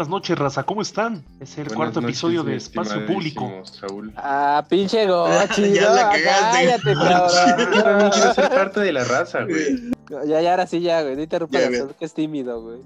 Buenas 0.00 0.08
noches, 0.12 0.38
raza, 0.38 0.62
¿cómo 0.62 0.80
están? 0.80 1.26
Es 1.40 1.58
el 1.58 1.64
Buenas 1.64 1.76
cuarto 1.76 2.00
noches, 2.00 2.16
episodio 2.16 2.42
de 2.42 2.56
Espacio 2.56 3.04
Público. 3.04 3.52
Saúl. 3.64 4.10
Ah, 4.16 4.64
pinche 4.66 5.06
gochi, 5.06 5.72
Ya 5.74 5.90
no, 5.90 5.94
la 5.94 6.08
cagaste. 6.08 6.24
cállate, 6.56 6.94
Yo 6.94 6.98
también 7.02 7.70
cabrón. 7.82 8.10
quiero 8.10 8.34
ser 8.34 8.48
parte 8.54 8.80
de 8.80 8.92
la 8.94 9.04
raza, 9.04 9.44
güey. 9.44 9.90
Ya, 10.26 10.40
ya, 10.40 10.50
ahora 10.52 10.66
sí, 10.66 10.80
ya, 10.80 11.02
güey. 11.02 11.16
No 11.16 11.22
interrumpa 11.22 11.58
Ya, 11.58 11.66
a 11.66 11.68
güey. 11.68 11.80
Saúl, 11.80 11.94
que 11.98 12.04
es 12.06 12.14
tímido, 12.14 12.62
güey. 12.62 12.80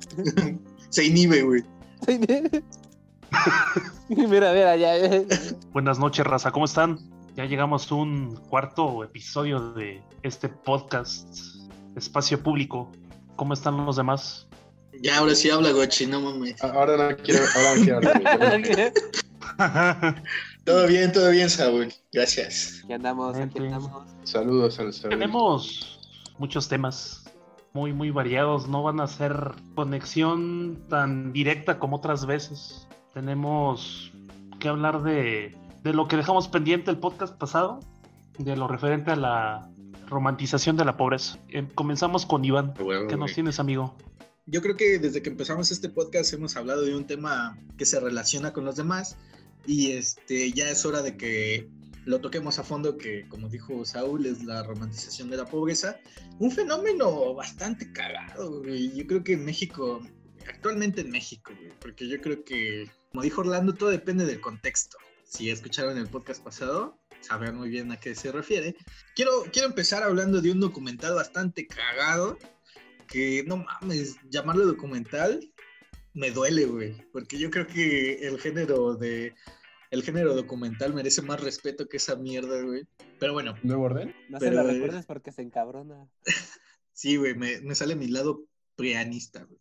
Se 0.88 1.04
inhibe, 1.04 1.42
güey. 1.42 1.62
mira, 4.09 4.52
mira, 4.52 4.74
ya. 4.74 4.96
eh. 4.96 5.24
Buenas 5.73 6.01
noches, 6.01 6.26
raza, 6.26 6.51
¿cómo 6.51 6.65
están? 6.65 6.98
Ya 7.37 7.45
llegamos 7.45 7.92
a 7.92 7.95
un 7.95 8.34
cuarto 8.51 9.04
episodio 9.04 9.70
de 9.74 10.02
este 10.24 10.48
podcast 10.48 11.28
Espacio 11.95 12.42
Público. 12.42 12.90
¿Cómo 13.37 13.54
están 13.54 13.87
los 13.87 13.95
demás? 13.95 14.48
Ya, 15.02 15.18
ahora 15.18 15.34
sí 15.34 15.50
habla, 15.50 15.72
Gochi, 15.72 16.06
no 16.06 16.20
mames. 16.20 16.62
Ahora 16.62 16.96
no 16.96 17.16
quiero, 17.16 17.44
ahora 17.54 17.74
no 17.76 17.82
quiero 17.82 18.88
hablar. 19.58 20.22
Todo 20.64 20.86
bien, 20.86 21.12
todo 21.12 21.30
bien, 21.30 21.50
Saúl. 21.50 21.92
Gracias. 22.10 22.80
Aquí 22.84 22.94
andamos, 22.94 23.36
aquí 23.36 23.58
andamos. 23.58 23.90
Saludos 24.23 24.78
al 24.78 24.95
Saúl. 24.95 25.10
Tenemos 25.10 26.01
muchos 26.38 26.68
temas 26.68 27.24
muy, 27.74 27.92
muy 27.92 28.10
variados. 28.10 28.66
No 28.66 28.82
van 28.82 28.98
a 29.01 29.06
ser 29.06 29.52
conexión 29.74 30.82
tan 30.88 31.34
directa 31.34 31.79
como 31.79 31.96
otras 31.96 32.24
veces. 32.24 32.88
Tenemos 33.12 34.10
que 34.58 34.68
hablar 34.68 35.02
de, 35.02 35.54
de 35.82 35.92
lo 35.92 36.08
que 36.08 36.16
dejamos 36.16 36.48
pendiente 36.48 36.90
el 36.90 36.96
podcast 36.96 37.36
pasado, 37.36 37.80
de 38.38 38.56
lo 38.56 38.66
referente 38.66 39.10
a 39.10 39.16
la 39.16 39.68
romantización 40.06 40.79
de 40.79 40.86
la 40.86 40.96
pobreza. 40.96 41.38
Eh, 41.48 41.66
comenzamos 41.74 42.24
con 42.24 42.42
Iván. 42.45 42.73
Huevo, 42.80 43.06
¿Qué 43.06 43.16
nos 43.16 43.34
tienes, 43.34 43.60
amigo? 43.60 43.95
Yo 44.46 44.60
creo 44.60 44.76
que 44.76 44.98
desde 44.98 45.23
que 45.23 45.30
empezamos 45.30 45.70
este 45.70 45.88
podcast 45.88 46.32
hemos 46.34 46.56
hablado 46.56 46.82
de 46.82 46.95
un 46.95 47.06
tema 47.06 47.59
que 47.78 47.87
se 47.87 47.98
relaciona 47.98 48.52
con 48.52 48.66
los 48.66 48.76
demás 48.76 49.16
y 49.66 49.92
este 49.92 50.52
ya 50.52 50.68
es 50.68 50.84
hora 50.84 51.01
de 51.01 51.16
que 51.16 51.70
lo 52.04 52.20
toquemos 52.20 52.59
a 52.59 52.64
fondo, 52.64 52.98
que 52.98 53.26
como 53.28 53.48
dijo 53.48 53.86
Saúl, 53.86 54.26
es 54.26 54.45
la 54.45 54.62
romantización 54.62 55.30
de 55.30 55.38
la 55.38 55.46
pobreza. 55.46 55.98
Un 56.38 56.51
fenómeno 56.51 57.32
bastante 57.34 57.90
cagado, 57.90 58.60
güey. 58.60 58.95
Yo 58.95 59.06
creo 59.06 59.24
que 59.24 59.32
en 59.32 59.46
México, 59.46 60.06
actualmente 60.46 61.01
en 61.01 61.10
México, 61.10 61.54
güey, 61.58 61.73
porque 61.80 62.06
yo 62.06 62.20
creo 62.20 62.45
que, 62.45 62.90
como 63.12 63.23
dijo 63.23 63.40
Orlando, 63.40 63.73
todo 63.73 63.88
depende 63.88 64.26
del 64.26 64.42
contexto. 64.42 64.98
Si 65.25 65.48
escucharon 65.48 65.97
el 65.97 66.08
podcast 66.08 66.44
pasado, 66.44 66.98
sabrán 67.22 67.56
muy 67.56 67.70
bien 67.70 67.91
a 67.91 67.98
qué 67.98 68.14
se 68.14 68.31
refiere. 68.31 68.76
Quiero, 69.16 69.44
quiero 69.50 69.69
empezar 69.69 70.03
hablando 70.03 70.42
de 70.42 70.53
un 70.53 70.60
documental 70.60 71.14
bastante 71.14 71.66
cagado 71.66 72.38
que 73.06 73.44
no 73.47 73.59
mames, 73.59 74.16
llamarlo 74.31 74.66
documental 74.66 75.41
me 76.15 76.31
duele, 76.31 76.66
güey, 76.66 76.97
porque 77.12 77.38
yo 77.38 77.50
creo 77.50 77.66
que 77.66 78.27
el 78.27 78.41
género 78.41 78.94
de 78.94 79.34
el 79.91 80.03
género 80.03 80.34
documental 80.34 80.93
merece 80.93 81.22
más 81.22 81.41
respeto 81.41 81.88
que 81.88 81.99
esa 81.99 82.16
mierda, 82.16 82.60
güey. 82.62 82.87
Pero 83.21 83.32
bueno, 83.32 83.55
¿Nuevo 83.62 83.84
orden? 83.84 84.15
No 84.28 84.41
se 84.41 84.47
Pero, 84.47 84.62
lo 84.62 84.69
eh, 84.69 84.72
recuerdes 84.72 85.06
porque 85.06 85.31
se 85.31 85.43
encabrona. 85.43 86.09
sí, 86.93 87.16
güey, 87.16 87.34
me, 87.37 87.60
me 87.60 87.75
sale 87.75 87.94
mi 87.94 88.09
lado 88.09 88.44
prianista, 88.75 89.44
güey. 89.44 89.60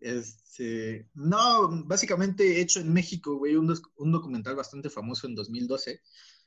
Este, 0.00 1.08
no, 1.14 1.84
básicamente 1.84 2.60
hecho 2.60 2.80
en 2.80 2.92
México, 2.92 3.36
güey, 3.36 3.56
un, 3.56 3.72
un 3.96 4.12
documental 4.12 4.56
bastante 4.56 4.90
famoso 4.90 5.26
en 5.26 5.34
2012 5.34 6.00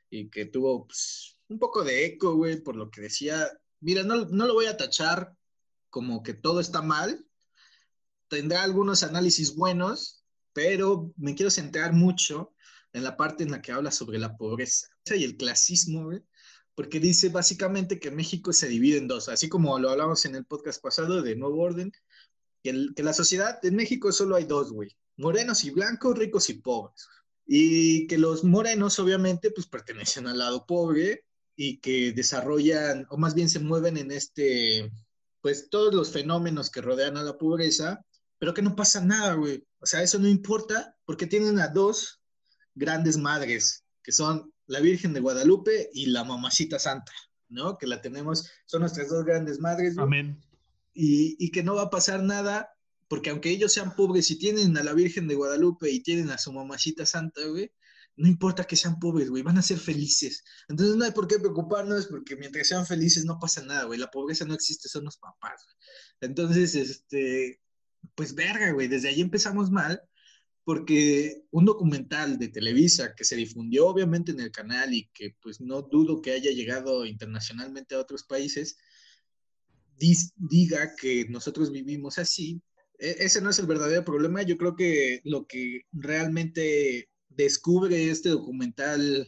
y 0.10 0.30
que 0.30 0.46
tuvo 0.46 0.88
pues, 0.88 1.38
un 1.48 1.60
poco 1.60 1.84
de 1.84 2.06
eco, 2.06 2.36
güey, 2.36 2.62
por 2.62 2.76
lo 2.76 2.90
que 2.90 3.02
decía, 3.02 3.50
mira, 3.80 4.04
no, 4.04 4.26
no 4.26 4.48
lo 4.48 4.54
voy 4.54 4.66
a 4.66 4.78
tachar 4.78 5.36
como 5.92 6.24
que 6.24 6.34
todo 6.34 6.60
está 6.60 6.82
mal, 6.82 7.24
tendrá 8.28 8.64
algunos 8.64 9.04
análisis 9.04 9.56
buenos, 9.56 10.24
pero 10.54 11.14
me 11.18 11.36
quiero 11.36 11.52
centrar 11.52 11.94
mucho 11.94 12.54
en 12.94 13.04
la 13.04 13.16
parte 13.16 13.44
en 13.44 13.52
la 13.52 13.62
que 13.62 13.72
habla 13.72 13.92
sobre 13.92 14.18
la 14.18 14.36
pobreza 14.36 14.88
y 15.16 15.24
el 15.24 15.38
clasismo, 15.38 16.06
güey, 16.06 16.24
porque 16.76 17.00
dice 17.00 17.30
básicamente 17.30 18.00
que 18.00 18.12
México 18.12 18.52
se 18.54 18.68
divide 18.68 18.98
en 18.98 19.08
dos, 19.08 19.30
así 19.30 19.48
como 19.50 19.78
lo 19.78 19.90
hablamos 19.92 20.26
en 20.26 20.36
el 20.36 20.46
podcast 20.46 20.82
pasado 20.82 21.22
de 21.22 21.36
Nuevo 21.36 21.62
Orden, 21.62 21.92
que, 22.64 22.70
el- 22.72 22.94
que 22.96 23.04
la 23.04 23.14
sociedad 23.14 23.64
en 23.64 23.76
México 23.76 24.12
solo 24.12 24.36
hay 24.36 24.46
dos, 24.46 24.72
güey, 24.72 24.98
morenos 25.18 25.64
y 25.64 25.72
blancos, 25.72 26.18
ricos 26.18 26.50
y 26.50 26.56
pobres, 26.56 27.08
y 27.46 28.08
que 28.08 28.18
los 28.18 28.44
morenos 28.44 28.98
obviamente 29.00 29.52
pues 29.52 29.68
pertenecen 29.68 30.28
al 30.28 30.40
lado 30.40 30.66
pobre 30.66 31.26
y 31.56 31.80
que 31.80 32.14
desarrollan, 32.14 33.06
o 33.10 33.18
más 33.18 33.36
bien 33.36 33.50
se 33.50 33.60
mueven 33.60 33.98
en 33.98 34.12
este, 34.12 34.92
pues 35.42 35.70
todos 35.70 35.94
los 35.94 36.12
fenómenos 36.12 36.70
que 36.70 36.82
rodean 36.82 37.18
a 37.18 37.24
la 37.24 37.38
pobreza, 37.38 38.06
pero 38.38 38.54
que 38.54 38.62
no 38.62 38.76
pasa 38.76 39.04
nada, 39.04 39.34
güey. 39.34 39.64
O 39.80 39.86
sea, 39.86 40.02
eso 40.02 40.20
no 40.20 40.28
importa 40.28 40.96
porque 41.06 41.28
tienen 41.28 41.60
a 41.60 41.68
dos 41.68 42.22
grandes 42.76 43.18
madres, 43.18 43.84
que 44.04 44.12
son 44.12 44.54
la 44.68 44.80
Virgen 44.80 45.14
de 45.14 45.20
Guadalupe 45.20 45.90
y 45.94 46.08
la 46.08 46.24
Mamacita 46.24 46.80
Santa, 46.80 47.12
¿no? 47.50 47.78
Que 47.78 47.88
la 47.88 48.02
tenemos, 48.02 48.50
son 48.66 48.82
nuestras 48.82 49.10
dos 49.10 49.26
grandes 49.26 49.60
madres, 49.60 49.96
güey, 49.96 50.06
Amén. 50.06 50.42
y, 50.94 51.36
y 51.44 51.52
que 51.52 51.64
no 51.64 51.76
va 51.76 51.84
a 51.84 51.90
pasar 51.90 52.24
nada, 52.24 52.70
porque 53.08 53.30
aunque 53.32 53.50
ellos 53.50 53.74
sean 53.74 53.96
pobres 53.96 54.32
y 54.32 54.38
tienen 54.38 54.78
a 54.78 54.84
la 54.84 54.94
Virgen 54.94 55.28
de 55.28 55.36
Guadalupe 55.36 55.92
y 55.92 56.02
tienen 56.02 56.30
a 56.30 56.38
su 56.38 56.54
Mamacita 56.54 57.06
Santa, 57.06 57.46
güey, 57.46 57.72
no 58.22 58.28
importa 58.28 58.66
que 58.66 58.76
sean 58.76 59.00
pobres, 59.00 59.30
güey, 59.30 59.42
van 59.42 59.58
a 59.58 59.64
ser 59.64 59.80
felices. 59.80 60.44
Entonces 60.70 60.96
no 60.96 61.06
hay 61.06 61.12
por 61.12 61.28
qué 61.28 61.40
preocuparnos, 61.40 62.08
porque 62.08 62.36
mientras 62.36 62.68
sean 62.68 62.86
felices 62.86 63.26
no 63.26 63.40
pasa 63.40 63.64
nada, 63.64 63.86
güey, 63.86 64.00
la 64.00 64.12
pobreza 64.12 64.46
no 64.46 64.54
existe, 64.54 64.88
son 64.90 65.06
los 65.06 65.18
papás, 65.18 65.64
güey. 65.66 65.76
Entonces, 66.30 66.76
este, 66.76 67.62
pues 68.16 68.36
verga, 68.36 68.72
güey, 68.74 68.88
desde 68.88 69.10
ahí 69.10 69.22
empezamos 69.22 69.72
mal, 69.72 70.02
porque 70.64 71.44
un 71.50 71.66
documental 71.66 72.38
de 72.38 72.50
Televisa 72.50 73.16
que 73.16 73.24
se 73.24 73.36
difundió 73.36 73.88
obviamente 73.88 74.32
en 74.32 74.40
el 74.40 74.52
canal 74.52 74.94
y 74.94 75.10
que 75.14 75.36
pues 75.42 75.60
no 75.60 75.82
dudo 75.82 76.22
que 76.22 76.32
haya 76.32 76.52
llegado 76.52 77.06
internacionalmente 77.06 77.96
a 77.96 78.00
otros 78.00 78.24
países, 78.24 78.78
diga 79.98 80.96
que 80.96 81.26
nosotros 81.30 81.72
vivimos 81.72 82.20
así, 82.20 82.62
e- 83.00 83.18
ese 83.20 83.42
no 83.42 83.50
es 83.50 83.60
el 83.60 83.66
verdadero 83.66 84.06
problema. 84.06 84.44
Yo 84.44 84.58
creo 84.58 84.76
que 84.76 85.22
lo 85.24 85.48
que 85.48 85.82
realmente 85.92 87.11
descubre 87.36 88.10
este 88.10 88.30
documental 88.30 89.28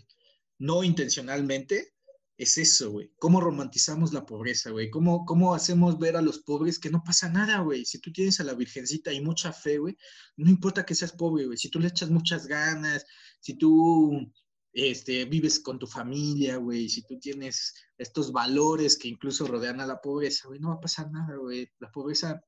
no 0.60 0.84
intencionalmente 0.84 1.94
es 2.38 2.58
eso, 2.58 2.92
güey. 2.92 3.12
¿Cómo 3.20 3.40
romantizamos 3.40 4.12
la 4.12 4.26
pobreza, 4.26 4.72
güey? 4.72 4.90
¿Cómo, 4.90 5.26
¿Cómo 5.26 5.54
hacemos 5.54 6.00
ver 6.00 6.18
a 6.18 6.22
los 6.22 6.40
pobres 6.40 6.80
que 6.80 6.90
no 6.90 7.04
pasa 7.04 7.30
nada, 7.30 7.60
güey? 7.60 7.86
Si 7.86 8.00
tú 8.00 8.12
tienes 8.12 8.40
a 8.40 8.44
la 8.44 8.54
Virgencita 8.54 9.14
y 9.14 9.22
mucha 9.22 9.54
fe, 9.54 9.78
güey, 9.78 9.98
no 10.38 10.50
importa 10.50 10.86
que 10.86 10.96
seas 10.96 11.12
pobre, 11.12 11.46
güey. 11.46 11.58
Si 11.58 11.70
tú 11.70 11.80
le 11.80 11.90
echas 11.90 12.10
muchas 12.10 12.48
ganas, 12.48 13.06
si 13.40 13.56
tú 13.56 14.32
este, 14.74 15.26
vives 15.26 15.60
con 15.60 15.78
tu 15.78 15.86
familia, 15.86 16.58
güey, 16.58 16.90
si 16.90 17.04
tú 17.04 17.20
tienes 17.20 17.74
estos 17.98 18.32
valores 18.32 18.98
que 18.98 19.08
incluso 19.08 19.46
rodean 19.46 19.80
a 19.80 19.86
la 19.86 20.02
pobreza, 20.02 20.48
güey, 20.48 20.60
no 20.60 20.70
va 20.70 20.76
a 20.76 20.82
pasar 20.82 21.12
nada, 21.12 21.36
güey. 21.36 21.70
La 21.80 21.92
pobreza 21.92 22.44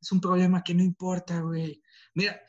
es 0.00 0.12
un 0.12 0.20
problema 0.20 0.62
que 0.62 0.74
no 0.74 0.82
importa, 0.82 1.40
güey. 1.40 1.82
Mira, 2.14 2.40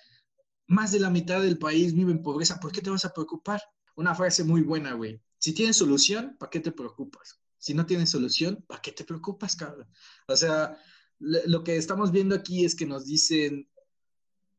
más 0.71 0.93
de 0.93 1.01
la 1.01 1.09
mitad 1.09 1.41
del 1.41 1.57
país 1.57 1.93
vive 1.93 2.13
en 2.13 2.23
pobreza, 2.23 2.59
¿por 2.59 2.71
qué 2.71 2.81
te 2.81 2.89
vas 2.89 3.03
a 3.03 3.13
preocupar? 3.13 3.61
Una 3.95 4.15
frase 4.15 4.45
muy 4.45 4.61
buena, 4.61 4.93
güey. 4.93 5.21
Si 5.37 5.53
tienes 5.53 5.75
solución, 5.75 6.37
¿para 6.39 6.49
qué 6.49 6.61
te 6.61 6.71
preocupas? 6.71 7.41
Si 7.57 7.73
no 7.73 7.85
tienes 7.85 8.09
solución, 8.09 8.63
¿para 8.67 8.81
qué 8.81 8.93
te 8.93 9.03
preocupas, 9.03 9.57
cabrón? 9.57 9.89
O 10.29 10.35
sea, 10.37 10.77
lo 11.19 11.63
que 11.65 11.75
estamos 11.75 12.13
viendo 12.13 12.35
aquí 12.35 12.63
es 12.63 12.73
que 12.73 12.85
nos 12.85 13.05
dicen, 13.05 13.69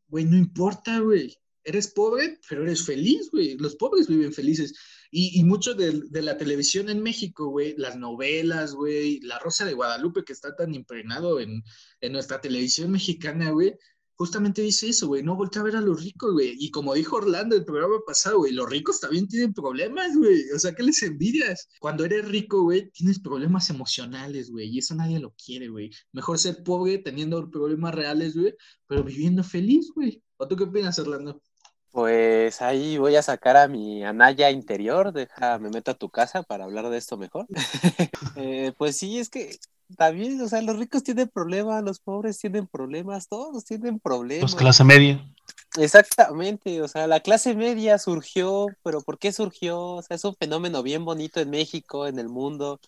güey, 0.08 0.26
no 0.26 0.36
importa, 0.36 0.98
güey. 0.98 1.34
Eres 1.64 1.88
pobre, 1.88 2.38
pero 2.46 2.62
eres 2.62 2.84
feliz, 2.84 3.30
güey. 3.30 3.56
Los 3.56 3.76
pobres 3.76 4.06
viven 4.06 4.34
felices. 4.34 4.74
Y, 5.10 5.40
y 5.40 5.44
mucho 5.44 5.72
de, 5.72 6.02
de 6.10 6.22
la 6.22 6.36
televisión 6.36 6.90
en 6.90 7.02
México, 7.02 7.48
güey, 7.48 7.74
las 7.78 7.96
novelas, 7.96 8.74
güey, 8.74 9.20
La 9.20 9.38
Rosa 9.38 9.64
de 9.64 9.72
Guadalupe, 9.72 10.24
que 10.24 10.34
está 10.34 10.54
tan 10.54 10.74
impregnado 10.74 11.40
en, 11.40 11.62
en 12.00 12.12
nuestra 12.12 12.40
televisión 12.40 12.90
mexicana, 12.90 13.50
güey, 13.50 13.74
justamente 14.16 14.62
dice 14.62 14.88
eso, 14.88 15.08
güey, 15.08 15.22
no 15.22 15.36
voltea 15.36 15.62
a 15.62 15.64
ver 15.64 15.76
a 15.76 15.80
los 15.80 16.02
ricos, 16.02 16.32
güey. 16.32 16.54
Y 16.58 16.70
como 16.70 16.94
dijo 16.94 17.16
Orlando 17.16 17.56
el 17.56 17.64
programa 17.64 17.96
pasado, 18.06 18.38
güey, 18.38 18.52
los 18.52 18.68
ricos 18.68 19.00
también 19.00 19.28
tienen 19.28 19.52
problemas, 19.52 20.16
güey. 20.16 20.50
O 20.54 20.58
sea, 20.58 20.74
¿qué 20.74 20.82
les 20.82 21.02
envidias? 21.02 21.68
Cuando 21.80 22.04
eres 22.04 22.26
rico, 22.28 22.62
güey, 22.62 22.90
tienes 22.90 23.20
problemas 23.20 23.70
emocionales, 23.70 24.50
güey, 24.50 24.68
y 24.68 24.78
eso 24.78 24.94
nadie 24.94 25.18
lo 25.20 25.34
quiere, 25.34 25.68
güey. 25.68 25.90
Mejor 26.12 26.38
ser 26.38 26.62
pobre 26.62 26.98
teniendo 26.98 27.50
problemas 27.50 27.94
reales, 27.94 28.36
güey, 28.36 28.54
pero 28.86 29.02
viviendo 29.02 29.42
feliz, 29.44 29.90
güey. 29.94 30.22
¿O 30.36 30.48
tú 30.48 30.56
qué 30.56 30.64
opinas, 30.64 30.98
Orlando? 30.98 31.40
Pues 31.92 32.62
ahí 32.62 32.96
voy 32.96 33.16
a 33.16 33.22
sacar 33.22 33.58
a 33.58 33.68
mi 33.68 34.02
Anaya 34.02 34.50
interior, 34.50 35.12
deja, 35.12 35.58
me 35.58 35.68
meto 35.68 35.90
a 35.90 35.98
tu 35.98 36.08
casa 36.08 36.42
para 36.42 36.64
hablar 36.64 36.88
de 36.88 36.96
esto 36.96 37.18
mejor. 37.18 37.46
Eh, 38.36 38.72
pues 38.78 38.96
sí, 38.96 39.18
es 39.18 39.28
que 39.28 39.58
también, 39.96 40.40
o 40.40 40.48
sea, 40.48 40.62
los 40.62 40.78
ricos 40.78 41.02
tienen 41.02 41.28
problemas, 41.28 41.82
los 41.82 42.00
pobres 42.00 42.38
tienen 42.38 42.66
problemas, 42.66 43.28
todos 43.28 43.64
tienen 43.64 43.98
problemas. 43.98 44.42
Los 44.42 44.54
clase 44.54 44.84
media. 44.84 45.26
Exactamente, 45.78 46.82
o 46.82 46.88
sea, 46.88 47.06
la 47.06 47.20
clase 47.20 47.54
media 47.54 47.98
surgió, 47.98 48.66
pero 48.82 49.00
¿por 49.00 49.18
qué 49.18 49.32
surgió? 49.32 49.80
O 49.80 50.02
sea, 50.02 50.16
es 50.16 50.24
un 50.24 50.36
fenómeno 50.36 50.82
bien 50.82 51.04
bonito 51.04 51.40
en 51.40 51.50
México, 51.50 52.06
en 52.06 52.18
el 52.18 52.28
mundo, 52.28 52.80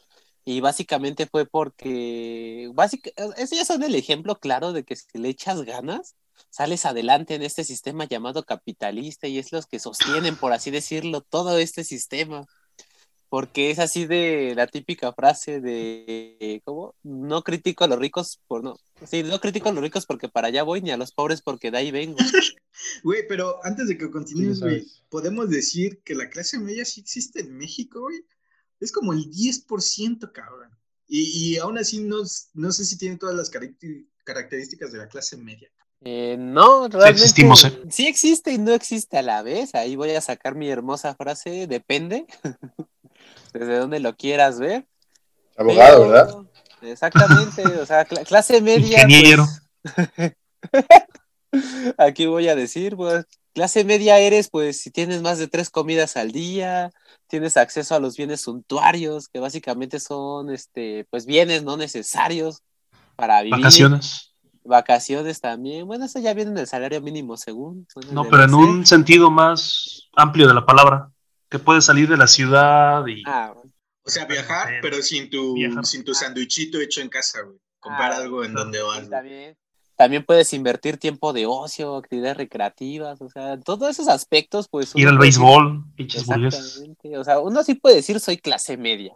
y 0.45 0.61
básicamente 0.61 1.27
fue 1.27 1.47
porque, 1.47 2.71
básica, 2.75 3.11
ya 3.51 3.65
son 3.65 3.83
el 3.83 3.95
ejemplo 3.95 4.39
claro 4.39 4.73
de 4.73 4.85
que 4.85 4.97
si 4.97 5.19
le 5.19 5.31
echas 5.31 5.63
ganas, 5.63 6.17
sales 6.51 6.85
adelante 6.85 7.35
en 7.35 7.43
este 7.43 7.65
sistema 7.65 8.05
llamado 8.05 8.45
capitalista 8.45 9.27
y 9.27 9.39
es 9.39 9.53
los 9.53 9.67
que 9.67 9.79
sostienen, 9.79 10.37
por 10.37 10.53
así 10.53 10.71
decirlo, 10.71 11.23
todo 11.23 11.59
este 11.59 11.85
sistema. 11.85 12.47
Porque 13.35 13.73
es 13.73 13.81
así 13.81 14.07
de 14.07 14.53
la 14.55 14.69
típica 14.69 15.13
frase 15.13 15.61
de, 15.61 16.63
¿cómo? 16.65 16.95
No 17.03 17.43
critico 17.43 17.83
a 17.83 17.89
los 17.89 17.99
ricos 17.99 18.39
por 18.47 18.63
no. 18.63 18.79
Sí, 19.11 19.25
no 19.25 19.41
critico 19.41 19.71
a 19.71 19.73
los 19.73 19.83
ricos 19.83 20.07
porque 20.07 20.29
para 20.29 20.47
allá 20.47 20.63
voy, 20.63 20.83
ni 20.83 20.93
a 20.93 20.97
los 20.97 21.11
pobres 21.11 21.43
porque 21.43 21.73
de 21.73 21.79
ahí 21.79 21.91
vengo. 21.91 22.17
Güey, 23.03 23.27
pero 23.27 23.59
antes 23.65 23.89
de 23.89 23.99
que 23.99 24.09
continúes, 24.09 24.59
Sí, 24.59 24.63
güey, 24.63 24.87
podemos 25.09 25.51
decir 25.51 26.01
que 26.05 26.15
la 26.15 26.31
clase 26.31 26.61
media 26.61 26.85
sí 26.85 27.01
existe 27.01 27.41
en 27.41 27.57
México, 27.57 28.03
güey. 28.03 28.25
Es 28.79 28.93
como 28.93 29.13
el 29.13 29.29
10%, 29.29 30.31
cabrón. 30.31 30.71
Y, 31.09 31.55
y 31.55 31.57
aún 31.59 31.77
así 31.77 32.05
no, 32.05 32.19
no 32.53 32.71
sé 32.71 32.85
si 32.85 32.97
tiene 32.97 33.17
todas 33.17 33.35
las 33.35 33.51
caracter- 33.51 34.07
características 34.23 34.93
de 34.93 34.99
la 34.99 35.09
clase 35.09 35.37
media. 35.37 35.69
Eh, 36.03 36.37
no, 36.39 36.87
realmente. 36.87 37.11
existimos, 37.11 37.65
¿eh? 37.65 37.83
Sí 37.91 38.07
existe 38.07 38.53
y 38.53 38.59
no 38.59 38.73
existe 38.75 39.19
a 39.19 39.23
la 39.23 39.43
vez. 39.43 39.75
Ahí 39.75 39.97
voy 39.97 40.11
a 40.11 40.21
sacar 40.21 40.55
mi 40.55 40.69
hermosa 40.69 41.17
frase, 41.17 41.67
depende. 41.67 42.27
Desde 43.53 43.79
donde 43.79 44.01
lo 44.01 44.17
quieras 44.17 44.59
ver. 44.59 44.87
Abogado, 45.57 45.99
Pero- 46.01 46.11
¿verdad? 46.11 46.35
Exactamente, 46.83 47.63
o 47.81 47.87
sea, 47.87 48.07
cla- 48.07 48.25
clase 48.27 48.61
media. 48.61 49.03
Ingeniero. 49.03 49.47
pues, 49.83 50.85
aquí 51.99 52.27
voy 52.27 52.49
a 52.49 52.57
decir, 52.57 52.97
pues, 52.97 53.25
clase 53.55 53.85
media 53.85 54.19
eres, 54.19 54.49
pues, 54.51 54.81
si 54.81 54.91
tienes 54.91 55.23
más 55.23 55.39
de 55.39 55.49
tres 55.49 55.71
comidas 55.71 56.17
al 56.17 56.33
día, 56.33 56.91
tienes 57.29 57.57
acceso 57.57 57.95
a 57.95 58.01
los 58.01 58.17
bienes 58.17 58.43
suntuarios, 58.43 59.29
que 59.29 59.39
básicamente 59.41 59.99
son, 60.01 60.51
este, 60.51 61.07
pues, 61.11 61.25
bienes 61.27 61.63
no 61.63 61.77
necesarios 61.77 62.63
para 63.17 63.41
vivir. 63.43 63.59
Vacaciones. 63.61 64.33
Vacaciones 64.65 65.41
también. 65.41 65.87
Bueno, 65.87 66.07
eso 66.07 66.19
ya 66.19 66.33
viene 66.35 66.51
en 66.51 66.59
el 66.59 66.67
salario 66.67 67.01
mínimo 67.03 67.37
según. 67.37 67.87
No, 68.11 68.25
pero 68.25 68.45
en 68.45 68.55
un 68.55 68.87
sentido 68.87 69.31
más 69.31 70.09
amplio 70.17 70.49
de 70.49 70.55
la 70.55 70.65
palabra. 70.65 71.11
Que 71.49 71.59
puedes 71.59 71.85
salir 71.85 72.09
de 72.09 72.17
la 72.17 72.27
ciudad 72.27 73.07
y 73.07 73.23
Ah, 73.27 73.53
bueno. 73.55 73.71
O 74.07 74.11
sea, 74.11 74.25
viajar, 74.27 74.81
pero 74.83 75.01
sin 75.03 75.31
tu, 75.31 75.55
viajar. 75.55 75.85
sin 75.87 76.05
tu 76.05 76.13
sandwichito 76.15 76.79
hecho 76.81 77.01
en 77.01 77.09
casa, 77.09 77.41
güey. 77.43 77.59
Comprar 77.81 78.13
Ah, 78.13 78.17
algo 78.17 78.45
en 78.45 78.51
claro. 78.53 78.65
donde 78.65 78.83
vas. 78.83 79.09
también. 79.11 79.57
También 79.97 80.25
puedes 80.25 80.53
invertir 80.53 80.97
tiempo 80.99 81.33
de 81.33 81.47
ocio, 81.47 81.97
actividades 81.97 82.37
recreativas, 82.37 83.21
o 83.23 83.29
sea, 83.31 83.59
todos 83.61 83.89
esos 83.91 84.09
aspectos, 84.09 84.67
pues. 84.69 84.91
ir 84.97 85.07
al 85.07 85.19
béisbol, 85.19 85.85
pinches 85.95 86.27
burgueses. 86.27 86.61
Exactamente. 86.61 87.17
O 87.19 87.23
sea, 87.25 87.39
uno 87.39 87.63
sí 87.63 87.75
puede 87.77 87.95
decir 87.97 88.19
soy 88.19 88.37
clase 88.39 88.77
media, 88.77 89.15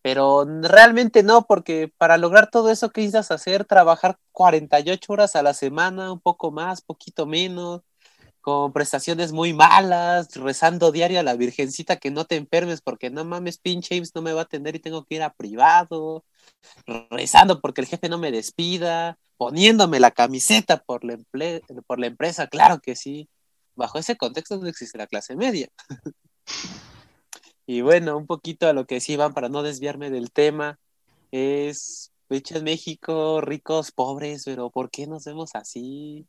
pero 0.00 0.46
realmente 0.62 1.22
no, 1.22 1.42
porque 1.46 1.92
para 1.98 2.16
lograr 2.16 2.48
todo 2.50 2.70
eso 2.70 2.88
que 2.90 3.02
necesitas 3.02 3.30
hacer, 3.30 3.66
trabajar 3.66 4.16
48 4.32 5.12
horas 5.12 5.36
a 5.36 5.42
la 5.42 5.52
semana, 5.52 6.10
un 6.12 6.20
poco 6.20 6.50
más, 6.50 6.80
poquito 6.80 7.26
menos, 7.26 7.82
con 8.46 8.72
prestaciones 8.72 9.32
muy 9.32 9.52
malas, 9.52 10.32
rezando 10.36 10.92
diario 10.92 11.18
a 11.18 11.24
la 11.24 11.34
virgencita 11.34 11.96
que 11.96 12.12
no 12.12 12.26
te 12.26 12.36
enfermes, 12.36 12.80
porque 12.80 13.10
no 13.10 13.24
mames, 13.24 13.58
pinche 13.58 13.96
James 13.96 14.12
no 14.14 14.22
me 14.22 14.32
va 14.32 14.42
a 14.42 14.44
atender 14.44 14.76
y 14.76 14.78
tengo 14.78 15.04
que 15.04 15.16
ir 15.16 15.24
a 15.24 15.32
privado, 15.32 16.24
rezando 17.10 17.60
porque 17.60 17.80
el 17.80 17.88
jefe 17.88 18.08
no 18.08 18.18
me 18.18 18.30
despida, 18.30 19.18
poniéndome 19.36 19.98
la 19.98 20.12
camiseta 20.12 20.80
por 20.84 21.02
la, 21.02 21.14
emple- 21.14 21.60
por 21.88 21.98
la 21.98 22.06
empresa, 22.06 22.46
claro 22.46 22.78
que 22.78 22.94
sí. 22.94 23.28
Bajo 23.74 23.98
ese 23.98 24.16
contexto 24.16 24.56
no 24.58 24.68
existe 24.68 24.96
la 24.96 25.08
clase 25.08 25.34
media. 25.34 25.68
Y 27.68 27.80
bueno, 27.80 28.16
un 28.16 28.28
poquito 28.28 28.68
a 28.68 28.72
lo 28.72 28.86
que 28.86 29.00
sí 29.00 29.16
van 29.16 29.34
para 29.34 29.48
no 29.48 29.64
desviarme 29.64 30.08
del 30.08 30.30
tema, 30.30 30.78
es, 31.32 32.12
en 32.30 32.62
México, 32.62 33.40
ricos, 33.40 33.90
pobres, 33.90 34.44
pero 34.44 34.70
¿por 34.70 34.88
qué 34.88 35.08
nos 35.08 35.24
vemos 35.24 35.50
así? 35.54 36.28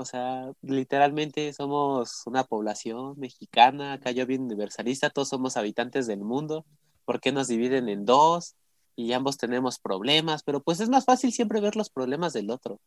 O 0.00 0.06
sea, 0.06 0.50
literalmente 0.62 1.52
somos 1.52 2.22
una 2.24 2.42
población 2.44 3.18
mexicana, 3.18 3.92
acá 3.92 4.12
yo 4.12 4.24
bien 4.24 4.44
universalista, 4.44 5.10
todos 5.10 5.28
somos 5.28 5.58
habitantes 5.58 6.06
del 6.06 6.20
mundo, 6.20 6.64
¿por 7.04 7.20
qué 7.20 7.32
nos 7.32 7.48
dividen 7.48 7.86
en 7.90 8.06
dos? 8.06 8.54
Y 8.96 9.12
ambos 9.12 9.36
tenemos 9.36 9.78
problemas, 9.78 10.42
pero 10.42 10.62
pues 10.62 10.80
es 10.80 10.88
más 10.88 11.04
fácil 11.04 11.32
siempre 11.32 11.60
ver 11.60 11.76
los 11.76 11.90
problemas 11.90 12.32
del 12.32 12.50
otro. 12.50 12.80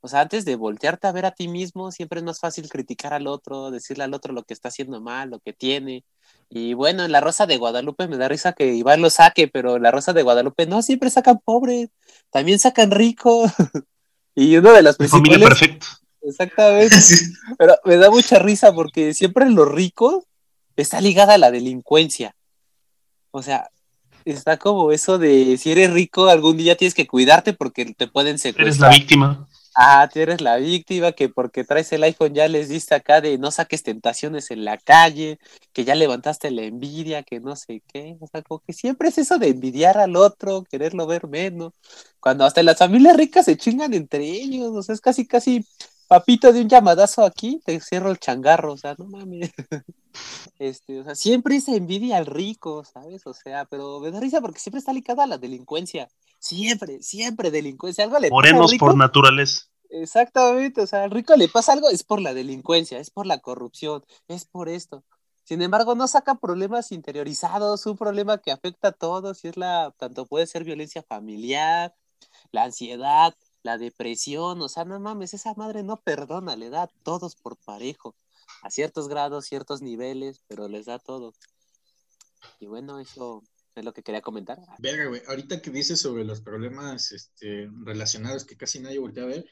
O 0.00 0.08
sea, 0.08 0.22
antes 0.22 0.46
de 0.46 0.56
voltearte 0.56 1.08
a 1.08 1.12
ver 1.12 1.26
a 1.26 1.32
ti 1.32 1.46
mismo, 1.46 1.92
siempre 1.92 2.20
es 2.20 2.24
más 2.24 2.40
fácil 2.40 2.70
criticar 2.70 3.12
al 3.12 3.26
otro, 3.26 3.70
decirle 3.70 4.04
al 4.04 4.14
otro 4.14 4.32
lo 4.32 4.42
que 4.44 4.54
está 4.54 4.68
haciendo 4.68 4.98
mal, 5.02 5.28
lo 5.28 5.40
que 5.40 5.52
tiene. 5.52 6.04
Y 6.48 6.72
bueno, 6.72 7.04
en 7.04 7.12
la 7.12 7.20
Rosa 7.20 7.44
de 7.44 7.58
Guadalupe 7.58 8.08
me 8.08 8.16
da 8.16 8.28
risa 8.28 8.54
que 8.54 8.72
Iván 8.72 9.02
lo 9.02 9.10
saque, 9.10 9.46
pero 9.46 9.76
en 9.76 9.82
la 9.82 9.90
Rosa 9.90 10.14
de 10.14 10.22
Guadalupe 10.22 10.64
no, 10.64 10.80
siempre 10.80 11.10
sacan 11.10 11.38
pobres, 11.44 11.90
también 12.30 12.58
sacan 12.58 12.90
ricos. 12.90 13.52
y 14.34 14.56
uno 14.56 14.72
de 14.72 14.82
los 14.82 14.98
Mi 14.98 15.06
familia 15.06 15.36
principales... 15.36 15.58
perfecta. 15.58 15.99
Exactamente. 16.22 16.94
Sí. 17.00 17.32
Pero 17.58 17.76
me 17.84 17.96
da 17.96 18.10
mucha 18.10 18.38
risa 18.38 18.72
porque 18.72 19.14
siempre 19.14 19.48
los 19.50 19.68
ricos 19.68 20.24
está 20.76 21.00
ligada 21.00 21.34
a 21.34 21.38
la 21.38 21.50
delincuencia. 21.50 22.34
O 23.30 23.42
sea, 23.42 23.70
está 24.24 24.56
como 24.56 24.92
eso 24.92 25.18
de 25.18 25.56
si 25.58 25.72
eres 25.72 25.92
rico, 25.92 26.26
algún 26.28 26.56
día 26.56 26.76
tienes 26.76 26.94
que 26.94 27.06
cuidarte 27.06 27.52
porque 27.52 27.86
te 27.94 28.06
pueden 28.08 28.34
Eres 28.34 28.44
la 28.44 28.50
secuestrar. 28.52 28.92
víctima. 28.94 29.46
Ah, 29.76 30.08
tú 30.12 30.18
eres 30.18 30.40
la 30.40 30.56
víctima, 30.56 31.12
que 31.12 31.28
porque 31.28 31.62
traes 31.62 31.92
el 31.92 32.02
iPhone 32.02 32.34
ya 32.34 32.48
les 32.48 32.68
diste 32.68 32.94
acá 32.94 33.20
de 33.20 33.38
no 33.38 33.52
saques 33.52 33.84
tentaciones 33.84 34.50
en 34.50 34.64
la 34.64 34.76
calle, 34.76 35.38
que 35.72 35.84
ya 35.84 35.94
levantaste 35.94 36.50
la 36.50 36.62
envidia, 36.62 37.22
que 37.22 37.38
no 37.38 37.54
sé 37.54 37.80
qué. 37.92 38.16
O 38.20 38.26
sea, 38.26 38.42
como 38.42 38.60
que 38.66 38.72
siempre 38.72 39.08
es 39.08 39.18
eso 39.18 39.38
de 39.38 39.48
envidiar 39.48 39.96
al 39.96 40.16
otro, 40.16 40.64
quererlo 40.68 41.06
ver 41.06 41.28
menos. 41.28 41.72
Cuando 42.18 42.44
hasta 42.44 42.60
en 42.60 42.66
las 42.66 42.78
familias 42.78 43.16
ricas 43.16 43.44
se 43.44 43.56
chingan 43.56 43.94
entre 43.94 44.24
ellos, 44.24 44.72
o 44.74 44.82
sea, 44.82 44.94
es 44.94 45.00
casi, 45.00 45.24
casi 45.24 45.64
papito 46.10 46.52
de 46.52 46.60
un 46.60 46.68
llamadazo 46.68 47.24
aquí, 47.24 47.62
te 47.64 47.78
cierro 47.78 48.10
el 48.10 48.18
changarro, 48.18 48.72
o 48.72 48.76
sea, 48.76 48.96
no 48.98 49.06
mames. 49.06 49.52
Este, 50.58 51.00
o 51.00 51.04
sea, 51.04 51.14
siempre 51.14 51.60
se 51.60 51.76
envidia 51.76 52.16
al 52.16 52.26
rico, 52.26 52.84
¿sabes? 52.84 53.24
O 53.28 53.32
sea, 53.32 53.64
pero 53.66 54.00
me 54.00 54.10
da 54.10 54.18
risa 54.18 54.40
porque 54.40 54.58
siempre 54.58 54.80
está 54.80 54.92
ligada 54.92 55.22
a 55.22 55.26
la 55.28 55.38
delincuencia. 55.38 56.08
Siempre, 56.40 57.00
siempre 57.00 57.52
delincuencia. 57.52 58.02
Algo 58.04 58.18
le 58.18 58.28
pasa 58.28 58.34
Morenos 58.34 58.72
rico. 58.72 58.86
por 58.86 58.96
naturaleza. 58.96 59.66
Exactamente, 59.88 60.82
o 60.82 60.86
sea, 60.88 61.04
al 61.04 61.12
rico 61.12 61.36
le 61.36 61.48
pasa 61.48 61.72
algo, 61.72 61.88
es 61.88 62.02
por 62.02 62.20
la 62.20 62.34
delincuencia, 62.34 62.98
es 62.98 63.10
por 63.10 63.24
la 63.24 63.38
corrupción, 63.38 64.04
es 64.26 64.46
por 64.46 64.68
esto. 64.68 65.04
Sin 65.44 65.62
embargo, 65.62 65.94
no 65.94 66.08
saca 66.08 66.34
problemas 66.34 66.90
interiorizados, 66.90 67.86
un 67.86 67.96
problema 67.96 68.38
que 68.38 68.50
afecta 68.50 68.88
a 68.88 68.92
todos, 68.92 69.44
y 69.44 69.48
es 69.48 69.56
la, 69.56 69.94
tanto 69.96 70.26
puede 70.26 70.48
ser 70.48 70.64
violencia 70.64 71.04
familiar, 71.04 71.94
la 72.50 72.64
ansiedad, 72.64 73.32
la 73.62 73.78
depresión, 73.78 74.60
o 74.62 74.68
sea, 74.68 74.84
no 74.84 74.98
mames, 75.00 75.34
esa 75.34 75.54
madre 75.54 75.82
no 75.82 76.00
perdona, 76.00 76.56
le 76.56 76.70
da 76.70 76.84
a 76.84 76.90
todos 77.02 77.36
por 77.36 77.56
parejo, 77.56 78.16
a 78.62 78.70
ciertos 78.70 79.08
grados, 79.08 79.46
ciertos 79.46 79.82
niveles, 79.82 80.42
pero 80.48 80.68
les 80.68 80.86
da 80.86 80.94
a 80.94 80.98
todos. 80.98 81.36
Y 82.58 82.66
bueno, 82.66 82.98
eso 83.00 83.42
es 83.74 83.84
lo 83.84 83.92
que 83.92 84.02
quería 84.02 84.22
comentar. 84.22 84.58
Verga, 84.78 85.06
güey. 85.06 85.22
Ahorita 85.28 85.60
que 85.60 85.70
dices 85.70 86.00
sobre 86.00 86.24
los 86.24 86.40
problemas 86.40 87.12
este, 87.12 87.68
relacionados 87.84 88.44
que 88.44 88.56
casi 88.56 88.80
nadie 88.80 88.98
voltea 88.98 89.24
a 89.24 89.26
ver, 89.26 89.46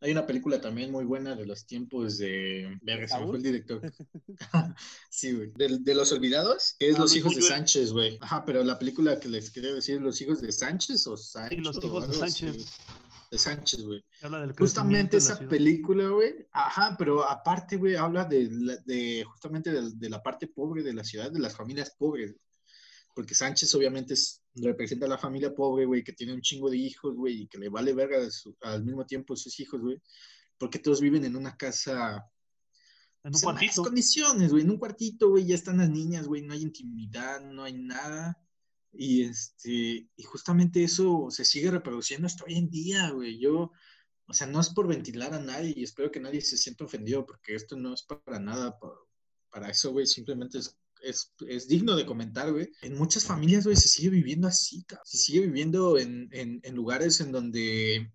hay 0.00 0.12
una 0.12 0.26
película 0.26 0.60
también 0.60 0.92
muy 0.92 1.04
buena 1.04 1.34
de 1.34 1.46
los 1.46 1.66
tiempos 1.66 2.18
de. 2.18 2.78
Verga, 2.82 3.08
se 3.08 3.18
me 3.18 3.26
fue 3.26 3.36
el 3.38 3.42
director. 3.42 3.80
sí, 5.10 5.32
güey. 5.32 5.52
De, 5.56 5.78
de 5.80 5.94
los 5.94 6.12
olvidados, 6.12 6.76
que 6.78 6.90
es 6.90 6.96
Ah, 6.96 7.00
Los 7.00 7.16
hijos 7.16 7.34
de. 7.34 7.42
Sánchez, 7.42 7.92
güey. 7.92 8.18
Ajá, 8.20 8.44
pero 8.44 8.62
la 8.62 8.78
película 8.78 9.18
que 9.18 9.28
les 9.28 9.50
quería 9.50 9.72
decir, 9.72 10.00
Los 10.02 10.20
hijos 10.20 10.42
de 10.42 10.52
Sánchez 10.52 11.06
o 11.06 11.16
Sí, 11.16 11.30
Sánchez. 11.32 11.58
los 11.60 11.76
o 11.78 11.86
hijos 11.86 12.08
de 12.08 12.14
Sánchez. 12.14 12.66
De 13.30 13.38
Sánchez, 13.38 13.82
güey. 13.82 14.04
Justamente 14.66 15.16
esa 15.18 15.34
película, 15.48 16.08
güey. 16.08 16.46
Ajá, 16.52 16.94
pero 16.98 17.28
aparte, 17.28 17.76
güey, 17.76 17.96
habla 17.96 18.24
de, 18.24 18.48
la- 18.50 18.76
de 18.84 19.24
justamente 19.24 19.70
de, 19.72 19.90
de 19.94 20.08
la 20.10 20.22
parte 20.22 20.46
pobre 20.46 20.82
de 20.82 20.94
la 20.94 21.02
ciudad, 21.04 21.30
de 21.30 21.40
las 21.40 21.56
familias 21.56 21.94
pobres. 21.98 22.34
Porque 23.14 23.34
Sánchez 23.34 23.74
obviamente 23.74 24.14
es- 24.14 24.42
representa 24.54 25.06
a 25.06 25.08
la 25.08 25.18
familia 25.18 25.54
pobre, 25.54 25.86
güey, 25.86 26.04
que 26.04 26.12
tiene 26.12 26.34
un 26.34 26.40
chingo 26.40 26.70
de 26.70 26.76
hijos, 26.76 27.14
güey, 27.16 27.42
y 27.42 27.46
que 27.48 27.58
le 27.58 27.68
vale 27.68 27.92
verga 27.94 28.30
su- 28.30 28.56
al 28.60 28.84
mismo 28.84 29.04
tiempo 29.04 29.34
sus 29.36 29.58
hijos, 29.60 29.80
güey. 29.80 30.00
Porque 30.58 30.78
todos 30.78 31.00
viven 31.00 31.24
en 31.24 31.34
una 31.36 31.56
casa 31.56 32.24
En 33.24 33.28
un 33.28 33.32
pues, 33.32 33.42
cuartito. 33.42 33.82
condiciones, 33.82 34.50
güey, 34.52 34.62
en 34.62 34.70
un 34.70 34.78
cuartito, 34.78 35.30
güey, 35.30 35.46
ya 35.46 35.54
están 35.56 35.78
las 35.78 35.90
niñas, 35.90 36.26
güey, 36.26 36.42
no 36.42 36.52
hay 36.54 36.62
intimidad, 36.62 37.40
no 37.42 37.64
hay 37.64 37.72
nada. 37.74 38.38
Y 38.98 39.22
este, 39.24 40.08
y 40.16 40.22
justamente 40.24 40.82
eso 40.84 41.28
se 41.30 41.44
sigue 41.44 41.70
reproduciendo 41.70 42.26
hasta 42.26 42.44
hoy 42.44 42.56
en 42.56 42.70
día, 42.70 43.10
güey. 43.10 43.38
Yo, 43.38 43.72
o 44.28 44.32
sea, 44.32 44.46
no 44.46 44.60
es 44.60 44.70
por 44.70 44.88
ventilar 44.88 45.34
a 45.34 45.40
nadie 45.40 45.72
y 45.76 45.84
espero 45.84 46.10
que 46.10 46.20
nadie 46.20 46.40
se 46.40 46.56
sienta 46.56 46.84
ofendido 46.84 47.26
porque 47.26 47.54
esto 47.54 47.76
no 47.76 47.94
es 47.94 48.02
para 48.02 48.38
nada 48.40 48.78
pa- 48.78 48.92
para 49.50 49.70
eso, 49.70 49.92
güey, 49.92 50.06
simplemente 50.06 50.58
es, 50.58 50.76
es, 51.02 51.32
es 51.48 51.68
digno 51.68 51.96
de 51.96 52.06
comentar, 52.06 52.52
güey. 52.52 52.70
En 52.82 52.96
muchas 52.96 53.24
familias, 53.24 53.64
güey, 53.64 53.76
se 53.76 53.88
sigue 53.88 54.10
viviendo 54.10 54.48
así, 54.48 54.84
cabrón. 54.84 55.06
Se 55.06 55.18
sigue 55.18 55.40
viviendo 55.40 55.98
en, 55.98 56.28
en, 56.32 56.60
en 56.62 56.74
lugares 56.74 57.20
en 57.20 57.32
donde 57.32 58.12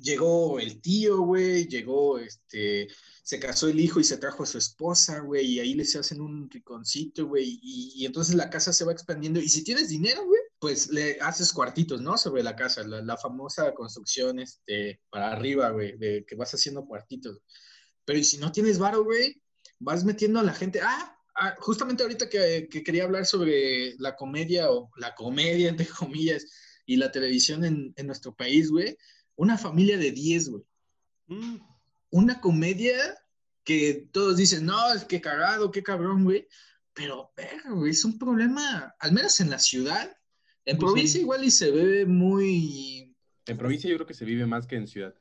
llegó 0.00 0.58
el 0.60 0.80
tío, 0.80 1.18
güey, 1.22 1.66
llegó 1.66 2.18
este, 2.18 2.88
se 3.22 3.40
casó 3.40 3.68
el 3.68 3.80
hijo 3.80 3.98
y 3.98 4.04
se 4.04 4.18
trajo 4.18 4.44
a 4.44 4.46
su 4.46 4.58
esposa, 4.58 5.18
güey, 5.20 5.46
y 5.46 5.60
ahí 5.60 5.74
les 5.74 5.96
hacen 5.96 6.20
un 6.20 6.48
riconcito, 6.48 7.26
güey, 7.26 7.58
y, 7.60 8.06
entonces 8.06 8.36
la 8.36 8.50
casa 8.50 8.72
se 8.72 8.84
va 8.84 8.92
expandiendo. 8.92 9.40
Y 9.40 9.48
si 9.48 9.64
tienes 9.64 9.88
dinero, 9.88 10.24
güey, 10.24 10.40
pues 10.60 10.90
le 10.90 11.18
haces 11.20 11.52
cuartitos, 11.52 12.00
¿no? 12.00 12.16
Sobre 12.18 12.42
la 12.42 12.54
casa, 12.54 12.84
la, 12.86 13.16
famosa 13.16 13.74
construcción, 13.74 14.38
este, 14.38 15.00
para 15.10 15.32
arriba, 15.32 15.70
güey, 15.70 15.96
de 15.98 16.24
que 16.26 16.36
vas 16.36 16.54
haciendo 16.54 16.86
cuartitos. 16.86 17.40
Pero 18.04 18.18
¿y 18.18 18.24
si 18.24 18.38
no 18.38 18.52
tienes 18.52 18.78
varo, 18.78 19.02
güey, 19.04 19.42
vas 19.80 20.04
metiendo 20.04 20.38
a 20.40 20.44
la 20.44 20.54
gente, 20.54 20.80
ah, 20.82 21.18
ah, 21.34 21.56
justamente 21.58 22.04
ahorita 22.04 22.28
que, 22.28 22.68
que 22.70 22.84
quería 22.84 23.04
hablar 23.04 23.26
sobre 23.26 23.94
la 23.98 24.14
comedia 24.14 24.70
o 24.70 24.90
la 24.98 25.14
comedia, 25.16 25.68
entre 25.68 25.86
comillas, 25.98 26.46
y 26.86 26.96
la 26.96 27.10
televisión 27.10 27.64
en, 27.64 27.92
en 27.96 28.06
nuestro 28.06 28.34
país, 28.36 28.70
güey, 28.70 28.96
una 29.36 29.56
familia 29.58 29.96
de 29.98 30.10
10, 30.12 30.48
güey. 30.50 30.62
Mm, 31.28 31.56
Una 32.10 32.40
comedia 32.40 32.96
que 33.64 34.08
todos 34.12 34.36
dicen, 34.36 34.64
no, 34.64 34.92
es 34.92 35.04
que 35.04 35.20
cagado, 35.20 35.70
qué 35.70 35.82
cabrón, 35.82 36.24
güey. 36.24 36.46
Pero, 36.94 37.32
güey, 37.70 37.90
es 37.90 38.04
un 38.04 38.18
problema, 38.18 38.94
al 38.98 39.12
menos 39.12 39.38
en 39.40 39.50
la 39.50 39.58
ciudad. 39.58 40.16
En 40.64 40.78
provincia 40.78 41.20
igual 41.20 41.44
y 41.44 41.50
se 41.50 41.70
ve 41.70 42.06
muy... 42.06 43.14
En 43.46 43.56
provincia 43.58 43.88
yo 43.90 43.96
creo 43.96 44.06
que 44.06 44.14
se 44.14 44.24
vive 44.24 44.46
más 44.46 44.66
que 44.66 44.76
en 44.76 44.88
ciudad. 44.88 45.14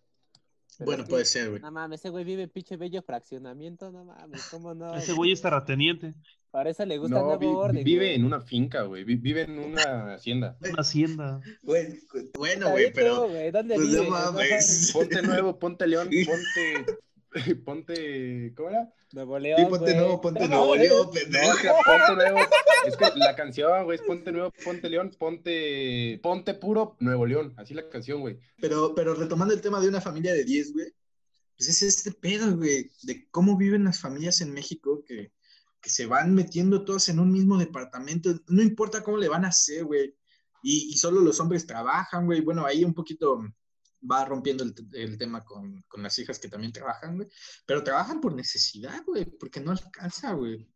Pero 0.77 0.85
Bueno, 0.85 1.03
que- 1.03 1.09
puede 1.09 1.25
ser, 1.25 1.49
güey. 1.49 1.61
No 1.61 1.71
mames, 1.71 2.01
ese 2.01 2.09
güey 2.09 2.23
vive 2.23 2.43
en 2.43 2.49
pinche 2.49 2.77
bello 2.77 3.01
fraccionamiento, 3.01 3.91
no 3.91 4.05
mames, 4.05 4.45
¿cómo 4.49 4.73
no? 4.73 4.95
ese 4.95 5.13
güey 5.13 5.31
es 5.31 5.41
terrateniente. 5.41 6.13
Para 6.55 6.69
eso 6.69 6.85
le 6.85 6.97
gusta 6.97 7.19
No, 7.19 7.33
el 7.33 7.39
vi- 7.39 7.45
nuevo 7.47 7.59
orden. 7.63 7.83
vive 7.83 8.05
güey. 8.05 8.15
en 8.15 8.23
una 8.23 8.39
finca, 8.39 8.83
güey. 8.83 9.03
vi- 9.03 9.17
Vive 9.17 9.41
en 9.41 9.59
una 9.59 10.13
hacienda. 10.13 10.57
Una 10.61 10.81
hacienda. 10.81 11.41
Güey, 11.63 11.99
Bueno, 12.37 12.69
güey, 12.71 12.93
pero... 12.93 13.27
güey, 13.27 13.51
¿Dónde 13.51 13.75
Pues 13.75 13.87
no 13.89 13.99
vive? 13.99 14.09
mames. 14.09 14.91
Ponte 14.93 15.21
nuevo, 15.21 15.59
ponte 15.59 15.85
león, 15.85 16.07
ponte. 16.09 16.95
Ponte. 17.65 18.53
¿Cómo 18.55 18.69
era? 18.69 18.89
Nuevo 19.11 19.37
León, 19.37 19.59
Sí, 19.59 19.65
ponte 19.65 19.83
güey. 19.83 19.95
nuevo, 19.97 20.21
ponte 20.21 20.39
No 20.47 20.47
nuevo. 20.47 20.75
León, 20.77 21.05
No, 21.07 21.11
pendejo. 21.11 21.75
ponte 21.85 22.15
nuevo. 22.15 22.39
Es 22.87 22.95
que 22.95 23.05
la 23.17 23.35
canción, 23.35 23.83
güey, 23.83 23.97
es 23.97 24.01
ponte 24.05 24.31
nuevo, 24.31 24.53
ponte 24.63 24.89
león, 24.89 25.11
ponte. 25.19 26.19
Ponte 26.23 26.53
puro 26.53 26.95
Nuevo 27.01 27.25
León. 27.25 27.53
Así 27.57 27.73
la 27.73 27.89
canción, 27.89 28.21
güey. 28.21 28.39
Pero, 28.61 28.95
pero 28.95 29.13
retomando 29.13 29.53
el 29.53 29.59
tema 29.59 29.81
de 29.81 29.89
una 29.89 29.99
familia 29.99 30.33
de 30.33 30.45
10, 30.45 30.71
güey, 30.71 30.87
pues 31.57 31.67
es 31.69 31.81
este 31.81 32.11
pedo, 32.13 32.55
güey, 32.55 32.89
de 33.03 33.27
cómo 33.29 33.57
viven 33.57 33.83
las 33.83 33.99
familias 33.99 34.39
en 34.39 34.53
México 34.53 35.03
que, 35.05 35.31
que 35.85 35.91
se 35.91 36.07
van 36.07 36.33
metiendo 36.33 36.83
todos 36.83 37.09
en 37.09 37.19
un 37.19 37.31
mismo 37.31 37.59
departamento, 37.59 38.33
no 38.47 38.63
importa 38.63 39.03
cómo 39.03 39.17
le 39.17 39.29
van 39.29 39.45
a 39.45 39.49
hacer, 39.49 39.85
güey, 39.85 40.17
y, 40.63 40.97
solo 40.97 41.21
los 41.21 41.39
hombres 41.39 41.67
trabajan, 41.67 42.25
güey, 42.25 42.41
bueno, 42.41 42.65
ahí 42.65 42.83
un 42.83 42.95
poquito 42.95 43.39
va 44.11 44.25
rompiendo 44.25 44.63
el, 44.63 44.73
el 44.93 45.15
tema 45.19 45.45
con, 45.45 45.83
con 45.87 46.01
las 46.01 46.17
hijas 46.17 46.39
que 46.39 46.47
también 46.47 46.73
trabajan, 46.73 47.17
güey, 47.17 47.27
pero 47.67 47.83
trabajan 47.83 48.19
por 48.19 48.33
necesidad, 48.33 49.03
güey, 49.05 49.25
porque 49.25 49.59
no 49.59 49.69
alcanza, 49.69 50.33
güey. 50.33 50.67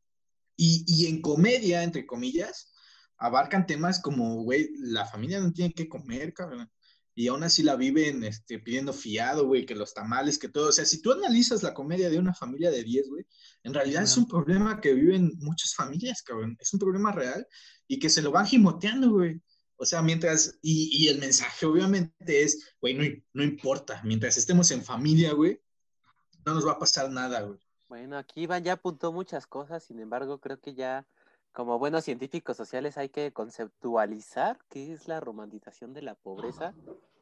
Y, 0.55 0.83
y 0.85 1.07
en 1.07 1.23
comedia, 1.23 1.81
entre 1.81 2.05
comillas, 2.05 2.71
abarcan 3.17 3.65
temas 3.65 3.99
como, 3.99 4.43
güey, 4.43 4.69
la 4.77 5.07
familia 5.07 5.39
no 5.39 5.51
tiene 5.51 5.73
que 5.73 5.89
comer, 5.89 6.35
cabrón 6.35 6.69
y 7.19 7.27
aún 7.27 7.43
así 7.43 7.63
la 7.63 7.75
viven 7.75 8.23
este, 8.23 8.59
pidiendo 8.59 8.93
fiado, 8.93 9.45
güey, 9.45 9.65
que 9.65 9.75
los 9.75 9.93
tamales, 9.93 10.39
que 10.39 10.47
todo. 10.47 10.69
O 10.69 10.71
sea, 10.71 10.85
si 10.85 11.01
tú 11.01 11.11
analizas 11.11 11.61
la 11.63 11.73
comedia 11.73 12.09
de 12.09 12.17
una 12.17 12.33
familia 12.33 12.71
de 12.71 12.81
10, 12.81 13.09
güey, 13.09 13.25
en 13.63 13.73
realidad 13.73 14.03
es 14.03 14.15
un 14.15 14.25
problema 14.25 14.79
que 14.79 14.93
viven 14.93 15.33
muchas 15.39 15.75
familias, 15.75 16.21
cabrón. 16.21 16.55
Es 16.61 16.73
un 16.73 16.79
problema 16.79 17.11
real 17.11 17.45
y 17.89 17.99
que 17.99 18.09
se 18.09 18.21
lo 18.21 18.31
van 18.31 18.45
gimoteando, 18.45 19.11
güey. 19.11 19.41
O 19.75 19.85
sea, 19.85 20.01
mientras, 20.01 20.59
y, 20.61 20.91
y 20.93 21.09
el 21.09 21.19
mensaje 21.19 21.65
obviamente 21.65 22.41
es, 22.41 22.73
güey, 22.79 22.93
no, 22.93 23.03
no 23.33 23.43
importa, 23.43 24.01
mientras 24.05 24.37
estemos 24.37 24.71
en 24.71 24.81
familia, 24.81 25.33
güey, 25.33 25.59
no 26.45 26.53
nos 26.53 26.65
va 26.65 26.71
a 26.71 26.79
pasar 26.79 27.11
nada, 27.11 27.41
güey. 27.41 27.59
Bueno, 27.89 28.17
aquí 28.17 28.43
Iván 28.43 28.63
ya 28.63 28.73
apuntó 28.73 29.11
muchas 29.11 29.45
cosas, 29.45 29.83
sin 29.83 29.99
embargo, 29.99 30.39
creo 30.39 30.61
que 30.61 30.73
ya, 30.73 31.05
como 31.51 31.79
buenos 31.79 32.05
científicos 32.05 32.55
sociales, 32.55 32.97
hay 32.97 33.09
que 33.09 33.33
conceptualizar 33.33 34.57
qué 34.69 34.93
es 34.93 35.09
la 35.09 35.19
romantización 35.19 35.93
de 35.93 36.03
la 36.03 36.15
pobreza. 36.15 36.73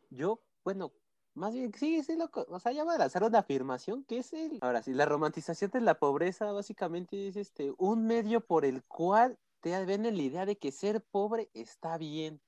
Yo, 0.10 0.42
bueno, 0.64 0.94
más 1.34 1.54
bien, 1.54 1.74
sí, 1.74 2.02
sí, 2.04 2.16
lo, 2.16 2.30
co- 2.32 2.46
o 2.50 2.60
sea, 2.60 2.72
ya 2.72 2.84
voy 2.84 2.96
a 2.96 2.98
lanzar 3.00 3.24
una 3.24 3.40
afirmación 3.40 4.04
que 4.06 4.20
es 4.20 4.34
el. 4.34 4.58
Ahora 4.62 4.82
sí, 4.82 4.94
la 4.94 5.06
romantización 5.06 5.72
de 5.72 5.82
la 5.82 6.00
pobreza 6.00 6.52
básicamente 6.52 7.28
es 7.28 7.36
este 7.36 7.74
un 7.78 8.08
medio 8.08 8.46
por 8.46 8.66
el 8.66 8.84
cual 8.86 9.40
te 9.60 9.86
venden 9.86 10.18
la 10.18 10.24
idea 10.24 10.46
de 10.46 10.58
que 10.58 10.72
ser 10.72 11.04
pobre 11.04 11.50
está 11.54 11.98
bien. 11.98 12.42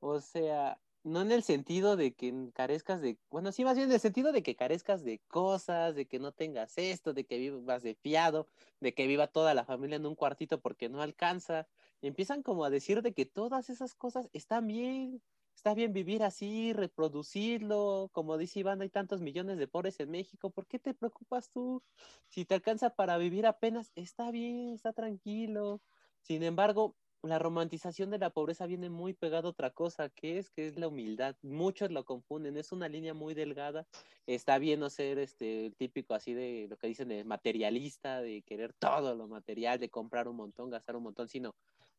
O 0.00 0.20
sea, 0.20 0.80
no 1.04 1.22
en 1.22 1.32
el 1.32 1.42
sentido 1.44 1.96
de 1.96 2.14
que 2.14 2.50
carezcas 2.54 3.00
de, 3.02 3.18
bueno, 3.30 3.52
sí, 3.52 3.64
más 3.64 3.76
bien 3.76 3.88
en 3.88 3.94
el 3.94 4.00
sentido 4.00 4.32
de 4.32 4.42
que 4.42 4.56
carezcas 4.56 5.04
de 5.04 5.20
cosas, 5.28 5.94
de 5.94 6.06
que 6.08 6.18
no 6.18 6.32
tengas 6.32 6.78
esto, 6.78 7.14
de 7.14 7.26
que 7.26 7.38
vivas 7.38 7.82
de 7.82 7.94
fiado, 7.96 8.48
de 8.80 8.94
que 8.94 9.06
viva 9.06 9.28
toda 9.28 9.54
la 9.54 9.64
familia 9.64 9.96
en 9.96 10.06
un 10.06 10.14
cuartito 10.16 10.60
porque 10.60 10.88
no 10.88 11.02
alcanza. 11.02 11.68
Empiezan 12.02 12.42
como 12.42 12.64
a 12.64 12.70
decir 12.70 13.02
de 13.02 13.14
que 13.14 13.26
todas 13.26 13.70
esas 13.70 13.94
cosas 13.94 14.28
están 14.32 14.66
bien, 14.66 15.22
está 15.60 15.74
bien 15.74 15.92
vivir 15.92 16.22
así, 16.22 16.72
reproducirlo, 16.72 18.08
como 18.12 18.38
dice 18.38 18.60
Iván, 18.60 18.80
hay 18.80 18.88
tantos 18.88 19.20
millones 19.20 19.58
de 19.58 19.68
pobres 19.68 20.00
en 20.00 20.10
México, 20.10 20.48
¿por 20.48 20.66
qué 20.66 20.78
te 20.78 20.94
preocupas 20.94 21.50
tú? 21.50 21.82
Si 22.30 22.46
te 22.46 22.54
alcanza 22.54 22.88
para 22.88 23.18
vivir 23.18 23.44
apenas, 23.44 23.92
está 23.94 24.30
bien, 24.30 24.72
está 24.72 24.94
tranquilo. 24.94 25.82
Sin 26.22 26.42
embargo, 26.44 26.96
la 27.22 27.38
romantización 27.38 28.08
de 28.08 28.18
la 28.18 28.30
pobreza 28.30 28.64
viene 28.64 28.88
muy 28.88 29.12
pegada 29.12 29.48
a 29.48 29.50
otra 29.50 29.70
cosa, 29.70 30.08
que 30.08 30.38
es 30.38 30.48
que 30.48 30.66
es 30.66 30.78
la 30.78 30.88
humildad. 30.88 31.36
Muchos 31.42 31.90
lo 31.90 32.06
confunden, 32.06 32.56
es 32.56 32.72
una 32.72 32.88
línea 32.88 33.12
muy 33.12 33.34
delgada. 33.34 33.86
Está 34.26 34.56
bien 34.58 34.80
no 34.80 34.88
ser 34.88 35.18
este 35.18 35.66
el 35.66 35.76
típico 35.76 36.14
así 36.14 36.32
de 36.32 36.68
lo 36.70 36.78
que 36.78 36.86
dicen 36.86 37.08
de 37.08 37.22
materialista, 37.24 38.22
de 38.22 38.40
querer 38.46 38.72
todo 38.72 39.14
lo 39.14 39.28
material, 39.28 39.78
de 39.78 39.90
comprar 39.90 40.26
un 40.26 40.36
montón, 40.36 40.70
gastar 40.70 40.96
un 40.96 41.02
montón, 41.02 41.28
sino 41.28 41.54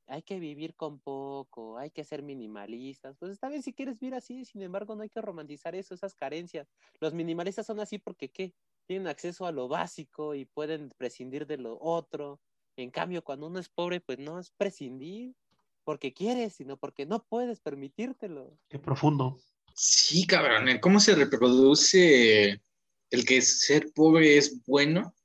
hay 0.07 0.23
que 0.23 0.39
vivir 0.39 0.75
con 0.75 0.99
poco, 0.99 1.77
hay 1.77 1.91
que 1.91 2.03
ser 2.03 2.21
minimalistas. 2.21 3.15
Pues 3.17 3.31
está 3.31 3.49
bien 3.49 3.63
si 3.63 3.73
quieres 3.73 3.99
vivir 3.99 4.15
así, 4.15 4.45
sin 4.45 4.61
embargo, 4.61 4.95
no 4.95 5.03
hay 5.03 5.09
que 5.09 5.21
romantizar 5.21 5.75
eso, 5.75 5.93
esas 5.93 6.15
carencias. 6.15 6.67
Los 6.99 7.13
minimalistas 7.13 7.65
son 7.65 7.79
así 7.79 7.97
porque 7.97 8.29
¿qué? 8.29 8.53
Tienen 8.87 9.07
acceso 9.07 9.45
a 9.45 9.51
lo 9.51 9.67
básico 9.67 10.35
y 10.35 10.45
pueden 10.45 10.89
prescindir 10.97 11.47
de 11.47 11.57
lo 11.57 11.77
otro. 11.79 12.41
En 12.75 12.91
cambio, 12.91 13.23
cuando 13.23 13.47
uno 13.47 13.59
es 13.59 13.69
pobre, 13.69 14.01
pues 14.01 14.19
no 14.19 14.39
es 14.39 14.51
prescindir 14.51 15.35
porque 15.83 16.13
quieres, 16.13 16.53
sino 16.55 16.77
porque 16.77 17.05
no 17.05 17.23
puedes 17.23 17.59
permitírtelo. 17.59 18.57
Qué 18.69 18.79
profundo. 18.79 19.39
Sí, 19.73 20.25
cabrón, 20.27 20.67
cómo 20.79 20.99
se 20.99 21.15
reproduce 21.15 22.61
el 23.09 23.25
que 23.25 23.41
ser 23.41 23.91
pobre 23.93 24.37
es 24.37 24.63
bueno. 24.65 25.15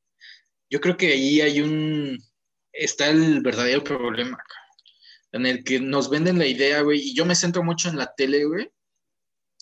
Yo 0.71 0.80
creo 0.80 0.97
que 0.97 1.12
ahí 1.12 1.40
hay 1.40 1.61
un, 1.61 2.18
está 2.73 3.09
el 3.11 3.40
verdadero 3.40 3.83
problema, 3.83 4.37
cabrón, 4.37 4.65
en 5.37 5.47
el 5.47 5.64
que 5.64 5.81
nos 5.81 6.11
venden 6.11 6.38
la 6.38 6.47
idea, 6.47 6.83
güey, 6.83 7.00
y 7.00 7.14
yo 7.14 7.25
me 7.25 7.35
centro 7.35 7.62
mucho 7.62 7.88
en 7.88 7.97
la 7.97 8.12
tele, 8.14 8.45
güey, 8.45 8.71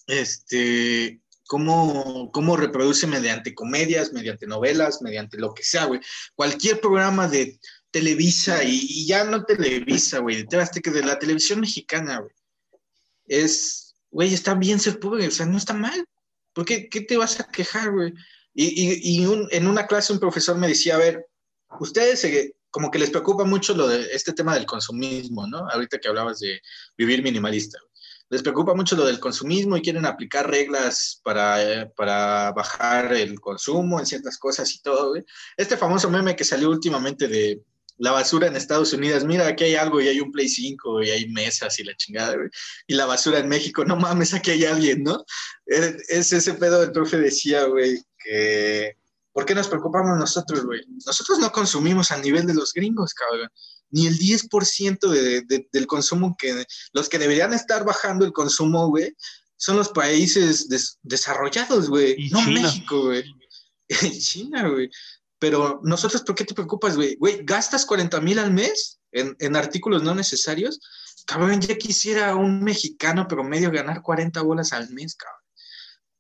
este, 0.07 1.21
cómo, 1.47 2.31
cómo 2.33 2.57
reproduce 2.57 3.07
mediante 3.07 3.55
comedias, 3.55 4.13
mediante 4.13 4.47
novelas, 4.47 5.03
mediante 5.03 5.39
lo 5.39 5.55
que 5.55 5.63
sea, 5.63 5.85
güey. 5.87 6.01
Cualquier 6.35 6.81
programa 6.81 7.29
de 7.29 7.59
Televisa, 7.91 8.65
y, 8.65 9.07
ya 9.07 9.25
no 9.25 9.45
Televisa, 9.45 10.19
güey, 10.19 10.45
de 10.45 10.57
Azteca, 10.59 10.91
de 10.91 11.05
la 11.05 11.19
televisión 11.19 11.61
mexicana, 11.61 12.19
güey, 12.19 12.33
es, 13.27 13.95
güey, 14.11 14.35
está 14.35 14.55
bien 14.55 14.81
ser 14.81 14.99
pobre, 14.99 15.27
o 15.27 15.31
sea, 15.31 15.47
no 15.47 15.59
está 15.59 15.75
mal. 15.75 16.05
¿Por 16.53 16.65
qué, 16.65 16.89
qué 16.89 17.01
te 17.01 17.17
vas 17.17 17.41
a 17.41 17.51
quejar, 17.51 17.91
güey? 17.93 18.13
Y, 18.55 19.25
en 19.51 19.67
una 19.67 19.87
clase 19.87 20.13
un 20.13 20.21
profesor 20.21 20.57
me 20.57 20.69
decía, 20.69 20.95
a 20.95 20.99
ver, 20.99 21.27
ustedes 21.81 22.25
eh, 22.25 22.55
como 22.75 22.91
que 22.91 22.99
les 22.99 23.11
preocupa 23.11 23.45
mucho 23.45 23.73
lo 23.73 23.87
de 23.87 24.09
este 24.11 24.33
tema 24.33 24.53
del 24.53 24.67
consumismo, 24.67 25.47
¿no? 25.47 25.59
Ahorita 25.71 26.01
que 26.01 26.09
hablabas 26.09 26.41
de 26.41 26.61
vivir 26.99 27.23
minimalista. 27.23 27.79
Les 28.31 28.43
preocupa 28.43 28.75
mucho 28.75 28.97
lo 28.97 29.07
del 29.07 29.21
consumismo 29.21 29.77
y 29.77 29.81
quieren 29.81 30.05
aplicar 30.05 30.51
reglas 30.51 31.21
para, 31.23 31.89
para 31.95 32.51
bajar 32.51 33.13
el 33.13 33.39
consumo 33.39 34.01
en 34.01 34.07
ciertas 34.07 34.39
cosas 34.39 34.75
y 34.75 34.83
todo, 34.83 35.11
güey. 35.11 35.23
Este 35.57 35.77
famoso 35.77 36.11
meme 36.11 36.35
que 36.35 36.43
salió 36.43 36.69
últimamente 36.69 37.29
de 37.29 37.63
la 37.99 38.11
basura 38.11 38.49
en 38.49 38.57
Estados 38.57 38.93
Unidos, 38.93 39.23
mira, 39.23 39.47
aquí 39.47 39.63
hay 39.63 39.77
algo 39.77 40.01
y 40.01 40.09
hay 40.09 40.19
un 40.19 40.33
Play 40.33 40.49
5 40.49 41.05
y 41.05 41.11
hay 41.11 41.29
mesas 41.29 41.79
y 41.79 41.85
la 41.85 41.95
chingada, 41.95 42.35
güey. 42.35 42.49
Y 42.89 42.95
la 42.95 43.07
basura 43.07 43.39
en 43.39 43.49
México, 43.49 43.85
no 43.85 43.95
mames, 43.95 44.35
aquí 44.35 44.51
hay 44.51 44.65
alguien, 44.65 45.05
¿no? 45.05 45.25
Eh, 45.67 45.97
Es 46.09 46.33
ese 46.33 46.55
pedo, 46.55 46.83
el 46.83 46.91
profe 46.91 47.19
decía, 47.19 47.67
güey, 47.67 48.03
que 48.19 48.97
¿por 49.35 49.45
qué 49.45 49.55
nos 49.55 49.69
preocupamos 49.69 50.17
nosotros, 50.17 50.65
güey? 50.65 50.81
Nosotros 51.05 51.39
no 51.41 51.53
consumimos 51.53 52.11
al 52.11 52.23
nivel 52.23 52.47
de 52.47 52.55
los 52.55 52.73
gringos, 52.73 53.13
cabrón. 53.13 53.51
Ni 53.91 54.07
el 54.07 54.17
10% 54.19 55.11
de, 55.11 55.43
de- 55.43 55.69
del 55.71 55.87
consumo 55.87 56.35
que 56.39 56.65
los 56.95 57.09
que 57.11 57.19
deberían 57.19 57.53
estar 57.53 57.85
bajando 57.85 58.25
el 58.25 58.33
consumo, 58.33 58.89
güey, 58.89 59.15
son 59.57 59.77
los 59.77 59.91
países 59.91 60.69
des- 60.69 60.99
desarrollados, 61.03 61.91
güey. 61.91 62.31
No 62.31 62.39
China. 62.45 62.63
México, 62.63 63.03
güey. 63.05 63.25
China, 64.21 64.69
güey. 64.71 64.89
Pero 65.39 65.81
nosotros, 65.83 66.23
¿por 66.23 66.35
qué 66.35 66.45
te 66.45 66.55
preocupas, 66.55 66.97
güey? 66.97 67.17
Güey, 67.17 67.41
¿gastas 67.45 67.85
40 67.85 68.21
mil 68.21 68.39
al 68.39 68.53
mes 68.53 69.01
en, 69.13 69.37
en 69.41 69.57
artículos 69.57 70.03
no 70.03 70.15
necesarios? 70.15 70.81
Cabrón, 71.27 71.61
ya 71.61 71.77
quisiera 71.77 72.35
un 72.37 72.63
mexicano 72.63 73.27
promedio 73.29 73.71
ganar 73.71 74.01
40 74.03 74.41
bolas 74.43 74.73
al 74.73 74.91
mes, 74.91 75.15
cabrón. 75.17 75.41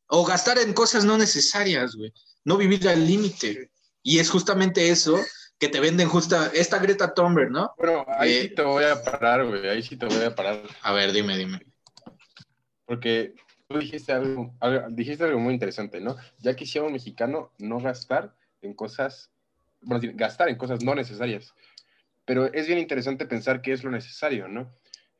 O 0.08 0.24
gastar 0.24 0.58
en 0.58 0.72
cosas 0.72 1.04
no 1.04 1.16
necesarias, 1.18 1.94
güey. 1.96 2.12
No 2.44 2.56
vivir 2.56 2.86
al 2.88 3.06
límite. 3.06 3.52
güey. 3.54 3.68
Y 4.02 4.18
es 4.18 4.30
justamente 4.30 4.90
eso 4.90 5.18
que 5.58 5.68
te 5.68 5.80
venden 5.80 6.08
justa 6.08 6.50
esta 6.52 6.78
Greta 6.78 7.14
Thunberg, 7.14 7.50
¿no? 7.50 7.72
Bueno, 7.78 8.04
ahí 8.08 8.32
Eh, 8.32 8.42
sí 8.42 8.54
te 8.54 8.62
voy 8.62 8.84
a 8.84 9.02
parar, 9.02 9.46
güey. 9.46 9.66
Ahí 9.68 9.82
sí 9.82 9.96
te 9.96 10.06
voy 10.06 10.22
a 10.24 10.34
parar. 10.34 10.62
A 10.82 10.92
ver, 10.92 11.12
dime, 11.12 11.36
dime. 11.38 11.60
Porque 12.84 13.34
tú 13.68 13.78
dijiste 13.78 14.12
algo, 14.12 14.54
algo- 14.60 14.86
dijiste 14.90 15.24
algo 15.24 15.38
muy 15.38 15.54
interesante, 15.54 16.00
¿no? 16.00 16.16
Ya 16.40 16.54
quisiera 16.54 16.86
un 16.86 16.92
mexicano 16.92 17.50
no 17.58 17.80
gastar 17.80 18.34
en 18.62 18.74
cosas, 18.74 19.30
bueno, 19.80 20.06
gastar 20.14 20.48
en 20.48 20.56
cosas 20.56 20.82
no 20.82 20.94
necesarias. 20.94 21.54
Pero 22.26 22.52
es 22.52 22.66
bien 22.66 22.78
interesante 22.78 23.26
pensar 23.26 23.62
qué 23.62 23.72
es 23.72 23.84
lo 23.84 23.90
necesario, 23.90 24.48
¿no? 24.48 24.70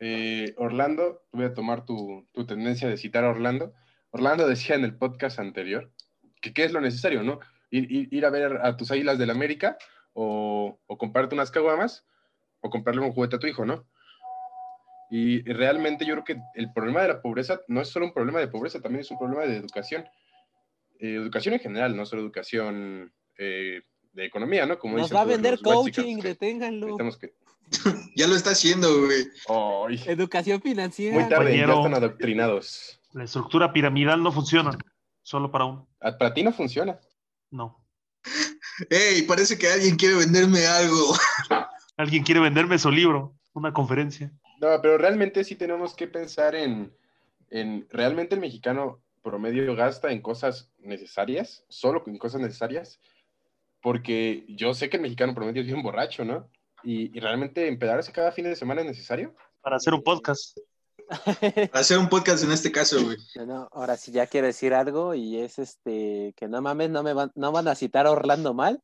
Eh, 0.01 0.55
Orlando, 0.59 1.23
voy 1.33 1.45
a 1.47 1.55
tomar 1.55 1.85
tu, 1.87 2.27
tu 2.33 2.47
tendencia 2.47 2.89
de 2.89 2.97
citar 2.97 3.25
a 3.25 3.31
Orlando. 3.31 3.73
Orlando 4.15 4.47
decía 4.47 4.77
en 4.77 4.85
el 4.85 4.95
podcast 4.97 5.41
anterior 5.41 5.91
que 6.41 6.53
qué 6.53 6.65
es 6.65 6.71
lo 6.73 6.81
necesario, 6.81 7.25
¿no? 7.25 7.41
Ir, 7.71 7.91
ir- 7.91 8.09
ir 8.13 8.25
a 8.25 8.31
ver 8.31 8.61
a 8.63 8.77
tus 8.77 8.93
águilas 8.93 9.19
del 9.19 9.31
América 9.31 9.77
o, 10.13 10.79
o 10.87 10.99
comprarte 10.99 11.35
unas 11.35 11.51
caguamas 11.51 12.07
o 12.61 12.71
comprarle 12.71 13.01
un 13.03 13.13
juguete 13.13 13.35
a 13.37 13.39
tu 13.41 13.49
hijo, 13.49 13.65
¿no? 13.67 13.89
Y 15.11 15.43
realmente 15.43 16.07
yo 16.07 16.15
creo 16.15 16.25
que 16.25 16.37
el 16.55 16.73
problema 16.73 17.03
de 17.03 17.09
la 17.09 17.23
pobreza 17.23 17.61
no 17.67 17.81
es 17.81 17.89
solo 17.89 18.07
un 18.07 18.13
problema 18.15 18.39
de 18.39 18.47
pobreza, 18.47 18.81
también 18.81 19.01
es 19.01 19.11
un 19.11 19.19
problema 19.19 19.43
de 19.47 19.57
educación. 19.57 20.05
Eh, 21.01 21.17
educación 21.17 21.55
en 21.55 21.61
general, 21.61 21.97
no 21.97 22.07
solo 22.07 22.23
educación 22.23 23.13
eh, 23.37 23.83
de 24.13 24.25
economía, 24.25 24.65
¿no? 24.65 24.79
Como 24.79 24.97
Nos 24.97 25.07
dicen 25.07 25.17
va 25.17 25.23
a 25.23 25.25
vender 25.27 25.59
coaching, 25.61 26.21
que 26.21 26.29
deténganlo. 26.29 26.97
que- 27.21 27.35
Ya 28.15 28.29
lo 28.29 28.37
está 28.37 28.51
haciendo, 28.51 28.89
güey. 29.07 29.25
Educación 30.07 30.63
financiera. 30.63 31.19
muy 31.19 31.29
tarde, 31.29 31.57
ya 31.59 31.65
están 31.65 31.95
adoctrinados. 31.95 33.01
La 33.15 33.25
estructura 33.25 33.73
piramidal 33.73 34.23
no 34.23 34.33
funciona. 34.33 34.77
Solo 35.23 35.51
para 35.51 35.65
uno. 35.65 35.89
Ah, 36.01 36.19
Para 36.19 36.35
ti 36.35 36.43
no 36.43 36.53
funciona. 36.53 36.99
No. 37.51 37.81
Ey, 38.91 39.23
parece 39.23 39.57
que 39.57 39.69
alguien 39.69 39.95
quiere 39.95 40.17
venderme 40.17 40.67
algo. 40.67 41.15
Alguien 41.97 42.25
quiere 42.25 42.41
venderme 42.41 42.77
su 42.77 42.91
libro, 42.91 43.37
una 43.53 43.73
conferencia. 43.73 44.33
No, 44.61 44.83
pero 44.83 44.99
realmente 44.99 45.45
sí 45.45 45.55
tenemos 45.55 45.95
que 45.95 46.09
pensar 46.09 46.57
en, 46.57 46.93
en 47.51 47.87
realmente 47.89 48.35
el 48.35 48.41
mexicano 48.41 49.01
promedio 49.23 49.77
gasta 49.77 50.11
en 50.11 50.21
cosas 50.21 50.73
necesarias, 50.81 51.65
solo 51.69 52.03
en 52.09 52.19
cosas 52.19 52.41
necesarias, 52.41 52.99
porque 53.81 54.45
yo 54.49 54.75
sé 54.75 54.91
que 54.91 54.97
el 54.97 55.05
mexicano 55.05 55.37
promedio 55.37 55.61
es 55.61 55.69
bien 55.69 55.85
borracho, 55.85 56.25
¿no? 56.25 56.51
Y, 56.83 57.17
y 57.17 57.21
realmente 57.21 57.69
empedarse 57.69 58.11
cada 58.11 58.33
fin 58.33 58.47
de 58.47 58.57
semana 58.57 58.81
es 58.81 58.89
necesario. 58.89 59.33
Para 59.61 59.77
hacer 59.77 59.95
un 59.95 60.03
podcast. 60.03 60.59
Hacer 61.73 61.99
un 61.99 62.09
podcast 62.09 62.45
en 62.45 62.53
este 62.53 62.73
caso, 62.73 63.03
güey. 63.05 63.17
No, 63.47 63.69
ahora 63.73 63.97
sí 63.97 64.13
ya 64.13 64.27
quiero 64.27 64.47
decir 64.47 64.75
algo 64.75 65.15
y 65.15 65.39
es 65.39 65.59
este 65.59 66.35
que 66.37 66.49
no 66.49 66.63
mames, 66.63 66.91
no 66.91 67.03
me 67.03 67.13
van, 67.13 67.31
no 67.35 67.53
van 67.53 67.69
a 67.69 67.75
citar 67.75 68.07
a 68.07 68.11
Orlando 68.11 68.55
mal. 68.55 68.83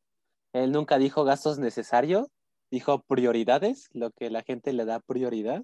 Él 0.53 0.71
nunca 0.71 0.97
dijo 0.97 1.23
gastos 1.23 1.59
necesarios, 1.59 2.27
dijo 2.69 3.01
prioridades, 3.03 3.89
lo 3.93 4.11
que 4.11 4.29
la 4.29 4.43
gente 4.43 4.73
le 4.73 4.85
da 4.85 4.99
prioridad. 4.99 5.63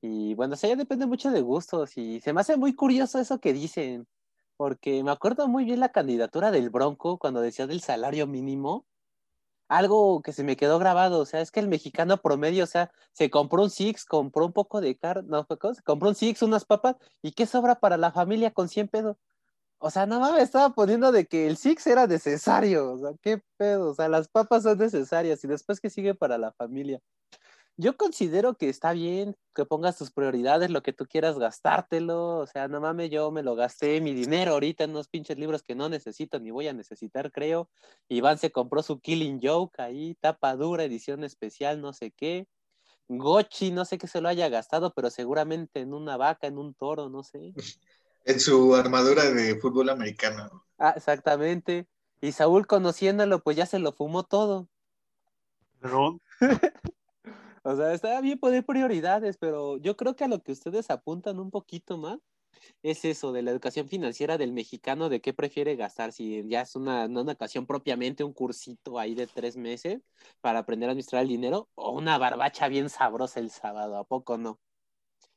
Y 0.00 0.34
bueno, 0.34 0.54
o 0.54 0.56
sea, 0.56 0.70
ya 0.70 0.76
depende 0.76 1.06
mucho 1.06 1.30
de 1.30 1.40
gustos 1.40 1.96
y 1.96 2.20
se 2.20 2.32
me 2.32 2.40
hace 2.40 2.56
muy 2.56 2.74
curioso 2.74 3.18
eso 3.18 3.40
que 3.40 3.52
dicen, 3.52 4.06
porque 4.56 5.02
me 5.02 5.10
acuerdo 5.10 5.48
muy 5.48 5.64
bien 5.64 5.80
la 5.80 5.90
candidatura 5.90 6.50
del 6.50 6.70
Bronco 6.70 7.18
cuando 7.18 7.40
decía 7.40 7.66
del 7.66 7.80
salario 7.80 8.26
mínimo. 8.26 8.86
Algo 9.68 10.22
que 10.22 10.32
se 10.32 10.44
me 10.44 10.56
quedó 10.56 10.78
grabado, 10.78 11.20
o 11.20 11.26
sea, 11.26 11.40
es 11.40 11.50
que 11.50 11.60
el 11.60 11.68
mexicano 11.68 12.18
promedio, 12.18 12.64
o 12.64 12.66
sea, 12.66 12.90
se 13.12 13.30
compró 13.30 13.62
un 13.62 13.70
Six, 13.70 14.04
compró 14.04 14.46
un 14.46 14.52
poco 14.52 14.80
de 14.80 14.96
carne, 14.96 15.28
no, 15.28 15.46
se 15.48 15.82
compró 15.82 16.10
un 16.10 16.14
Six, 16.14 16.42
unas 16.42 16.64
papas, 16.64 16.96
¿y 17.22 17.32
qué 17.32 17.46
sobra 17.46 17.76
para 17.80 17.96
la 17.96 18.12
familia 18.12 18.52
con 18.52 18.68
100 18.68 18.88
pesos? 18.88 19.16
O 19.78 19.90
sea, 19.90 20.06
no 20.06 20.20
mames, 20.20 20.44
estaba 20.44 20.70
poniendo 20.74 21.12
de 21.12 21.26
que 21.26 21.46
el 21.46 21.56
Six 21.56 21.86
era 21.86 22.06
necesario, 22.06 22.92
o 22.92 22.98
sea, 22.98 23.10
qué 23.22 23.42
pedo, 23.56 23.90
o 23.90 23.94
sea, 23.94 24.08
las 24.08 24.28
papas 24.28 24.62
son 24.64 24.78
necesarias 24.78 25.44
y 25.44 25.48
después 25.48 25.80
que 25.80 25.90
sigue 25.90 26.14
para 26.14 26.38
la 26.38 26.52
familia. 26.52 27.00
Yo 27.76 27.96
considero 27.96 28.54
que 28.54 28.68
está 28.68 28.92
bien 28.92 29.36
que 29.52 29.64
pongas 29.64 29.98
tus 29.98 30.12
prioridades, 30.12 30.70
lo 30.70 30.82
que 30.82 30.92
tú 30.92 31.06
quieras 31.06 31.38
gastártelo, 31.38 32.38
o 32.38 32.46
sea, 32.46 32.68
no 32.68 32.80
mames, 32.80 33.10
yo 33.10 33.32
me 33.32 33.42
lo 33.42 33.56
gasté 33.56 34.00
mi 34.00 34.14
dinero 34.14 34.52
ahorita 34.52 34.84
en 34.84 34.90
unos 34.90 35.08
pinches 35.08 35.38
libros 35.38 35.62
que 35.62 35.74
no 35.74 35.88
necesito 35.88 36.38
ni 36.38 36.52
voy 36.52 36.68
a 36.68 36.72
necesitar, 36.72 37.32
creo. 37.32 37.68
Iván 38.08 38.38
se 38.38 38.52
compró 38.52 38.82
su 38.82 39.00
Killing 39.00 39.40
Joke 39.42 39.82
ahí, 39.82 40.16
tapa 40.20 40.54
dura, 40.54 40.84
edición 40.84 41.24
especial, 41.24 41.80
no 41.80 41.92
sé 41.92 42.12
qué. 42.12 42.46
Gochi, 43.08 43.70
no 43.72 43.84
sé 43.84 43.98
qué 43.98 44.06
se 44.06 44.20
lo 44.20 44.28
haya 44.28 44.48
gastado, 44.48 44.92
pero 44.94 45.10
seguramente 45.10 45.80
en 45.80 45.94
una 45.94 46.16
vaca, 46.16 46.46
en 46.46 46.58
un 46.58 46.74
toro, 46.74 47.08
no 47.08 47.22
sé. 47.22 47.52
En 48.26 48.40
su 48.40 48.74
armadura 48.74 49.24
de 49.24 49.60
fútbol 49.60 49.90
americano. 49.90 50.64
Ah, 50.78 50.94
exactamente. 50.96 51.86
Y 52.22 52.32
Saúl 52.32 52.66
conociéndolo, 52.66 53.42
pues 53.42 53.54
ya 53.54 53.66
se 53.66 53.78
lo 53.78 53.92
fumó 53.92 54.22
todo. 54.22 54.66
Pero 55.78 56.18
O 57.66 57.74
sea, 57.74 57.94
está 57.94 58.20
bien 58.20 58.38
poner 58.38 58.64
prioridades, 58.64 59.38
pero 59.38 59.78
yo 59.78 59.96
creo 59.96 60.14
que 60.14 60.24
a 60.24 60.28
lo 60.28 60.42
que 60.42 60.52
ustedes 60.52 60.90
apuntan 60.90 61.40
un 61.40 61.50
poquito 61.50 61.96
más 61.96 62.18
es 62.82 63.04
eso 63.06 63.32
de 63.32 63.42
la 63.42 63.50
educación 63.50 63.88
financiera 63.88 64.36
del 64.36 64.52
mexicano, 64.52 65.08
de 65.08 65.20
qué 65.22 65.32
prefiere 65.32 65.74
gastar, 65.74 66.12
si 66.12 66.46
ya 66.46 66.60
es 66.60 66.76
una, 66.76 67.08
no 67.08 67.22
una 67.22 67.32
ocasión 67.32 67.66
propiamente, 67.66 68.22
un 68.22 68.34
cursito 68.34 68.98
ahí 68.98 69.14
de 69.14 69.26
tres 69.26 69.56
meses 69.56 70.02
para 70.42 70.60
aprender 70.60 70.88
a 70.90 70.92
administrar 70.92 71.22
el 71.22 71.28
dinero, 71.28 71.70
o 71.74 71.92
una 71.92 72.18
barbacha 72.18 72.68
bien 72.68 72.90
sabrosa 72.90 73.40
el 73.40 73.50
sábado, 73.50 73.96
¿a 73.96 74.04
poco 74.04 74.36
no? 74.36 74.60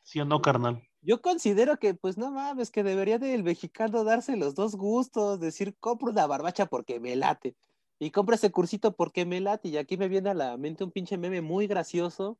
sí 0.04 0.20
o 0.20 0.26
no, 0.26 0.42
carnal. 0.42 0.82
Yo 1.02 1.22
considero 1.22 1.78
que, 1.80 1.94
pues 1.94 2.18
no 2.18 2.32
mames, 2.32 2.72
que 2.72 2.84
debería 2.84 3.20
del 3.20 3.44
mexicano 3.44 4.04
darse 4.04 4.36
los 4.36 4.56
dos 4.56 4.76
gustos, 4.76 5.40
decir, 5.40 5.76
compro 5.80 6.12
una 6.12 6.28
barbacha 6.28 6.66
porque 6.66 7.00
me 7.00 7.16
late, 7.16 7.56
y 8.00 8.12
compro 8.12 8.36
ese 8.36 8.52
cursito 8.52 8.96
porque 8.96 9.26
me 9.26 9.42
late, 9.42 9.70
y 9.70 9.78
aquí 9.78 9.98
me 9.98 10.08
viene 10.08 10.30
a 10.30 10.34
la 10.34 10.58
mente 10.58 10.84
un 10.84 10.92
pinche 10.92 11.18
meme 11.18 11.42
muy 11.42 11.68
gracioso, 11.68 12.38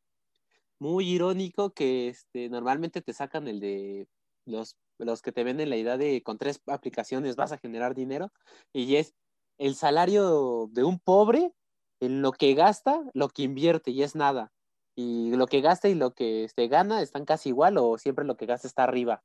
muy 0.80 1.10
irónico, 1.10 1.72
que 1.72 2.10
este, 2.10 2.50
normalmente 2.50 3.02
te 3.02 3.14
sacan 3.14 3.48
el 3.48 3.60
de 3.60 4.08
los, 4.46 4.78
los 5.00 5.22
que 5.22 5.32
te 5.32 5.44
venden 5.44 5.70
la 5.70 5.78
idea 5.78 5.98
de 5.98 6.22
con 6.24 6.38
tres 6.38 6.62
aplicaciones 6.68 7.36
vas 7.36 7.52
a 7.52 7.58
generar 7.58 7.96
dinero, 7.96 8.32
y 8.74 8.96
es 8.96 9.14
el 9.58 9.76
salario 9.76 10.68
de 10.72 10.84
un 10.84 11.00
pobre 11.00 11.54
en 12.00 12.22
lo 12.22 12.32
que 12.32 12.54
gasta, 12.54 13.02
lo 13.14 13.30
que 13.30 13.44
invierte, 13.44 13.92
y 13.92 14.04
es 14.04 14.16
nada 14.16 14.52
y 14.98 15.30
lo 15.36 15.46
que 15.46 15.62
gasta 15.62 15.88
y 15.88 15.94
lo 15.94 16.14
que 16.16 16.44
este, 16.44 16.68
gana 16.68 17.02
están 17.04 17.24
casi 17.24 17.50
igual 17.50 17.78
o 17.78 18.00
siempre 18.00 18.26
lo 18.26 18.36
que 18.36 18.48
gasta 18.48 18.68
está 18.68 18.84
arriba. 18.84 19.24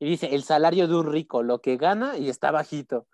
Y 0.00 0.06
dice, 0.06 0.34
el 0.34 0.42
salario 0.42 0.88
de 0.88 0.96
un 0.96 1.12
rico, 1.12 1.42
lo 1.42 1.60
que 1.60 1.76
gana 1.76 2.16
y 2.16 2.30
está 2.30 2.50
bajito. 2.50 3.06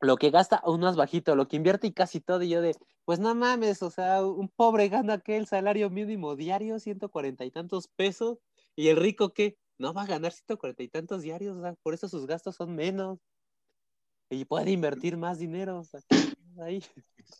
Lo 0.00 0.16
que 0.16 0.30
gasta 0.30 0.56
aún 0.56 0.80
más 0.80 0.96
bajito, 0.96 1.36
lo 1.36 1.46
que 1.46 1.56
invierte 1.56 1.86
y 1.86 1.92
casi 1.92 2.20
todo. 2.20 2.42
Y 2.42 2.48
yo 2.48 2.62
de, 2.62 2.74
pues 3.04 3.18
no 3.18 3.34
mames, 3.34 3.82
o 3.82 3.90
sea, 3.90 4.24
un 4.24 4.48
pobre 4.48 4.88
gana 4.88 5.18
que 5.18 5.36
el 5.36 5.46
salario 5.46 5.90
mínimo 5.90 6.36
diario, 6.36 6.78
140 6.78 7.44
y 7.44 7.50
tantos 7.50 7.88
pesos. 7.88 8.38
Y 8.76 8.88
el 8.88 8.96
rico 8.96 9.32
que 9.32 9.58
no 9.78 9.92
va 9.92 10.02
a 10.02 10.06
ganar 10.06 10.32
140 10.32 10.82
y 10.82 10.88
tantos 10.88 11.22
diarios, 11.22 11.56
o 11.56 11.62
sea, 11.62 11.74
por 11.82 11.94
eso 11.94 12.08
sus 12.08 12.26
gastos 12.26 12.56
son 12.56 12.74
menos. 12.74 13.18
Y 14.30 14.44
puede 14.44 14.70
invertir 14.70 15.16
más 15.16 15.38
dinero. 15.38 15.82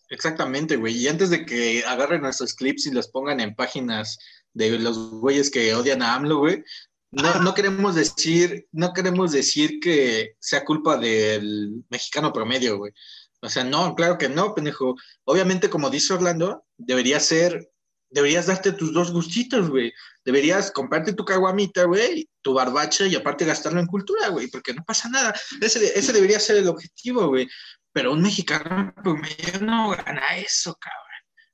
Exactamente, 0.08 0.76
güey. 0.76 0.96
Y 0.96 1.08
antes 1.08 1.30
de 1.30 1.44
que 1.46 1.84
agarren 1.84 2.22
nuestros 2.22 2.54
clips 2.54 2.86
y 2.86 2.92
los 2.92 3.08
pongan 3.08 3.40
en 3.40 3.54
páginas 3.54 4.18
de 4.52 4.78
los 4.78 5.10
güeyes 5.20 5.50
que 5.50 5.74
odian 5.74 6.02
a 6.02 6.14
AMLO, 6.14 6.38
güey, 6.38 6.64
no, 7.12 7.40
no 7.40 7.54
queremos 7.54 7.94
decir, 7.94 8.68
no 8.72 8.92
queremos 8.92 9.32
decir 9.32 9.80
que 9.80 10.36
sea 10.38 10.64
culpa 10.64 10.96
del 10.96 11.84
mexicano 11.88 12.32
promedio, 12.32 12.78
güey. 12.78 12.92
O 13.42 13.48
sea, 13.48 13.64
no, 13.64 13.94
claro 13.94 14.18
que 14.18 14.28
no, 14.28 14.54
pendejo. 14.54 14.94
Obviamente, 15.24 15.70
como 15.70 15.90
dice 15.90 16.14
Orlando, 16.14 16.64
debería 16.76 17.18
ser, 17.18 17.72
deberías 18.10 18.46
darte 18.46 18.72
tus 18.72 18.92
dos 18.92 19.12
gustitos, 19.12 19.70
güey. 19.70 19.92
Deberías 20.24 20.70
comprarte 20.70 21.14
tu 21.14 21.24
caguamita, 21.24 21.84
güey, 21.84 22.28
tu 22.42 22.54
barbacha 22.54 23.06
y 23.06 23.16
aparte 23.16 23.44
gastarlo 23.44 23.80
en 23.80 23.86
cultura, 23.86 24.28
güey, 24.28 24.48
porque 24.48 24.74
no 24.74 24.84
pasa 24.84 25.08
nada. 25.08 25.34
Ese, 25.60 25.98
ese 25.98 26.12
debería 26.12 26.38
ser 26.38 26.58
el 26.58 26.68
objetivo, 26.68 27.28
güey. 27.28 27.48
Pero 27.92 28.12
un 28.12 28.22
mexicano 28.22 28.94
promedio 29.02 29.60
no 29.62 29.90
gana 29.90 30.36
eso, 30.36 30.76
cabrón. 30.78 31.00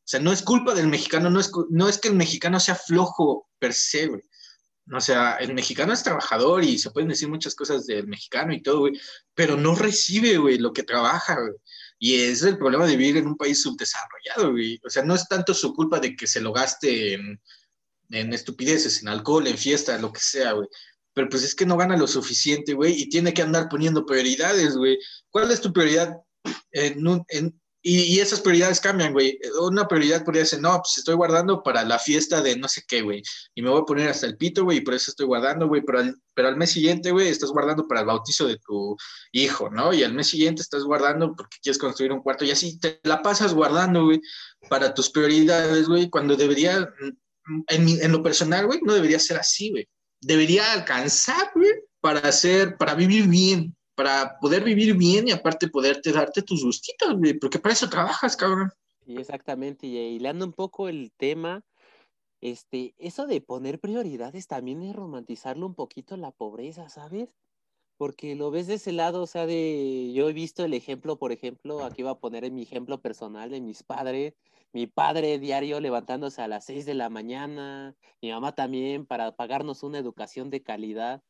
O 0.07 0.09
sea, 0.09 0.21
no 0.21 0.33
es 0.33 0.43
culpa 0.43 0.75
del 0.75 0.89
mexicano, 0.89 1.31
no 1.31 1.41
es, 1.41 1.51
no 1.71 1.89
es 1.89 1.99
que 1.99 2.09
el 2.09 2.15
mexicano 2.15 2.61
sea 2.61 2.75
flojo 2.75 3.49
per 3.59 3.73
se, 3.73 4.07
güey. 4.07 4.23
O 4.93 5.01
sea, 5.01 5.35
el 5.37 5.53
mexicano 5.53 5.93
es 5.93 6.03
trabajador 6.05 6.63
y 6.63 6.79
se 6.79 6.91
pueden 6.93 7.09
decir 7.09 7.29
muchas 7.29 7.55
cosas 7.57 7.87
del 7.87 8.07
mexicano 8.07 8.53
y 8.55 8.63
todo, 8.63 8.81
güey, 8.81 8.93
pero 9.35 9.57
no 9.57 9.75
recibe, 9.75 10.37
güey, 10.39 10.59
lo 10.59 10.73
que 10.73 10.85
trabaja, 10.85 11.41
güey. 11.41 11.55
Y 11.99 12.15
ese 12.15 12.33
es 12.33 12.43
el 12.43 12.59
problema 12.59 12.87
de 12.87 12.97
vivir 12.97 13.17
en 13.17 13.27
un 13.27 13.37
país 13.37 13.63
subdesarrollado, 13.63 14.53
güey. 14.53 14.81
O 14.87 14.91
sea, 14.91 15.03
no 15.03 15.15
es 15.15 15.27
tanto 15.29 15.55
su 15.55 15.73
culpa 15.75 15.99
de 15.99 16.15
que 16.15 16.27
se 16.29 16.41
lo 16.41 16.53
gaste 16.53 17.15
en, 17.15 17.41
en 18.11 18.33
estupideces, 18.33 19.03
en 19.03 19.09
alcohol, 19.09 19.47
en 19.49 19.59
fiesta, 19.59 19.99
lo 19.99 20.13
que 20.13 20.21
sea, 20.21 20.53
güey. 20.53 20.69
Pero 21.15 21.29
pues 21.31 21.43
es 21.43 21.55
que 21.55 21.67
no 21.67 21.77
gana 21.77 21.97
lo 21.97 22.07
suficiente, 22.07 22.75
güey, 22.75 22.93
y 23.01 23.09
tiene 23.09 23.33
que 23.35 23.43
andar 23.43 23.69
poniendo 23.69 24.05
prioridades, 24.07 24.77
güey. 24.77 24.99
¿Cuál 25.31 25.51
es 25.51 25.61
tu 25.61 25.73
prioridad 25.73 26.15
en 26.71 27.07
un- 27.09 27.25
en 27.29 27.61
Y, 27.89 28.01
y 28.17 28.19
esas 28.19 28.41
prioridades 28.41 28.81
cambian, 28.81 29.13
güey. 29.13 29.39
Una 29.61 29.87
prioridad 29.87 30.25
podría 30.25 30.45
ser, 30.45 30.61
no, 30.61 30.77
pues 30.79 30.99
estoy 30.99 31.15
guardando 31.15 31.63
para 31.63 31.85
la 31.85 32.01
fiesta 32.01 32.43
de 32.43 32.57
no 32.57 32.67
sé 32.67 32.83
qué, 32.89 33.03
güey. 33.03 33.23
Y 33.55 33.63
me 33.63 33.71
voy 33.71 33.81
a 33.83 33.85
poner 33.85 34.09
hasta 34.09 34.27
el 34.27 34.37
pito, 34.37 34.65
güey, 34.65 34.79
y 34.79 34.81
por 34.81 34.95
eso 34.95 35.13
estoy 35.13 35.27
guardando, 35.27 35.69
güey. 35.69 35.83
Pero 35.87 36.01
al, 36.01 36.17
pero 36.35 36.49
al 36.49 36.57
mes 36.57 36.73
siguiente, 36.73 37.13
güey, 37.13 37.29
estás 37.29 37.51
guardando 37.51 37.87
para 37.87 38.01
el 38.01 38.07
bautizo 38.07 38.45
de 38.49 38.59
tu 38.59 38.97
hijo, 39.31 39.71
¿no? 39.71 39.95
Y 39.95 40.03
al 40.03 40.15
mes 40.15 40.27
siguiente 40.27 40.63
estás 40.63 40.83
guardando 40.83 41.33
porque 41.37 41.59
quieres 41.63 41.79
construir 41.79 42.11
un 42.13 42.23
cuarto. 42.23 42.45
Y 42.45 42.51
así 42.51 42.77
te 42.81 42.99
la 43.05 43.23
pasas 43.23 43.55
guardando, 43.55 44.05
güey, 44.07 44.21
para 44.69 44.93
tus 44.93 45.09
prioridades, 45.11 45.87
güey, 45.87 46.11
cuando 46.11 46.35
debería, 46.35 46.89
en, 47.69 47.85
mi- 47.85 48.01
en 48.01 48.11
lo 48.11 48.21
personal, 48.21 48.67
güey, 48.67 48.81
no 48.83 48.95
debería 48.95 49.21
ser 49.21 49.37
así, 49.37 49.71
güey. 49.71 49.87
Debería 50.21 50.73
alcanzar, 50.73 51.53
güey, 51.55 51.71
para 52.01 52.19
hacer, 52.29 52.77
para 52.79 52.97
vivir 52.97 53.29
bien, 53.29 53.77
para 53.97 54.39
poder 54.39 54.63
vivir 54.63 54.95
bien 54.97 55.27
y 55.27 55.33
aparte 55.33 55.69
poderte 55.69 56.13
darte 56.13 56.43
tus 56.43 56.63
gustitos, 56.63 57.17
porque 57.41 57.59
para 57.59 57.73
eso 57.73 57.89
trabajas, 57.89 58.37
cabrón. 58.37 58.71
Y 59.07 59.19
exactamente, 59.19 59.87
y 59.87 59.97
hilando 59.99 60.45
un 60.45 60.53
poco 60.53 60.89
el 60.89 61.13
tema, 61.17 61.65
este, 62.41 62.95
eso 62.99 63.27
de 63.27 63.41
poner 63.41 63.81
prioridades 63.81 64.47
también 64.47 64.83
es 64.83 64.95
romantizarlo 64.95 65.67
un 65.67 65.75
poquito 65.75 66.17
la 66.17 66.31
pobreza, 66.31 66.89
¿sabes? 66.89 67.35
Porque 67.97 68.35
lo 68.35 68.51
ves 68.51 68.67
de 68.67 68.75
ese 68.75 68.93
lado, 68.93 69.23
o 69.23 69.27
sea, 69.27 69.47
de, 69.47 70.13
yo 70.15 70.29
he 70.29 70.33
visto 70.35 70.65
el 70.65 70.75
ejemplo, 70.75 71.19
por 71.19 71.33
ejemplo, 71.33 71.83
aquí 71.83 72.03
voy 72.03 72.13
a 72.13 72.17
poner 72.17 72.45
en 72.45 72.55
mi 72.55 72.63
ejemplo 72.63 73.01
personal 73.01 73.49
de 73.51 73.63
mis 73.63 73.83
padres, 73.83 74.35
mi 74.73 74.87
padre 74.87 75.39
diario 75.39 75.81
levantándose 75.81 76.43
a 76.43 76.49
las 76.49 76.67
6 76.67 76.85
de 76.85 76.95
la 76.95 77.09
mañana, 77.09 77.97
mi 78.21 78.31
mamá 78.31 78.55
también 78.55 79.07
para 79.07 79.35
pagarnos 79.35 79.83
una 79.83 79.99
educación 79.99 80.51
de 80.51 80.63
calidad. 80.63 81.23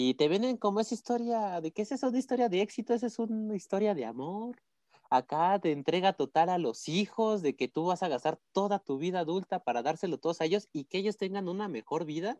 Y 0.00 0.14
te 0.14 0.28
venden 0.28 0.58
como 0.58 0.78
esa 0.78 0.94
historia, 0.94 1.60
¿de 1.60 1.72
qué 1.72 1.82
es 1.82 1.90
eso? 1.90 2.06
¿Una 2.06 2.18
historia 2.18 2.48
de 2.48 2.62
éxito? 2.62 2.94
¿Esa 2.94 3.08
es 3.08 3.18
una 3.18 3.56
historia 3.56 3.96
de 3.96 4.04
amor? 4.04 4.62
Acá 5.10 5.58
te 5.58 5.72
entrega 5.72 6.12
total 6.12 6.50
a 6.50 6.58
los 6.58 6.88
hijos, 6.88 7.42
de 7.42 7.56
que 7.56 7.66
tú 7.66 7.86
vas 7.86 8.04
a 8.04 8.08
gastar 8.08 8.38
toda 8.52 8.78
tu 8.78 8.98
vida 8.98 9.18
adulta 9.18 9.58
para 9.64 9.82
dárselo 9.82 10.18
todos 10.18 10.40
a 10.40 10.44
ellos 10.44 10.68
y 10.72 10.84
que 10.84 10.98
ellos 10.98 11.16
tengan 11.16 11.48
una 11.48 11.66
mejor 11.66 12.04
vida. 12.04 12.38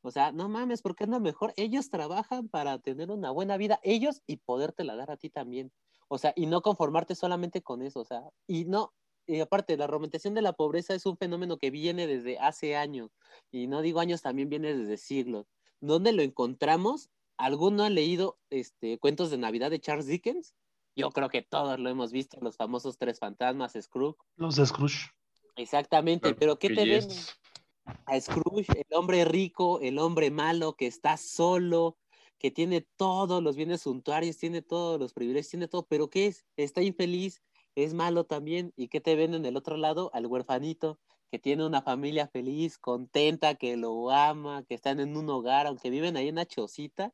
O 0.00 0.10
sea, 0.10 0.32
no 0.32 0.48
mames, 0.48 0.80
¿por 0.80 0.96
qué 0.96 1.06
no 1.06 1.20
mejor? 1.20 1.52
Ellos 1.58 1.90
trabajan 1.90 2.48
para 2.48 2.78
tener 2.78 3.10
una 3.10 3.30
buena 3.30 3.58
vida, 3.58 3.80
ellos 3.82 4.22
y 4.26 4.38
podértela 4.38 4.96
dar 4.96 5.10
a 5.10 5.18
ti 5.18 5.28
también. 5.28 5.72
O 6.08 6.16
sea, 6.16 6.32
y 6.36 6.46
no 6.46 6.62
conformarte 6.62 7.14
solamente 7.14 7.60
con 7.60 7.82
eso, 7.82 8.00
o 8.00 8.04
sea, 8.06 8.30
y 8.46 8.64
no, 8.64 8.94
y 9.26 9.40
aparte, 9.40 9.76
la 9.76 9.86
romantización 9.86 10.32
de 10.32 10.42
la 10.42 10.54
pobreza 10.54 10.94
es 10.94 11.04
un 11.04 11.18
fenómeno 11.18 11.58
que 11.58 11.70
viene 11.70 12.06
desde 12.06 12.38
hace 12.38 12.76
años, 12.76 13.10
y 13.50 13.66
no 13.66 13.82
digo 13.82 14.00
años, 14.00 14.22
también 14.22 14.48
viene 14.48 14.74
desde 14.74 14.96
siglos. 14.96 15.46
¿Dónde 15.86 16.12
lo 16.12 16.22
encontramos? 16.22 17.10
¿Alguno 17.36 17.84
ha 17.84 17.90
leído 17.90 18.38
este, 18.50 18.98
cuentos 18.98 19.30
de 19.30 19.38
Navidad 19.38 19.70
de 19.70 19.80
Charles 19.80 20.06
Dickens? 20.06 20.54
Yo 20.96 21.10
creo 21.10 21.28
que 21.28 21.42
todos 21.42 21.78
lo 21.78 21.90
hemos 21.90 22.12
visto, 22.12 22.38
los 22.40 22.56
famosos 22.56 22.96
tres 22.96 23.18
fantasmas, 23.18 23.76
Scrooge. 23.78 24.16
Los 24.36 24.56
de 24.56 24.64
Scrooge. 24.64 25.10
Exactamente, 25.56 26.28
Claro 26.28 26.38
pero 26.38 26.58
¿qué 26.58 26.68
que 26.68 26.74
te 26.74 26.86
yes. 26.86 27.36
ven? 27.84 27.96
A 28.06 28.18
Scrooge, 28.18 28.72
el 28.74 28.96
hombre 28.96 29.24
rico, 29.24 29.80
el 29.80 29.98
hombre 29.98 30.30
malo, 30.30 30.74
que 30.74 30.86
está 30.86 31.16
solo, 31.16 31.98
que 32.38 32.50
tiene 32.50 32.86
todos 32.96 33.42
los 33.42 33.56
bienes 33.56 33.82
suntuarios, 33.82 34.38
tiene 34.38 34.62
todos 34.62 34.98
los 34.98 35.12
privilegios, 35.12 35.50
tiene 35.50 35.68
todo, 35.68 35.86
pero 35.86 36.08
¿qué 36.08 36.28
es? 36.28 36.46
Está 36.56 36.82
infeliz, 36.82 37.42
es 37.74 37.92
malo 37.92 38.24
también. 38.24 38.72
¿Y 38.76 38.88
qué 38.88 39.00
te 39.00 39.16
ven 39.16 39.34
en 39.34 39.44
el 39.44 39.56
otro 39.56 39.76
lado? 39.76 40.10
Al 40.14 40.26
huerfanito, 40.26 40.98
que 41.34 41.40
tiene 41.40 41.66
una 41.66 41.82
familia 41.82 42.28
feliz, 42.28 42.78
contenta, 42.78 43.56
que 43.56 43.76
lo 43.76 44.12
ama, 44.12 44.62
que 44.68 44.74
están 44.74 45.00
en 45.00 45.16
un 45.16 45.28
hogar, 45.28 45.66
aunque 45.66 45.90
viven 45.90 46.16
ahí 46.16 46.28
en 46.28 46.36
una 46.36 46.46
chocita, 46.46 47.12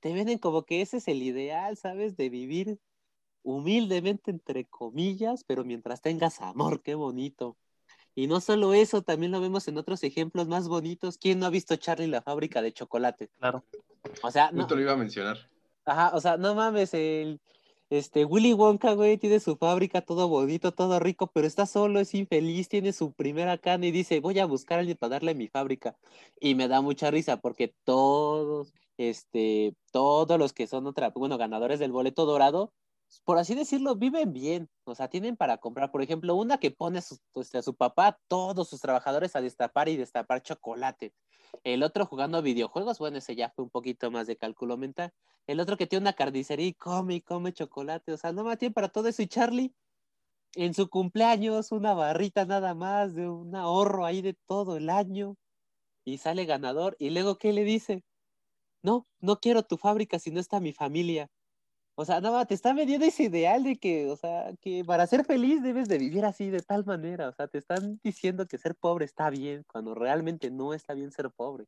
te 0.00 0.12
venden 0.12 0.36
como 0.36 0.64
que 0.64 0.82
ese 0.82 0.98
es 0.98 1.08
el 1.08 1.22
ideal, 1.22 1.78
¿sabes? 1.78 2.14
De 2.18 2.28
vivir 2.28 2.78
humildemente, 3.42 4.30
entre 4.30 4.66
comillas, 4.66 5.44
pero 5.44 5.64
mientras 5.64 6.02
tengas 6.02 6.42
amor, 6.42 6.82
qué 6.82 6.94
bonito. 6.94 7.56
Y 8.14 8.26
no 8.26 8.42
solo 8.42 8.74
eso, 8.74 9.00
también 9.00 9.32
lo 9.32 9.40
vemos 9.40 9.66
en 9.68 9.78
otros 9.78 10.02
ejemplos 10.02 10.48
más 10.48 10.68
bonitos. 10.68 11.16
¿Quién 11.16 11.38
no 11.38 11.46
ha 11.46 11.50
visto 11.50 11.74
Charlie 11.76 12.08
la 12.08 12.20
fábrica 12.20 12.60
de 12.60 12.74
chocolate? 12.74 13.30
Claro. 13.38 13.64
O 14.22 14.30
sea, 14.30 14.52
no, 14.52 14.64
Justo 14.64 14.76
lo 14.76 14.82
iba 14.82 14.92
a 14.92 14.96
mencionar. 14.96 15.48
ajá, 15.86 16.10
o 16.14 16.20
sea, 16.20 16.36
no 16.36 16.54
mames, 16.54 16.92
el 16.92 17.40
este 17.98 18.24
Willy 18.24 18.54
Wonka, 18.54 18.94
güey, 18.94 19.18
tiene 19.18 19.38
su 19.38 19.56
fábrica 19.56 20.00
todo 20.00 20.26
bonito, 20.26 20.72
todo 20.72 20.98
rico, 20.98 21.30
pero 21.32 21.46
está 21.46 21.66
solo, 21.66 22.00
es 22.00 22.14
infeliz, 22.14 22.68
tiene 22.68 22.92
su 22.94 23.12
primera 23.12 23.58
cana 23.58 23.86
y 23.86 23.90
dice, 23.90 24.20
voy 24.20 24.38
a 24.38 24.46
buscar 24.46 24.78
a 24.78 24.80
alguien 24.80 24.96
para 24.96 25.10
darle 25.10 25.34
mi 25.34 25.48
fábrica. 25.48 25.98
Y 26.40 26.54
me 26.54 26.68
da 26.68 26.80
mucha 26.80 27.10
risa 27.10 27.38
porque 27.42 27.74
todos, 27.84 28.72
este, 28.96 29.74
todos 29.90 30.38
los 30.38 30.54
que 30.54 30.66
son 30.66 30.86
otra, 30.86 31.10
bueno, 31.10 31.36
ganadores 31.36 31.80
del 31.80 31.92
boleto 31.92 32.24
dorado, 32.24 32.72
por 33.20 33.38
así 33.38 33.54
decirlo, 33.54 33.96
viven 33.96 34.32
bien, 34.32 34.70
o 34.84 34.94
sea, 34.94 35.08
tienen 35.08 35.36
para 35.36 35.58
comprar, 35.58 35.90
por 35.90 36.02
ejemplo, 36.02 36.34
una 36.34 36.58
que 36.58 36.70
pone 36.70 36.98
a 36.98 37.02
su, 37.02 37.18
este, 37.36 37.58
a 37.58 37.62
su 37.62 37.74
papá, 37.74 38.18
todos 38.28 38.68
sus 38.68 38.80
trabajadores 38.80 39.36
a 39.36 39.40
destapar 39.40 39.88
y 39.88 39.96
destapar 39.96 40.42
chocolate. 40.42 41.14
El 41.64 41.82
otro 41.82 42.06
jugando 42.06 42.42
videojuegos, 42.42 42.98
bueno, 42.98 43.18
ese 43.18 43.36
ya 43.36 43.50
fue 43.50 43.64
un 43.64 43.70
poquito 43.70 44.10
más 44.10 44.26
de 44.26 44.36
cálculo 44.36 44.76
mental. 44.76 45.12
El 45.46 45.60
otro 45.60 45.76
que 45.76 45.86
tiene 45.86 46.04
una 46.04 46.14
carnicería 46.14 46.66
y 46.66 46.74
come 46.74 47.16
y 47.16 47.20
come 47.20 47.52
chocolate, 47.52 48.12
o 48.12 48.16
sea, 48.16 48.32
no 48.32 48.44
más 48.44 48.58
tiene 48.58 48.72
para 48.72 48.88
todo 48.88 49.08
eso. 49.08 49.22
Y 49.22 49.26
Charlie, 49.26 49.74
en 50.54 50.74
su 50.74 50.88
cumpleaños, 50.88 51.72
una 51.72 51.94
barrita 51.94 52.44
nada 52.46 52.74
más, 52.74 53.14
de 53.14 53.28
un 53.28 53.54
ahorro 53.54 54.06
ahí 54.06 54.22
de 54.22 54.34
todo 54.46 54.76
el 54.76 54.90
año, 54.90 55.36
y 56.04 56.18
sale 56.18 56.44
ganador. 56.44 56.96
Y 56.98 57.10
luego, 57.10 57.38
¿qué 57.38 57.52
le 57.52 57.64
dice? 57.64 58.04
No, 58.82 59.06
no 59.20 59.40
quiero 59.40 59.62
tu 59.62 59.76
fábrica 59.76 60.18
si 60.18 60.30
no 60.30 60.40
está 60.40 60.60
mi 60.60 60.72
familia. 60.72 61.28
O 62.02 62.04
sea, 62.04 62.20
no, 62.20 62.44
te 62.46 62.54
está 62.54 62.72
vendiendo 62.74 63.06
ese 63.06 63.24
ideal 63.24 63.62
de 63.64 63.76
que, 63.76 64.06
o 64.10 64.16
sea, 64.16 64.52
que 64.60 64.84
para 64.84 65.06
ser 65.06 65.24
feliz 65.24 65.62
debes 65.62 65.88
de 65.88 65.98
vivir 65.98 66.24
así, 66.24 66.50
de 66.50 66.60
tal 66.60 66.84
manera. 66.84 67.28
O 67.28 67.32
sea, 67.32 67.46
te 67.48 67.58
están 67.58 68.00
diciendo 68.02 68.46
que 68.46 68.58
ser 68.58 68.74
pobre 68.74 69.04
está 69.04 69.30
bien, 69.30 69.64
cuando 69.66 69.94
realmente 69.94 70.50
no 70.50 70.74
está 70.74 70.94
bien 70.94 71.10
ser 71.12 71.30
pobre. 71.30 71.64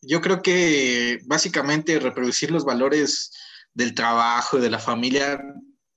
Yo 0.00 0.20
creo 0.20 0.42
que 0.42 1.18
básicamente 1.26 1.98
reproducir 1.98 2.50
los 2.50 2.64
valores 2.64 3.30
del 3.72 3.94
trabajo, 3.94 4.58
de 4.58 4.70
la 4.70 4.78
familia, 4.78 5.40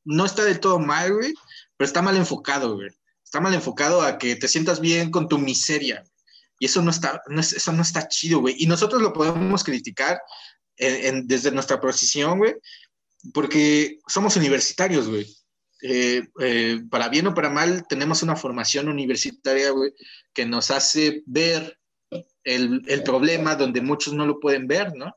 no 0.05 0.25
está 0.25 0.43
del 0.43 0.59
todo 0.59 0.79
mal, 0.79 1.13
güey, 1.13 1.33
pero 1.75 1.85
está 1.87 2.01
mal 2.01 2.17
enfocado, 2.17 2.75
güey. 2.75 2.89
Está 3.23 3.39
mal 3.41 3.53
enfocado 3.53 4.01
a 4.01 4.17
que 4.17 4.35
te 4.35 4.47
sientas 4.47 4.79
bien 4.79 5.11
con 5.11 5.27
tu 5.27 5.37
miseria. 5.37 6.03
Y 6.59 6.65
eso 6.65 6.81
no 6.81 6.89
está, 6.89 7.21
no 7.27 7.39
es- 7.39 7.53
eso 7.53 7.71
no 7.73 7.81
está 7.81 8.07
chido, 8.07 8.39
güey. 8.39 8.55
Y 8.57 8.65
nosotros 8.65 9.01
lo 9.01 9.13
podemos 9.13 9.63
criticar 9.63 10.19
en- 10.77 11.05
en- 11.05 11.27
desde 11.27 11.51
nuestra 11.51 11.79
posición, 11.79 12.37
güey, 12.39 12.55
porque 13.33 13.99
somos 14.07 14.35
universitarios, 14.35 15.07
güey. 15.07 15.25
Eh, 15.81 16.27
eh, 16.39 16.81
para 16.89 17.09
bien 17.09 17.27
o 17.27 17.35
para 17.35 17.49
mal, 17.49 17.85
tenemos 17.87 18.23
una 18.23 18.35
formación 18.35 18.87
universitaria, 18.87 19.71
güey, 19.71 19.93
que 20.33 20.45
nos 20.45 20.71
hace 20.71 21.23
ver 21.25 21.77
el, 22.43 22.81
el 22.87 23.03
problema 23.03 23.55
donde 23.55 23.81
muchos 23.81 24.13
no 24.13 24.25
lo 24.25 24.39
pueden 24.39 24.67
ver, 24.67 24.95
¿no? 24.95 25.15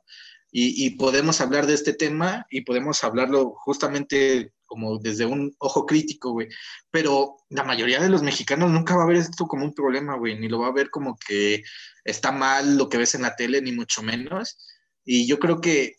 Y, 0.52 0.84
y 0.84 0.90
podemos 0.90 1.40
hablar 1.40 1.66
de 1.66 1.74
este 1.74 1.92
tema 1.92 2.46
y 2.50 2.62
podemos 2.62 3.04
hablarlo 3.04 3.54
justamente 3.56 4.52
como 4.70 4.98
desde 4.98 5.26
un 5.26 5.54
ojo 5.58 5.84
crítico, 5.84 6.30
güey. 6.30 6.48
Pero 6.92 7.38
la 7.48 7.64
mayoría 7.64 8.00
de 8.00 8.08
los 8.08 8.22
mexicanos 8.22 8.70
nunca 8.70 8.96
va 8.96 9.02
a 9.02 9.06
ver 9.06 9.16
esto 9.16 9.46
como 9.46 9.64
un 9.64 9.74
problema, 9.74 10.16
güey, 10.16 10.38
ni 10.38 10.48
lo 10.48 10.60
va 10.60 10.68
a 10.68 10.72
ver 10.72 10.90
como 10.90 11.16
que 11.16 11.62
está 12.04 12.30
mal 12.30 12.76
lo 12.76 12.88
que 12.88 12.98
ves 12.98 13.16
en 13.16 13.22
la 13.22 13.34
tele, 13.34 13.60
ni 13.60 13.72
mucho 13.72 14.02
menos. 14.02 14.58
Y 15.04 15.26
yo 15.26 15.40
creo 15.40 15.60
que 15.60 15.96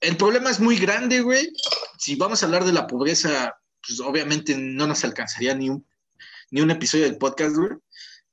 el 0.00 0.16
problema 0.16 0.50
es 0.50 0.60
muy 0.60 0.76
grande, 0.76 1.20
güey. 1.20 1.52
Si 1.98 2.14
vamos 2.16 2.42
a 2.42 2.46
hablar 2.46 2.64
de 2.64 2.72
la 2.72 2.86
pobreza, 2.86 3.56
pues 3.86 4.00
obviamente 4.00 4.56
no 4.56 4.86
nos 4.86 5.04
alcanzaría 5.04 5.54
ni 5.54 5.70
un, 5.70 5.86
ni 6.50 6.60
un 6.60 6.70
episodio 6.70 7.04
del 7.04 7.18
podcast, 7.18 7.56
güey. 7.56 7.70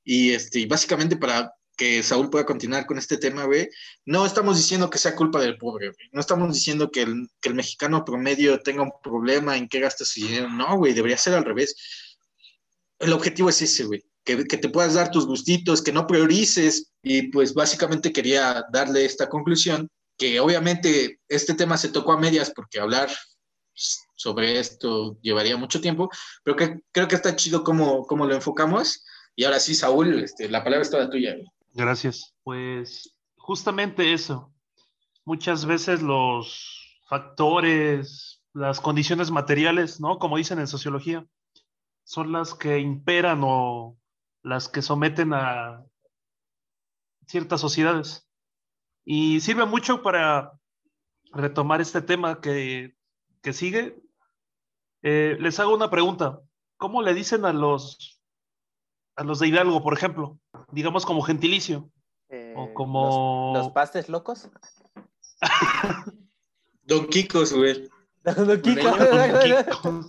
Y 0.04 0.32
este, 0.34 0.66
básicamente 0.68 1.18
para 1.18 1.52
que 1.76 2.04
Saúl 2.04 2.30
pueda 2.30 2.46
continuar 2.46 2.86
con 2.86 2.98
este 2.98 3.18
tema, 3.18 3.46
güey, 3.46 3.70
no 4.06 4.26
estamos 4.26 4.58
diciendo 4.58 4.90
que 4.90 4.98
sea 4.98 5.16
culpa 5.16 5.42
del 5.42 5.58
pobre, 5.58 5.88
güey. 5.88 6.10
No 6.12 6.22
estamos 6.22 6.54
diciendo 6.54 6.90
que 6.92 7.02
el, 7.02 7.28
que 7.42 7.50
el 7.50 7.56
mexicano 7.56 8.06
promedio 8.06 8.60
tenga 8.60 8.84
un 8.84 8.94
problema 9.04 9.58
en 9.58 9.68
qué 9.68 9.80
gasta 9.80 10.06
su 10.06 10.22
dinero. 10.22 10.50
No, 10.50 10.78
güey, 10.78 10.94
debería 10.94 11.18
ser 11.18 11.34
al 11.34 11.46
revés. 11.46 11.76
El 13.00 13.12
objetivo 13.14 13.50
es 13.50 13.62
ese, 13.62 13.84
güey. 13.86 14.06
Que 14.24 14.36
te 14.36 14.70
puedas 14.70 14.96
dar 14.96 15.12
tus 15.12 15.28
gustitos, 15.28 15.84
que 15.84 15.92
no 15.92 16.08
priorices. 16.08 16.92
Y 17.04 17.24
pues 17.24 17.54
básicamente 17.54 18.12
quería 18.12 18.64
darle 18.72 19.06
esta 19.06 19.30
conclusión, 19.30 19.90
que 20.18 20.40
obviamente 20.40 21.20
este 21.28 21.54
tema 21.54 21.78
se 21.78 21.90
tocó 21.90 22.14
a 22.14 22.20
medias 22.20 22.52
porque 22.52 22.80
hablar 22.80 23.10
sobre 24.16 24.60
esto 24.60 25.18
llevaría 25.22 25.58
mucho 25.58 25.82
tiempo, 25.82 26.10
pero 26.44 26.56
que 26.56 26.82
creo 26.92 27.08
que 27.08 27.16
está 27.16 27.36
chido 27.36 27.64
cómo, 27.64 28.06
cómo 28.06 28.26
lo 28.26 28.34
enfocamos. 28.34 29.04
Y 29.36 29.44
ahora 29.44 29.60
sí, 29.60 29.76
Saúl, 29.76 30.24
este, 30.24 30.50
la 30.50 30.64
palabra 30.64 30.84
es 30.84 30.92
toda 30.92 31.10
tuya. 31.10 31.36
Gracias. 31.74 32.34
Pues 32.44 33.14
justamente 33.36 34.14
eso. 34.14 34.54
Muchas 35.26 35.66
veces 35.66 36.02
los 36.02 37.00
factores, 37.10 38.42
las 38.54 38.80
condiciones 38.80 39.32
materiales, 39.32 40.00
¿no? 40.00 40.20
Como 40.20 40.38
dicen 40.38 40.60
en 40.60 40.68
sociología, 40.68 41.26
son 42.04 42.32
las 42.32 42.54
que 42.54 42.80
imperan 42.80 43.42
o 43.44 43.98
las 44.42 44.70
que 44.70 44.82
someten 44.82 45.34
a 45.34 45.84
ciertas 47.28 47.60
sociedades. 47.60 48.28
Y 49.06 49.40
sirve 49.42 49.66
mucho 49.66 50.02
para 50.02 50.52
retomar 51.32 51.80
este 51.82 52.02
tema 52.02 52.42
que, 52.42 52.96
que 53.42 53.54
sigue. 53.54 53.98
Eh, 55.04 55.38
les 55.40 55.60
hago 55.60 55.74
una 55.76 55.90
pregunta. 55.90 56.42
¿cómo 56.78 57.02
le 57.02 57.14
dicen 57.14 57.46
a 57.46 57.54
los 57.54 58.20
a 59.16 59.24
los 59.24 59.40
de 59.40 59.48
Hidalgo, 59.48 59.82
por 59.82 59.94
ejemplo? 59.94 60.38
Digamos 60.72 61.06
como 61.06 61.22
gentilicio. 61.22 61.90
Eh, 62.30 62.54
O 62.58 62.74
como- 62.74 63.54
¿Los, 63.56 63.66
los 63.66 63.74
pastes 63.74 64.10
locos? 64.10 64.50
Don 66.84 67.08
Kikos, 67.08 67.54
güey. 67.54 67.88
Don 68.24 68.62
Kiko. 68.62 68.82
Kiko. 69.44 70.04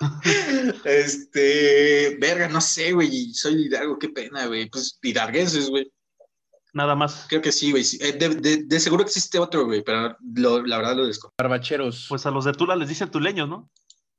Este, 0.84 2.16
verga, 2.20 2.48
no 2.48 2.60
sé, 2.60 2.92
güey. 2.92 3.32
Soy 3.34 3.56
de 3.56 3.62
Hidalgo, 3.62 3.98
qué 3.98 4.08
pena, 4.08 4.46
güey. 4.46 4.70
Pues 4.70 4.98
hidalguenses, 5.02 5.68
güey. 5.70 5.90
Nada 6.74 6.94
más. 6.94 7.26
Creo 7.28 7.40
que 7.42 7.52
sí, 7.52 7.70
güey. 7.70 7.82
sí. 7.84 7.98
Eh, 8.00 8.12
De, 8.12 8.28
de- 8.30 8.64
de 8.64 8.80
seguro 8.80 9.02
existe 9.02 9.38
otro, 9.38 9.64
güey, 9.64 9.82
pero 9.82 10.16
lo- 10.34 10.62
la 10.66 10.76
verdad 10.78 10.96
lo 10.96 11.06
desconozco. 11.06 11.34
Barbacheros. 11.38 12.06
Pues 12.08 12.26
a 12.26 12.30
los 12.30 12.44
de 12.44 12.52
Tula 12.52 12.76
les 12.76 12.88
dicen 12.88 13.10
tuleños, 13.10 13.48
¿no? 13.48 13.70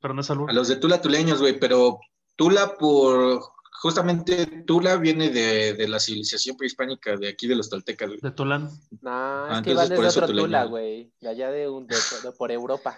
Pero 0.02 0.14
no 0.14 0.22
es 0.22 0.30
albur. 0.32 0.50
A 0.50 0.54
los 0.54 0.68
de 0.68 0.78
Tula 0.78 1.02
tuleños, 1.02 1.40
güey, 1.40 1.60
pero 1.60 2.00
Tula 2.36 2.76
por... 2.78 3.42
Justamente 3.82 4.46
Tula 4.68 4.98
viene 4.98 5.30
de, 5.30 5.74
de 5.74 5.88
la 5.88 6.00
civilización 6.02 6.58
prehispánica 6.58 7.16
de 7.16 7.30
aquí 7.30 7.48
de 7.48 7.56
los 7.56 7.70
toltecas, 7.70 8.10
güey. 8.10 8.20
De 8.22 8.32
Tulán. 8.32 8.64
No, 9.02 9.48
es 9.48 9.58
Ah, 9.58 9.62
que 9.64 9.74
van 9.74 9.88
desde 9.88 10.08
otro 10.20 10.28
Tula, 10.28 10.66
güey. 10.66 11.14
De 11.22 11.30
allá 11.30 11.50
de, 11.50 11.70
un- 11.70 11.88
de- 11.88 11.96
de- 11.96 12.32
por 12.34 12.52
Europa. 12.52 12.98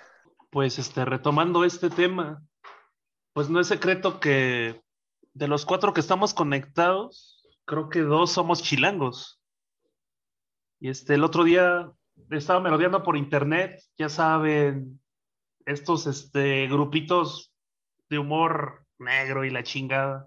Pues 0.50 0.80
este, 0.80 1.06
retomando 1.06 1.66
este 1.66 1.90
tema, 1.92 2.42
pues 3.34 3.48
no 3.50 3.60
es 3.60 3.68
secreto 3.68 4.20
que 4.20 4.82
de 5.34 5.48
los 5.48 5.66
cuatro 5.66 5.94
que 5.94 6.02
estamos 6.02 6.34
conectados, 6.34 7.46
creo 7.66 7.90
que 7.90 8.02
dos 8.02 8.32
somos 8.32 8.64
chilangos. 8.64 9.40
Y 10.82 10.90
este, 10.90 11.14
el 11.14 11.24
otro 11.24 11.44
día 11.44 11.92
estaba 12.32 12.60
merodeando 12.60 13.04
por 13.04 13.16
internet, 13.16 13.80
ya 14.00 14.10
saben, 14.10 15.00
estos 15.64 16.08
este, 16.08 16.68
grupitos 16.68 17.54
de 18.10 18.18
humor 18.18 18.84
negro 18.98 19.46
y 19.46 19.52
la 19.52 19.62
chingada. 19.62 20.26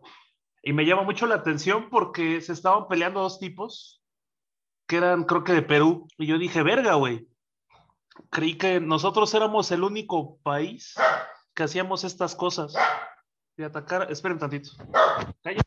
Y 0.63 0.73
me 0.73 0.87
llama 0.87 1.03
mucho 1.03 1.27
la 1.27 1.35
atención 1.35 1.91
porque 1.91 2.41
se 2.41 2.53
estaban 2.53 2.87
peleando 2.87 3.21
dos 3.21 3.41
tipos 3.41 4.01
que 4.87 4.97
eran, 4.97 5.25
creo 5.25 5.43
que 5.43 5.55
de 5.55 5.63
Perú. 5.63 6.07
Y 6.19 6.27
yo 6.27 6.39
dije, 6.39 6.63
verga, 6.63 6.95
güey. 6.95 7.27
Creí 8.31 8.57
que 8.57 8.79
nosotros 8.79 9.35
éramos 9.35 9.73
el 9.73 9.83
único 9.83 10.39
país 10.45 10.95
que 11.53 11.65
hacíamos 11.65 12.05
estas 12.05 12.37
cosas. 12.37 12.75
De 13.57 13.65
atacar. 13.65 14.11
Esperen 14.11 14.39
tantito. 14.39 14.71
Calla. 15.43 15.64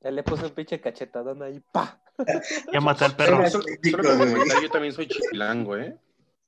Ya 0.00 0.10
le 0.12 0.22
puse 0.22 0.44
un 0.46 0.50
pinche 0.52 0.80
cachetadón 0.80 1.42
ahí. 1.42 1.60
¡Pa! 1.72 2.00
Ya 2.72 2.80
maté 2.80 3.04
al 3.04 3.16
perro. 3.16 3.42
Eso- 3.44 3.60
yo 4.62 4.70
también 4.70 4.92
soy 4.92 5.08
chilango, 5.08 5.76
¿eh? 5.76 5.98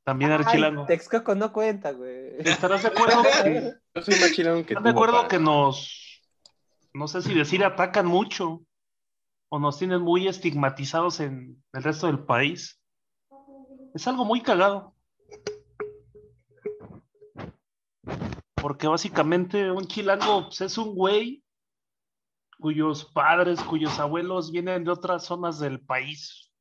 También 0.05 0.31
era 0.33 0.45
Ay, 0.47 0.55
chilango. 0.55 0.87
Texcoco 0.87 1.35
no 1.35 1.53
cuenta, 1.53 1.93
güey. 1.93 2.37
¿Estarás 2.39 2.83
de 2.83 2.89
acuerdo 2.89 3.23
que, 3.45 3.73
Yo 3.95 4.03
soy 4.03 4.15
más 4.21 4.33
chilango 4.33 4.65
que 4.65 4.73
¿estás 4.73 4.79
tú. 4.79 4.85
de 4.85 4.91
acuerdo 4.91 5.17
papá. 5.17 5.29
que 5.29 5.39
nos, 5.39 6.23
no 6.95 7.07
sé 7.09 7.23
si 7.23 7.35
decir 7.35 7.65
atacan 7.65 8.07
mucho 8.07 8.63
o 9.51 9.59
nos 9.59 9.79
tienen 9.79 10.01
muy 10.01 10.27
estigmatizados 10.29 11.21
en 11.21 11.63
el 11.73 11.83
resto 11.83 12.07
del 12.07 12.21
país? 12.21 12.81
Es 13.95 14.07
algo 14.09 14.25
muy 14.25 14.41
cagado. 14.43 14.95
Porque 18.55 18.87
básicamente 18.87 19.71
un 19.71 19.87
chilango 19.87 20.45
pues, 20.47 20.61
es 20.61 20.79
un 20.79 20.95
güey 20.95 21.43
cuyos 22.61 23.07
padres, 23.07 23.61
cuyos 23.63 23.99
abuelos 23.99 24.53
vienen 24.53 24.85
de 24.85 24.93
otras 24.93 25.25
zonas 25.25 25.59
del 25.59 25.81
país. 25.81 26.53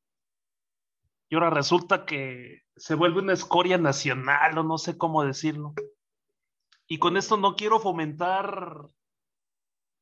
Y 1.29 1.35
ahora 1.35 1.51
resulta 1.51 2.05
que 2.05 2.63
se 2.75 2.95
vuelve 2.95 3.19
una 3.19 3.33
escoria 3.33 3.77
nacional, 3.77 4.57
o 4.57 4.63
no 4.63 4.77
sé 4.77 4.97
cómo 4.97 5.23
decirlo. 5.23 5.73
Y 6.88 6.97
con 6.97 7.17
esto 7.17 7.38
no 7.38 7.55
quiero 7.55 7.79
fomentar 7.79 8.88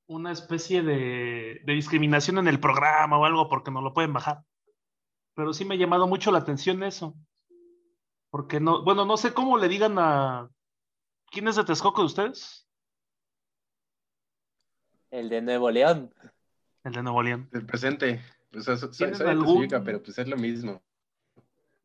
una 0.08 0.32
especie 0.32 0.82
de, 0.84 1.62
discriminación 1.66 2.38
en 2.38 2.48
el 2.48 2.62
programa 2.62 3.18
o 3.18 3.26
algo, 3.26 3.50
porque 3.50 3.72
no 3.72 3.82
lo 3.82 3.94
pueden 3.94 4.14
bajar. 4.14 4.44
Pero 5.34 5.54
sí 5.54 5.66
me 5.66 5.76
ha 5.76 5.78
llamado 5.78 6.08
mucho 6.08 6.32
la 6.32 6.40
atención 6.40 6.82
eso. 6.84 7.14
Porque 8.30 8.60
no, 8.60 8.84
bueno, 8.84 9.04
no 9.04 9.18
sé 9.18 9.34
cómo 9.34 9.58
le 9.58 9.68
digan 9.68 9.98
a. 10.00 10.50
¿Quién 11.30 11.48
es 11.48 11.58
de 11.58 11.66
Texcoco 11.66 12.02
de 12.02 12.06
ustedes? 12.06 12.67
El 15.12 15.30
de 15.30 15.42
Nuevo 15.42 15.72
León. 15.72 16.14
El 16.84 16.94
de 16.94 17.04
Nuevo 17.04 17.24
León. 17.24 17.50
El 17.54 17.66
presente. 17.66 18.22
O 18.56 18.62
sea, 18.62 18.78
so- 18.78 18.88
soy, 18.94 18.98
¿Tienen 18.98 19.16
soy 19.16 19.26
de 19.26 19.32
algún- 19.32 19.56
Toluca, 19.56 19.84
pero 19.84 20.02
pues 20.02 20.18
es 20.18 20.28
lo 20.28 20.38
mismo. 20.38 20.82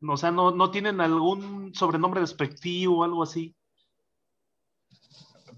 O 0.05 0.17
sea, 0.17 0.31
no, 0.31 0.51
no 0.51 0.69
tienen 0.71 0.99
algún 1.01 1.73
sobrenombre 1.73 2.19
despectivo 2.21 2.99
o 2.99 3.03
algo 3.03 3.23
así. 3.23 3.55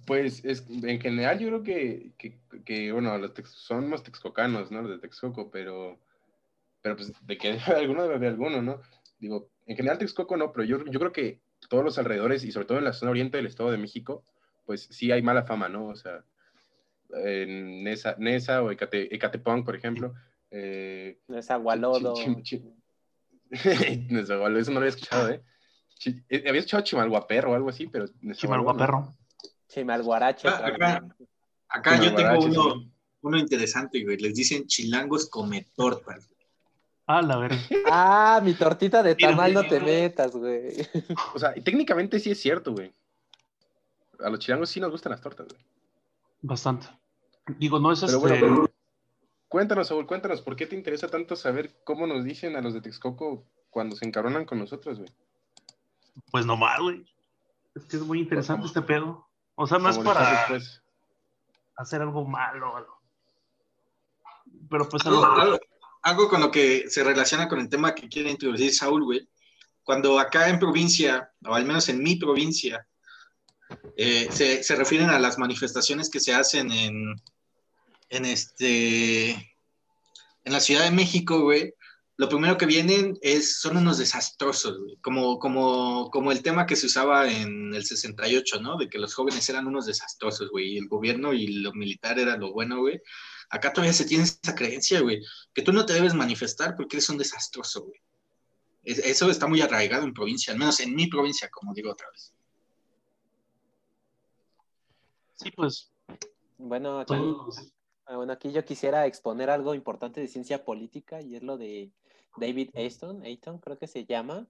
Pues 0.06 0.46
es, 0.46 0.68
en 0.70 1.00
general 1.02 1.40
yo 1.40 1.48
creo 1.48 1.64
que, 1.64 2.12
que, 2.18 2.40
que, 2.64 2.92
bueno, 2.92 3.18
los 3.18 3.34
tex- 3.34 3.48
somos 3.56 4.04
texcocanos, 4.04 4.70
¿no? 4.72 4.84
Los 4.84 4.92
de 4.92 5.00
Texcoco, 5.00 5.50
pero, 5.50 5.98
pero 6.82 6.96
pues 6.96 7.12
de 7.26 7.38
que 7.38 7.54
haber 7.60 7.76
alguno, 7.78 8.04
debe 8.04 8.16
haber 8.16 8.30
alguno, 8.30 8.62
¿no? 8.62 8.82
Digo, 9.18 9.50
en 9.66 9.76
general 9.76 9.98
Texcoco 9.98 10.38
no, 10.38 10.52
pero 10.52 10.64
yo, 10.66 10.86
yo 10.86 11.00
creo 11.00 11.12
que 11.12 11.42
todos 11.70 11.84
los 11.84 11.98
alrededores 11.98 12.44
y 12.44 12.52
sobre 12.52 12.68
todo 12.68 12.78
en 12.78 12.84
la 12.84 12.94
zona 12.94 13.10
oriente 13.12 13.38
del 13.38 13.48
Estado 13.48 13.72
de 13.72 13.78
México, 13.80 14.24
pues 14.66 14.84
sí 14.92 15.12
hay 15.12 15.24
mala 15.24 15.44
fama, 15.44 15.70
¿no? 15.70 15.88
O 15.88 15.96
sea, 15.96 16.24
en 17.14 17.84
Nesa, 17.84 18.16
Nesa 18.18 18.62
o 18.64 18.72
Ecate, 18.72 19.14
Ecatepec, 19.14 19.64
por 19.64 19.76
ejemplo. 19.76 20.14
Eh. 20.52 21.20
Chi- 21.28 22.42
chi- 22.44 22.64
Nezahualcóyotl, 24.10 24.58
eso 24.62 24.72
no 24.72 24.76
lo 24.76 24.80
había 24.80 24.90
escuchado, 24.90 25.30
¿eh? 25.30 25.42
Chi- 25.98 26.24
eh, 26.30 26.44
había 26.48 26.60
escuchado 26.60 26.84
Chimalhuaperro 26.84 27.52
o 27.52 27.56
algo 27.56 27.70
así, 27.70 27.88
pero... 27.88 28.06
Chimalhuaperro. 28.34 29.16
Chimalguarache. 29.68 30.48
Ah, 30.48 31.02
acá. 31.70 32.02
Yo 32.02 32.14
tengo 32.16 32.40
uno, 32.46 32.74
sí. 32.80 32.92
uno 33.22 33.38
interesante, 33.38 34.04
güey. 34.04 34.18
Les 34.18 34.34
dicen 34.36 34.66
chilangos 34.68 35.30
come 35.30 35.68
tortas. 35.76 36.30
Ah, 37.08 37.22
la 37.22 37.38
verga. 37.38 37.58
Ah, 37.92 38.42
mi 38.44 38.54
tortita 38.54 39.04
de 39.04 39.16
tamal 39.16 39.54
no 39.54 39.66
te 39.68 39.80
metas, 39.80 40.32
güey. 40.32 40.74
O 41.34 41.40
sea, 41.40 41.54
y 41.56 41.62
técnicamente 41.62 42.20
sí 42.20 42.32
es 42.32 42.40
cierto, 42.40 42.72
güey. 42.74 42.94
A 44.20 44.30
los 44.30 44.40
chilangos 44.40 44.70
sí 44.70 44.80
nos 44.80 44.92
gustan 44.92 45.12
las 45.12 45.22
tortas, 45.22 45.48
güey. 45.48 45.62
Bastante. 46.48 46.88
Digo, 47.58 47.80
no 47.80 47.92
es 47.92 48.02
Pero 48.02 48.18
este. 48.18 48.40
bueno, 48.40 48.70
cuéntanos, 49.48 49.88
Saúl, 49.88 50.06
cuéntanos, 50.06 50.42
¿por 50.42 50.56
qué 50.56 50.68
te 50.68 50.76
interesa 50.76 51.08
tanto 51.08 51.36
saber 51.36 51.82
cómo 51.84 52.06
nos 52.06 52.24
dicen 52.24 52.56
a 52.56 52.62
los 52.62 52.74
de 52.74 52.82
Texcoco 52.82 53.46
cuando 53.72 53.96
se 53.96 54.06
encabronan 54.06 54.46
con 54.46 54.60
nosotros, 54.60 55.00
güey? 55.00 55.10
Pues 56.32 56.46
nomás, 56.46 56.80
güey. 56.80 57.04
Es 57.74 57.86
que 57.86 57.98
es 57.98 58.04
muy 58.04 58.20
interesante 58.20 58.68
este 58.68 58.82
pedo. 58.82 59.28
O 59.56 59.66
sea, 59.68 59.80
no 59.80 59.90
es 59.90 59.98
para 60.00 60.30
después. 60.32 60.82
hacer 61.78 62.02
algo 62.02 62.26
malo 62.26 62.76
algo. 62.78 63.02
Pero 64.70 64.88
pues 64.88 65.06
Algo, 65.06 65.26
algo. 65.26 65.42
algo- 65.42 65.60
algo 66.04 66.30
con 66.30 66.40
lo 66.42 66.52
que 66.52 66.88
se 66.90 67.04
relaciona 67.04 67.48
con 67.48 67.60
el 67.60 67.68
tema 67.70 67.96
que 67.96 68.08
quiere 68.08 68.30
introducir 68.30 68.72
Saúl, 68.74 69.04
güey. 69.04 69.28
Cuando 69.84 70.20
acá 70.20 70.50
en 70.50 70.60
provincia, 70.60 71.32
o 71.44 71.54
al 71.56 71.66
menos 71.66 71.90
en 71.90 72.02
mi 72.04 72.16
provincia, 72.16 72.88
eh, 73.98 74.28
se, 74.32 74.76
refieren 74.76 75.10
a 75.10 75.20
las 75.20 75.38
manifestaciones 75.38 76.10
que 76.10 76.20
se 76.20 76.34
hacen 76.34 76.72
en, 76.72 77.16
en 78.10 78.26
este 78.26 79.32
en 79.32 80.54
la 80.54 80.60
Ciudad 80.60 80.84
de 80.84 80.92
México, 80.92 81.42
güey, 81.42 81.74
lo 82.18 82.30
primero 82.30 82.56
que 82.58 82.68
vienen 82.68 83.18
es, 83.22 83.60
son 83.60 83.78
unos 83.78 83.98
desastrosos, 83.98 84.78
güey. 84.80 84.96
Como, 85.02 85.40
como, 85.40 86.10
como 86.12 86.32
el 86.32 86.44
tema 86.44 86.68
que 86.68 86.76
se 86.76 86.86
usaba 86.86 87.28
en 87.32 87.74
el 87.74 87.84
68, 87.84 88.62
¿no? 88.62 88.78
De 88.78 88.88
que 88.88 89.00
los 89.00 89.16
jóvenes 89.16 89.50
eran 89.50 89.66
unos 89.66 89.88
desastrosos, 89.88 90.52
güey, 90.52 90.74
y 90.74 90.78
el 90.78 90.88
gobierno 90.88 91.34
y 91.34 91.48
lo 91.48 91.74
militar 91.74 92.20
era 92.20 92.38
lo 92.38 92.54
bueno, 92.54 92.78
güey. 92.80 93.02
Acá 93.50 93.74
todavía 93.74 93.92
se 93.94 94.06
tiene 94.06 94.24
esa 94.24 94.54
creencia, 94.54 95.02
güey, 95.02 95.20
que 95.52 95.64
tú 95.64 95.74
no 95.74 95.84
te 95.84 95.94
debes 95.94 96.14
manifestar 96.14 96.76
porque 96.76 96.98
eres 96.98 97.10
un 97.10 97.18
desastroso, 97.18 97.82
güey. 97.86 98.00
Es- 98.84 99.00
Eso 99.00 99.32
está 99.32 99.48
muy 99.48 99.62
arraigado 99.62 100.04
en 100.04 100.14
provincia, 100.14 100.54
al 100.54 100.60
menos 100.60 100.80
en 100.80 100.94
mi 100.94 101.08
provincia, 101.08 101.50
como 101.50 101.74
digo 101.74 101.92
otra 101.92 102.08
vez. 102.12 102.35
Sí, 105.36 105.52
pues. 105.52 105.92
Bueno, 106.58 107.00
aquí, 107.00 107.14
todos- 107.14 107.74
ah, 108.06 108.16
bueno, 108.18 108.34
aquí 108.34 108.52
yo 108.52 108.64
quisiera 108.64 109.06
exponer 109.06 109.50
algo 109.50 109.74
importante 109.74 110.22
de 110.22 110.28
ciencia 110.28 110.64
política 110.64 111.22
y 111.22 111.36
es 111.36 111.44
lo 111.44 111.58
de 111.58 111.92
David 112.38 112.72
Aston, 112.76 113.24
Ayton 113.24 113.60
creo 113.60 113.78
que 113.78 113.88
se 113.88 114.06
llama. 114.06 114.48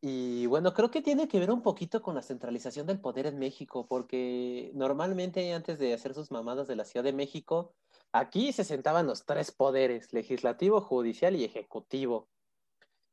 Y 0.00 0.46
bueno, 0.46 0.74
creo 0.74 0.90
que 0.90 1.00
tiene 1.00 1.28
que 1.28 1.38
ver 1.38 1.50
un 1.52 1.62
poquito 1.62 2.02
con 2.02 2.16
la 2.16 2.22
centralización 2.22 2.86
del 2.86 3.00
poder 3.00 3.26
en 3.26 3.38
México, 3.38 3.86
porque 3.86 4.72
normalmente 4.74 5.52
antes 5.52 5.78
de 5.78 5.94
hacer 5.94 6.14
sus 6.14 6.32
mamadas 6.32 6.66
de 6.66 6.74
la 6.74 6.84
Ciudad 6.84 7.04
de 7.04 7.12
México, 7.12 7.74
aquí 8.10 8.52
se 8.52 8.64
sentaban 8.64 9.06
los 9.06 9.24
tres 9.24 9.52
poderes, 9.52 10.12
legislativo, 10.12 10.80
judicial 10.80 11.36
y 11.36 11.44
ejecutivo. 11.44 12.28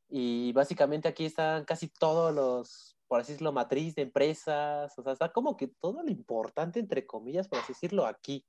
Y 0.09 0.51
básicamente 0.53 1.07
aquí 1.07 1.25
están 1.25 1.63
casi 1.65 1.89
todos 1.89 2.33
los, 2.33 2.97
por 3.09 3.19
así 3.19 3.33
decirlo, 3.33 3.51
matriz 3.51 3.95
de 3.95 4.03
empresas, 4.03 4.97
o 4.97 5.03
sea, 5.03 5.13
está 5.13 5.33
como 5.33 5.57
que 5.57 5.67
todo 5.67 6.03
lo 6.03 6.11
importante, 6.11 6.79
entre 6.79 7.07
comillas, 7.07 7.47
por 7.47 7.59
así 7.59 7.73
decirlo, 7.73 8.05
aquí. 8.05 8.45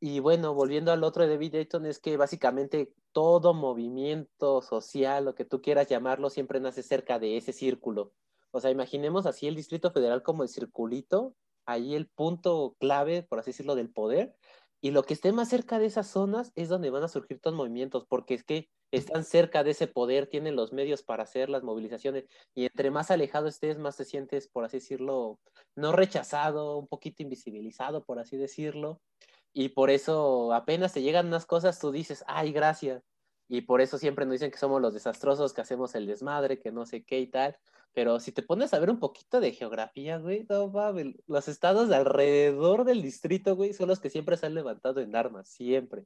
Y 0.00 0.20
bueno, 0.20 0.54
volviendo 0.54 0.92
al 0.92 1.02
otro 1.02 1.24
de 1.24 1.30
David 1.30 1.54
Dayton, 1.54 1.86
es 1.86 1.98
que 1.98 2.16
básicamente 2.18 2.92
todo 3.12 3.54
movimiento 3.54 4.60
social, 4.60 5.24
lo 5.24 5.34
que 5.34 5.46
tú 5.46 5.62
quieras 5.62 5.88
llamarlo, 5.88 6.28
siempre 6.28 6.60
nace 6.60 6.82
cerca 6.82 7.18
de 7.18 7.38
ese 7.38 7.54
círculo. 7.54 8.12
O 8.50 8.60
sea, 8.60 8.70
imaginemos 8.70 9.24
así 9.24 9.48
el 9.48 9.56
Distrito 9.56 9.90
Federal 9.90 10.22
como 10.22 10.42
el 10.42 10.50
circulito, 10.50 11.34
ahí 11.64 11.94
el 11.94 12.06
punto 12.06 12.76
clave, 12.78 13.22
por 13.22 13.38
así 13.38 13.52
decirlo, 13.52 13.74
del 13.74 13.90
poder. 13.90 14.36
Y 14.82 14.90
lo 14.90 15.02
que 15.04 15.14
esté 15.14 15.32
más 15.32 15.48
cerca 15.48 15.78
de 15.78 15.86
esas 15.86 16.06
zonas 16.06 16.52
es 16.54 16.68
donde 16.68 16.90
van 16.90 17.02
a 17.02 17.08
surgir 17.08 17.40
todos 17.40 17.56
movimientos, 17.56 18.04
porque 18.06 18.34
es 18.34 18.44
que 18.44 18.68
están 18.90 19.24
cerca 19.24 19.64
de 19.64 19.72
ese 19.72 19.86
poder, 19.86 20.26
tienen 20.26 20.56
los 20.56 20.72
medios 20.72 21.02
para 21.02 21.24
hacer 21.24 21.50
las 21.50 21.62
movilizaciones, 21.62 22.24
y 22.54 22.64
entre 22.64 22.90
más 22.90 23.10
alejado 23.10 23.48
estés, 23.48 23.78
más 23.78 23.96
te 23.96 24.04
sientes, 24.04 24.48
por 24.48 24.64
así 24.64 24.78
decirlo, 24.78 25.38
no 25.76 25.92
rechazado, 25.92 26.78
un 26.78 26.88
poquito 26.88 27.22
invisibilizado, 27.22 28.04
por 28.04 28.18
así 28.18 28.36
decirlo. 28.36 29.00
Y 29.52 29.70
por 29.70 29.90
eso 29.90 30.52
apenas 30.52 30.92
te 30.92 31.02
llegan 31.02 31.26
unas 31.26 31.46
cosas, 31.46 31.78
tú 31.78 31.90
dices, 31.90 32.24
ay, 32.26 32.52
gracias. 32.52 33.02
Y 33.48 33.62
por 33.62 33.80
eso 33.80 33.98
siempre 33.98 34.26
nos 34.26 34.32
dicen 34.32 34.50
que 34.50 34.58
somos 34.58 34.80
los 34.80 34.92
desastrosos, 34.92 35.54
que 35.54 35.62
hacemos 35.62 35.94
el 35.94 36.06
desmadre, 36.06 36.60
que 36.60 36.70
no 36.70 36.84
sé 36.84 37.02
qué 37.04 37.18
y 37.18 37.26
tal. 37.28 37.56
Pero 37.94 38.20
si 38.20 38.30
te 38.30 38.42
pones 38.42 38.74
a 38.74 38.78
ver 38.78 38.90
un 38.90 39.00
poquito 39.00 39.40
de 39.40 39.52
geografía, 39.52 40.18
güey, 40.18 40.46
no 40.48 40.68
mames, 40.68 41.16
los 41.26 41.48
estados 41.48 41.88
de 41.88 41.96
alrededor 41.96 42.84
del 42.84 43.02
distrito, 43.02 43.56
güey, 43.56 43.72
son 43.72 43.88
los 43.88 44.00
que 44.00 44.10
siempre 44.10 44.36
se 44.36 44.46
han 44.46 44.54
levantado 44.54 45.00
en 45.00 45.16
armas, 45.16 45.48
siempre. 45.48 46.04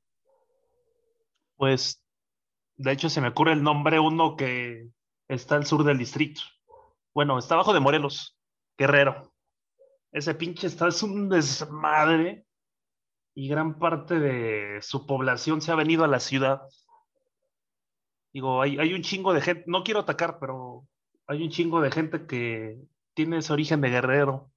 Pues, 1.57 2.02
de 2.77 2.93
hecho, 2.93 3.09
se 3.11 3.21
me 3.21 3.29
ocurre 3.29 3.53
el 3.53 3.63
nombre 3.63 4.01
uno 4.01 4.37
que 4.37 4.89
está 5.29 5.57
al 5.57 5.67
sur 5.67 5.85
del 5.85 5.99
distrito. 5.99 6.41
Bueno, 7.15 7.39
está 7.39 7.55
abajo 7.55 7.73
de 7.73 7.81
Morelos, 7.81 8.37
Guerrero. 8.77 9.33
Ese 10.13 10.35
pinche 10.35 10.67
estado 10.67 10.91
es 10.91 11.03
un 11.03 11.29
desmadre 11.29 12.47
y 13.35 13.49
gran 13.49 13.79
parte 13.79 14.19
de 14.19 14.83
su 14.83 15.07
población 15.07 15.61
se 15.61 15.73
ha 15.73 15.75
venido 15.75 16.05
a 16.05 16.09
la 16.09 16.21
ciudad. 16.21 16.63
Digo, 18.33 18.63
hay, 18.63 18.79
hay 18.79 18.95
un 18.95 19.03
chingo 19.03 19.33
de 19.35 19.41
gente, 19.43 19.65
no 19.67 19.85
quiero 19.85 20.01
atacar, 20.01 20.39
pero 20.39 20.87
hay 21.27 21.43
un 21.43 21.51
chingo 21.51 21.81
de 21.81 21.91
gente 21.91 22.27
que 22.27 22.79
tiene 23.15 23.39
ese 23.39 23.53
origen 23.53 23.81
de 23.81 23.91
guerrero, 23.91 24.51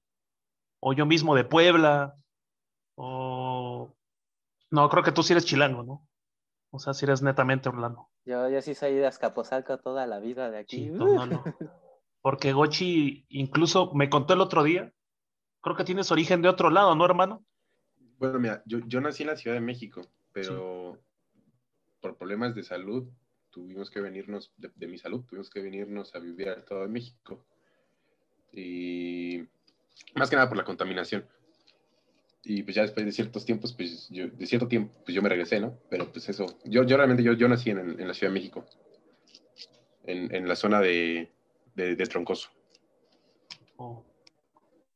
o 0.80 0.92
yo 0.92 1.06
mismo 1.06 1.34
de 1.34 1.44
Puebla, 1.44 2.16
o... 2.96 3.94
No, 4.70 4.88
creo 4.88 5.02
que 5.02 5.12
tú 5.12 5.22
sí 5.22 5.32
eres 5.32 5.46
chilango, 5.46 5.82
¿no? 5.82 6.06
O 6.76 6.78
sea, 6.78 6.94
si 6.94 7.04
eres 7.04 7.22
netamente 7.22 7.68
Orlando. 7.68 8.08
Yo, 8.24 8.48
yo 8.48 8.60
sí 8.62 8.74
soy 8.74 8.94
de 8.94 9.06
Azcapotzalco 9.06 9.78
toda 9.78 10.06
la 10.06 10.18
vida 10.18 10.50
de 10.50 10.58
aquí. 10.58 10.76
Sí, 10.76 10.90
no, 10.90 11.26
no. 11.26 11.42
Porque 12.22 12.52
Gochi 12.52 13.24
incluso 13.28 13.92
me 13.94 14.10
contó 14.10 14.34
el 14.34 14.40
otro 14.40 14.62
día, 14.62 14.92
creo 15.60 15.76
que 15.76 15.84
tienes 15.84 16.10
origen 16.10 16.42
de 16.42 16.48
otro 16.48 16.70
lado, 16.70 16.94
¿no, 16.94 17.04
hermano? 17.04 17.44
Bueno, 18.18 18.38
mira, 18.38 18.62
yo, 18.66 18.80
yo 18.86 19.00
nací 19.00 19.22
en 19.22 19.28
la 19.28 19.36
Ciudad 19.36 19.56
de 19.56 19.60
México, 19.60 20.02
pero 20.32 20.98
por 22.00 22.16
problemas 22.16 22.54
de 22.54 22.62
salud 22.62 23.08
tuvimos 23.50 23.90
que 23.90 24.00
venirnos, 24.00 24.52
de, 24.56 24.70
de, 24.74 24.86
mi 24.86 24.98
salud, 24.98 25.24
tuvimos 25.24 25.50
que 25.50 25.60
venirnos 25.60 26.14
a 26.14 26.18
vivir 26.18 26.48
al 26.48 26.58
Estado 26.58 26.82
de 26.82 26.88
México. 26.88 27.46
Y 28.52 29.46
más 30.14 30.28
que 30.28 30.36
nada 30.36 30.48
por 30.48 30.58
la 30.58 30.64
contaminación. 30.64 31.26
Y 32.48 32.62
pues 32.62 32.76
ya 32.76 32.82
después 32.82 33.04
de 33.04 33.10
ciertos 33.10 33.44
tiempos, 33.44 33.72
pues 33.72 34.08
yo, 34.08 34.28
de 34.28 34.46
cierto 34.46 34.68
tiempo, 34.68 34.94
pues 35.04 35.14
yo 35.14 35.20
me 35.20 35.28
regresé, 35.28 35.58
¿no? 35.58 35.78
Pero 35.90 36.12
pues 36.12 36.28
eso, 36.28 36.46
yo, 36.64 36.84
yo 36.84 36.96
realmente, 36.96 37.24
yo, 37.24 37.32
yo 37.32 37.48
nací 37.48 37.70
en, 37.70 37.78
en 38.00 38.06
la 38.06 38.14
Ciudad 38.14 38.32
de 38.32 38.38
México, 38.38 38.64
en, 40.04 40.32
en 40.32 40.46
la 40.46 40.54
zona 40.54 40.80
de, 40.80 41.32
de, 41.74 41.96
de 41.96 42.06
Troncoso. 42.06 42.48
Oh. 43.76 44.04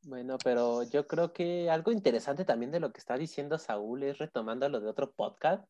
Bueno, 0.03 0.37
pero 0.41 0.83
yo 0.83 1.07
creo 1.07 1.33
que 1.33 1.69
algo 1.69 1.91
interesante 1.91 2.45
también 2.45 2.71
de 2.71 2.79
lo 2.79 2.93
que 2.93 2.99
está 2.99 3.17
diciendo 3.17 3.59
Saúl 3.59 4.03
es 4.03 4.17
retomando 4.17 4.69
lo 4.69 4.79
de 4.79 4.87
otro 4.87 5.11
podcast, 5.11 5.65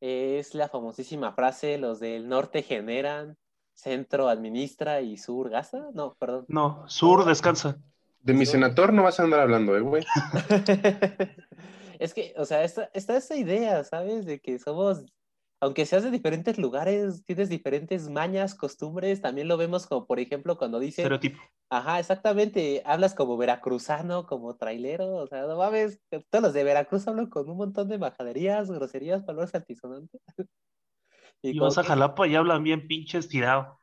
es 0.00 0.54
la 0.54 0.68
famosísima 0.68 1.32
frase, 1.32 1.76
los 1.76 2.00
del 2.00 2.28
norte 2.28 2.62
generan, 2.62 3.36
centro 3.74 4.28
administra 4.28 5.02
y 5.02 5.18
sur 5.18 5.50
gasta. 5.50 5.90
No, 5.92 6.14
perdón. 6.14 6.46
No, 6.48 6.88
sur 6.88 7.26
descansa. 7.26 7.78
De 8.26 8.34
mi 8.34 8.44
senador 8.44 8.92
no 8.92 9.04
vas 9.04 9.20
a 9.20 9.22
andar 9.22 9.40
hablando, 9.40 9.76
eh, 9.76 9.80
güey. 9.80 10.04
es 12.00 12.12
que, 12.12 12.34
o 12.36 12.44
sea, 12.44 12.64
está, 12.64 12.90
está 12.92 13.16
esa 13.16 13.36
idea, 13.36 13.84
¿sabes? 13.84 14.26
De 14.26 14.40
que 14.40 14.58
somos 14.58 15.04
aunque 15.60 15.86
seas 15.86 16.02
de 16.02 16.10
diferentes 16.10 16.58
lugares, 16.58 17.24
tienes 17.24 17.48
diferentes 17.48 18.10
mañas, 18.10 18.54
costumbres, 18.54 19.22
también 19.22 19.48
lo 19.48 19.56
vemos 19.56 19.86
como, 19.86 20.06
por 20.06 20.20
ejemplo, 20.20 20.58
cuando 20.58 20.78
dice... 20.78 21.02
Estereotipo. 21.02 21.40
Ajá, 21.70 21.98
exactamente, 21.98 22.82
hablas 22.84 23.14
como 23.14 23.36
veracruzano, 23.38 24.26
como 24.26 24.56
trailero, 24.56 25.16
o 25.16 25.26
sea, 25.26 25.46
no 25.46 25.56
mames, 25.56 26.00
todos 26.30 26.42
los 26.42 26.52
de 26.52 26.62
Veracruz 26.62 27.08
hablan 27.08 27.26
con 27.26 27.48
un 27.48 27.56
montón 27.56 27.88
de 27.88 27.98
majaderías, 27.98 28.70
groserías, 28.70 29.24
palabras 29.24 29.54
altisonantes. 29.54 30.20
y, 31.42 31.56
y 31.56 31.58
vas 31.58 31.78
a 31.78 31.84
Jalapa 31.84 32.26
y 32.26 32.36
hablan 32.36 32.62
bien 32.62 32.86
pinches 32.86 33.28
tirado. 33.28 33.80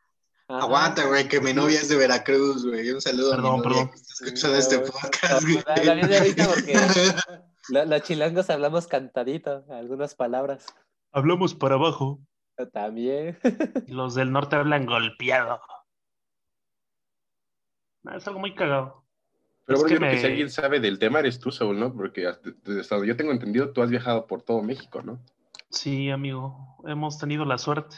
Ajá. 0.47 0.65
Aguanta, 0.65 1.05
güey, 1.07 1.27
que 1.27 1.39
mi 1.39 1.53
novia 1.53 1.79
es 1.79 1.89
de 1.89 1.95
Veracruz, 1.95 2.65
güey. 2.65 2.91
Un 2.91 3.01
saludo 3.01 3.31
perdón, 3.31 3.45
a 3.45 3.51
mi 3.51 3.57
novia 3.57 3.69
perdón. 3.71 3.89
que 3.89 3.95
está 3.95 4.25
escuchando 4.25 4.57
este 4.57 4.79
podcast, 4.79 5.43
güey. 5.43 5.63
Porque 6.45 6.73
lo- 7.69 7.85
los 7.85 8.01
chilangos 8.03 8.49
hablamos 8.49 8.87
cantadito, 8.87 9.63
algunas 9.69 10.15
palabras. 10.15 10.65
Hablamos 11.11 11.55
para 11.55 11.75
abajo. 11.75 12.19
También. 12.71 13.39
Los 13.87 14.15
del 14.15 14.31
norte 14.31 14.55
hablan 14.57 14.85
golpeado. 14.85 15.59
No, 18.03 18.15
es 18.17 18.27
algo 18.27 18.39
muy 18.39 18.53
cagado. 18.53 19.03
Pero 19.65 19.77
Es 19.77 19.83
bueno, 19.83 19.99
que 19.99 20.05
que 20.09 20.15
me- 20.15 20.19
si 20.21 20.25
alguien 20.27 20.49
sabe 20.49 20.79
del 20.79 20.99
tema 20.99 21.19
eres 21.19 21.39
tú, 21.39 21.51
Saúl, 21.51 21.79
¿no? 21.79 21.93
Porque 21.93 22.27
hasta, 22.27 22.49
desde 22.63 22.81
hasta 22.81 22.95
donde 22.95 23.07
yo 23.07 23.15
tengo 23.15 23.31
entendido, 23.31 23.71
tú 23.71 23.81
has 23.81 23.89
viajado 23.89 24.27
por 24.27 24.41
todo 24.41 24.61
México, 24.61 25.01
¿no? 25.01 25.19
Sí, 25.69 26.09
amigo, 26.11 26.77
hemos 26.85 27.17
tenido 27.17 27.45
la 27.45 27.57
suerte. 27.57 27.95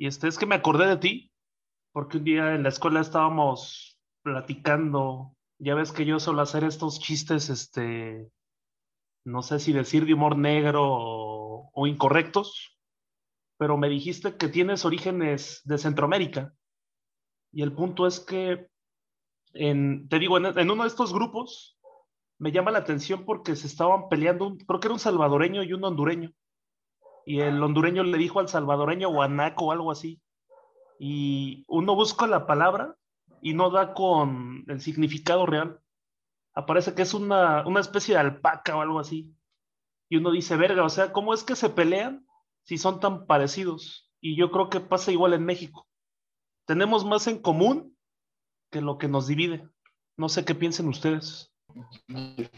Y 0.00 0.06
este 0.06 0.28
es 0.28 0.38
que 0.38 0.46
me 0.46 0.54
acordé 0.54 0.86
de 0.86 0.96
ti, 0.96 1.30
porque 1.92 2.16
un 2.16 2.24
día 2.24 2.54
en 2.54 2.62
la 2.62 2.70
escuela 2.70 3.00
estábamos 3.02 4.00
platicando. 4.22 5.36
Ya 5.58 5.74
ves 5.74 5.92
que 5.92 6.06
yo 6.06 6.18
suelo 6.18 6.40
hacer 6.40 6.64
estos 6.64 6.98
chistes, 6.98 7.50
este, 7.50 8.32
no 9.26 9.42
sé 9.42 9.60
si 9.60 9.74
decir 9.74 10.06
de 10.06 10.14
humor 10.14 10.38
negro 10.38 10.82
o, 10.86 11.86
incorrectos, 11.86 12.78
pero 13.58 13.76
me 13.76 13.90
dijiste 13.90 14.38
que 14.38 14.48
tienes 14.48 14.86
orígenes 14.86 15.60
de 15.64 15.76
Centroamérica. 15.76 16.54
Y 17.52 17.60
el 17.60 17.74
punto 17.74 18.06
es 18.06 18.20
que, 18.20 18.68
en, 19.52 20.08
te 20.08 20.18
digo, 20.18 20.38
en, 20.38 20.70
uno 20.70 20.84
de 20.84 20.88
estos 20.88 21.12
grupos 21.12 21.78
me 22.38 22.52
llama 22.52 22.70
la 22.70 22.78
atención 22.78 23.26
porque 23.26 23.54
se 23.54 23.66
estaban 23.66 24.08
peleando, 24.08 24.56
creo 24.66 24.80
que 24.80 24.86
era 24.86 24.94
un 24.94 24.98
salvadoreño 24.98 25.62
y 25.62 25.74
un 25.74 25.84
hondureño. 25.84 26.32
Y 27.26 27.40
el 27.40 27.62
hondureño 27.62 28.02
le 28.02 28.18
dijo 28.18 28.40
al 28.40 28.48
salvadoreño 28.48 29.10
guanaco 29.10 29.66
o 29.66 29.72
algo 29.72 29.90
así. 29.90 30.20
Y 30.98 31.64
uno 31.68 31.94
busca 31.94 32.26
la 32.26 32.46
palabra 32.46 32.96
y 33.40 33.54
no 33.54 33.70
da 33.70 33.94
con 33.94 34.64
el 34.68 34.80
significado 34.80 35.46
real. 35.46 35.80
Aparece 36.54 36.94
que 36.94 37.02
es 37.02 37.14
una, 37.14 37.66
una 37.66 37.80
especie 37.80 38.14
de 38.14 38.20
alpaca 38.20 38.76
o 38.76 38.80
algo 38.80 38.98
así. 38.98 39.34
Y 40.08 40.16
uno 40.16 40.30
dice, 40.32 40.56
verga, 40.56 40.84
o 40.84 40.88
sea, 40.88 41.12
¿cómo 41.12 41.32
es 41.32 41.44
que 41.44 41.54
se 41.56 41.70
pelean 41.70 42.26
si 42.64 42.78
son 42.78 43.00
tan 43.00 43.26
parecidos? 43.26 44.10
Y 44.20 44.36
yo 44.36 44.50
creo 44.50 44.68
que 44.68 44.80
pasa 44.80 45.12
igual 45.12 45.32
en 45.34 45.44
México. 45.44 45.86
Tenemos 46.66 47.04
más 47.04 47.26
en 47.28 47.40
común 47.40 47.96
que 48.70 48.80
lo 48.80 48.98
que 48.98 49.08
nos 49.08 49.26
divide. 49.26 49.68
No 50.16 50.28
sé 50.28 50.44
qué 50.44 50.54
piensen 50.54 50.88
ustedes, 50.88 51.50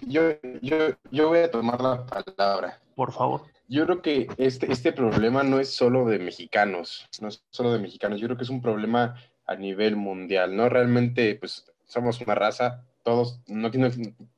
Yo, 0.01 0.23
yo, 0.63 0.77
yo 1.11 1.29
voy 1.29 1.41
a 1.41 1.51
tomar 1.51 1.81
la 1.81 2.07
palabra. 2.07 2.83
por 2.95 3.13
favor. 3.13 3.43
Yo 3.73 3.87
creo 3.87 4.03
que 4.03 4.29
este, 4.37 4.71
este 4.71 4.93
problema 4.93 5.43
no 5.43 5.59
es 5.59 5.71
solo 5.71 6.05
de 6.05 6.19
mexicanos, 6.19 7.07
no 7.23 7.29
es 7.29 7.43
solo 7.49 7.73
de 7.73 7.79
mexicanos, 7.79 8.21
yo 8.21 8.27
creo 8.27 8.37
que 8.37 8.45
es 8.45 8.51
un 8.51 8.61
problema 8.61 9.17
a 9.47 9.55
nivel 9.57 9.97
mundial, 9.97 10.55
¿no? 10.55 10.69
Realmente, 10.69 11.37
pues, 11.37 11.73
somos 11.87 12.21
una 12.21 12.35
raza, 12.35 12.85
todos, 13.03 13.41
no, 13.47 13.71
tiene- 13.71 13.91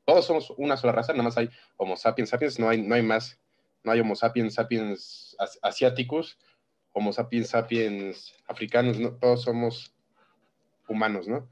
todos 0.05 0.25
somos 0.25 0.51
una 0.57 0.77
sola 0.77 0.93
raza, 0.93 1.13
nada 1.15 1.25
más 1.25 1.37
hay 1.37 1.51
Homo 1.77 1.97
sapiens 1.97 2.31
sapiens, 2.31 2.61
no 2.61 2.69
hay, 2.69 2.81
no 2.83 2.95
hay 2.95 3.03
más, 3.03 3.41
no 3.83 3.91
hay 3.91 3.99
Homo 3.99 4.15
sapiens 4.15 4.55
sapiens 4.55 5.35
as- 5.41 5.59
asiáticos, 5.63 6.39
Homo 6.93 7.13
sapiens 7.13 7.49
sapiens 7.49 8.33
africanos, 8.47 9.01
¿no? 9.01 9.17
Todos 9.17 9.43
somos 9.43 9.93
humanos, 10.89 11.27
¿no? 11.27 11.49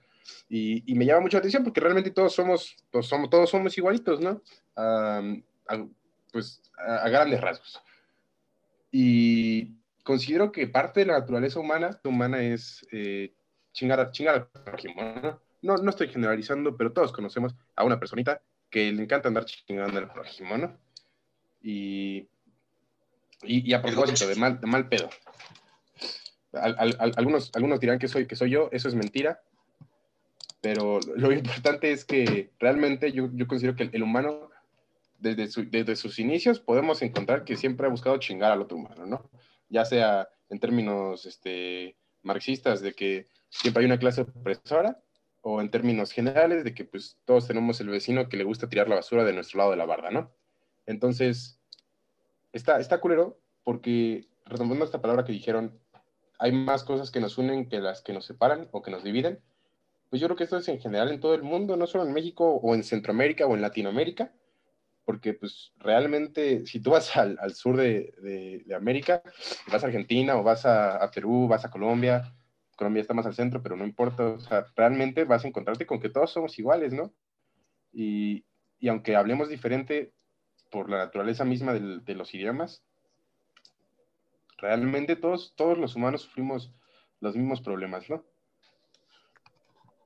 Y, 0.49 0.85
y 0.87 0.95
me 0.95 1.05
llama 1.05 1.23
mucho 1.23 1.37
la 1.37 1.41
atención 1.41 1.65
porque 1.65 1.81
realmente 1.81 2.13
todos 2.13 2.33
somos, 2.33 2.77
todos 2.93 3.09
somos, 3.09 3.29
todos 3.29 3.51
somos 3.51 3.77
igualitos, 3.77 4.21
¿no? 4.21 4.41
Pues 6.33 6.63
a, 6.79 6.97
a 7.05 7.09
grandes 7.09 7.41
rasgos. 7.41 7.81
Y 8.91 9.75
considero 10.03 10.51
que 10.53 10.67
parte 10.67 11.01
de 11.01 11.07
la 11.07 11.19
naturaleza 11.21 11.61
humana, 11.61 11.99
humana 12.05 12.43
es 12.43 12.87
eh, 12.93 13.33
chingar, 13.73 14.11
chingar 14.11 14.35
al 14.35 14.65
prójimo, 14.65 15.03
¿no? 15.23 15.41
¿no? 15.63 15.77
No 15.77 15.91
estoy 15.91 16.09
generalizando, 16.09 16.77
pero 16.77 16.93
todos 16.93 17.13
conocemos 17.13 17.55
a 17.77 17.85
una 17.85 17.99
personita 17.99 18.43
que 18.69 18.91
le 18.93 19.03
encanta 19.03 19.29
andar 19.29 19.45
chingando 19.45 19.99
al 19.99 20.13
prójimo, 20.13 20.57
¿no? 20.57 20.77
Y, 21.63 22.29
y, 23.43 23.71
y 23.71 23.73
a 23.75 23.81
propósito, 23.83 24.27
de 24.27 24.35
mal, 24.35 24.61
de 24.61 24.67
mal 24.67 24.89
pedo. 24.89 25.09
Al- 26.53 26.77
al- 26.79 27.13
algunos, 27.17 27.51
algunos 27.55 27.81
dirán 27.81 27.99
que 27.99 28.09
soy, 28.09 28.27
que 28.27 28.37
soy 28.37 28.51
yo, 28.51 28.69
eso 28.73 28.89
es 28.89 28.95
mentira, 28.95 29.41
pero 30.61 31.01
lo 31.17 31.33
importante 31.33 31.93
es 31.93 32.05
que 32.05 32.51
realmente 32.59 33.11
yo, 33.13 33.31
yo 33.33 33.47
considero 33.47 33.75
que 33.77 33.85
el, 33.85 33.91
el 33.95 34.03
humano 34.03 34.51
desde, 35.23 35.49
su- 35.49 35.71
desde 35.71 35.97
sus 35.97 36.19
inicios 36.19 36.61
podemos 36.61 37.01
encontrar 37.03 37.45
que 37.45 37.57
siempre 37.57 37.87
ha 37.87 37.91
buscado 37.91 38.19
chingar 38.19 38.53
al 38.53 38.61
otro 38.63 38.77
humano, 38.77 39.07
¿no? 39.07 39.31
Ya 39.69 39.85
sea 39.85 40.29
en 40.49 40.59
términos 40.61 41.25
este, 41.25 41.97
marxistas 42.23 42.83
de 42.83 42.93
que 42.93 43.29
siempre 43.49 43.81
hay 43.81 43.87
una 43.87 43.99
clase 43.99 44.23
opresora 44.23 45.03
o 45.41 45.61
en 45.61 45.71
términos 45.71 46.13
generales, 46.13 46.65
de 46.65 46.75
que 46.75 46.85
pues 46.85 47.19
todos 47.25 47.47
tenemos 47.47 47.81
el 47.81 47.89
vecino 47.89 48.29
que 48.29 48.37
le 48.37 48.45
gusta 48.45 48.69
tirar 48.69 48.89
la 48.89 48.97
basura 48.97 49.25
de 49.25 49.33
nuestro 49.33 49.59
lado 49.59 49.71
de 49.71 49.77
la 49.77 49.87
barda, 49.87 50.11
¿no? 50.11 50.33
Entonces, 50.87 51.61
está, 52.53 52.79
está 52.81 53.01
culero 53.01 53.41
porque, 53.65 54.29
retomando 54.45 54.85
esta 54.85 55.01
palabra 55.01 55.25
que 55.25 55.33
dijeron, 55.33 55.81
hay 56.39 56.53
más 56.53 56.85
cosas 56.85 57.11
que 57.11 57.21
nos 57.21 57.39
unen 57.39 57.69
que 57.69 57.81
las 57.81 58.03
que 58.03 58.13
nos 58.13 58.25
separan 58.25 58.69
o 58.73 58.83
que 58.83 58.91
nos 58.91 59.05
dividen. 59.05 59.41
Pues 60.11 60.21
yo 60.21 60.27
creo 60.29 60.37
que 60.37 60.45
esto 60.45 60.59
es 60.59 60.69
en 60.69 60.81
general 60.81 61.11
en 61.11 61.21
todo 61.21 61.35
el 61.35 61.43
mundo, 61.43 61.77
no 61.77 61.87
solo 61.87 62.05
en 62.05 62.13
México 62.13 62.57
o 62.57 62.75
en 62.75 62.85
Centroamérica 62.85 63.47
o 63.47 63.55
en 63.55 63.63
Latinoamérica, 63.63 64.35
porque 65.05 65.35
pues 65.35 65.73
realmente 65.79 66.67
si 66.67 66.81
tú 66.81 66.91
vas 66.91 67.17
al, 67.17 67.39
al 67.41 67.55
sur 67.55 67.77
de, 67.77 68.15
de, 68.23 68.63
de, 68.65 68.75
América, 68.75 69.23
vas 69.71 69.83
a 69.83 69.87
Argentina 69.87 70.37
o 70.37 70.43
vas 70.43 70.65
a, 70.65 71.11
Perú, 71.13 71.49
vas 71.49 71.65
a 71.65 71.71
Colombia, 71.71 72.35
Colombia 72.77 73.01
está 73.01 73.15
más 73.15 73.27
al 73.27 73.35
centro, 73.35 73.63
pero 73.63 73.77
no 73.77 73.85
importa, 73.85 74.25
o 74.25 74.41
sea, 74.41 74.67
realmente 74.77 75.25
vas 75.25 75.45
a 75.45 75.49
encontrarte 75.49 75.87
con 75.87 76.01
que 76.01 76.09
todos 76.09 76.33
somos 76.33 76.59
iguales, 76.59 76.93
¿no? 76.93 77.13
Y, 77.93 78.45
y 78.79 78.89
aunque 78.89 79.17
hablemos 79.17 79.49
diferente 79.49 80.13
por 80.73 80.89
la 80.89 80.99
naturaleza 80.99 81.45
misma 81.45 81.75
de, 81.75 82.15
los 82.15 82.35
idiomas, 82.35 82.83
realmente 84.57 85.17
todos, 85.17 85.55
todos 85.55 85.79
los 85.79 85.95
humanos 85.95 86.23
sufrimos 86.23 86.73
los 87.21 87.37
mismos 87.37 87.61
problemas, 87.61 88.09
¿no? 88.09 88.25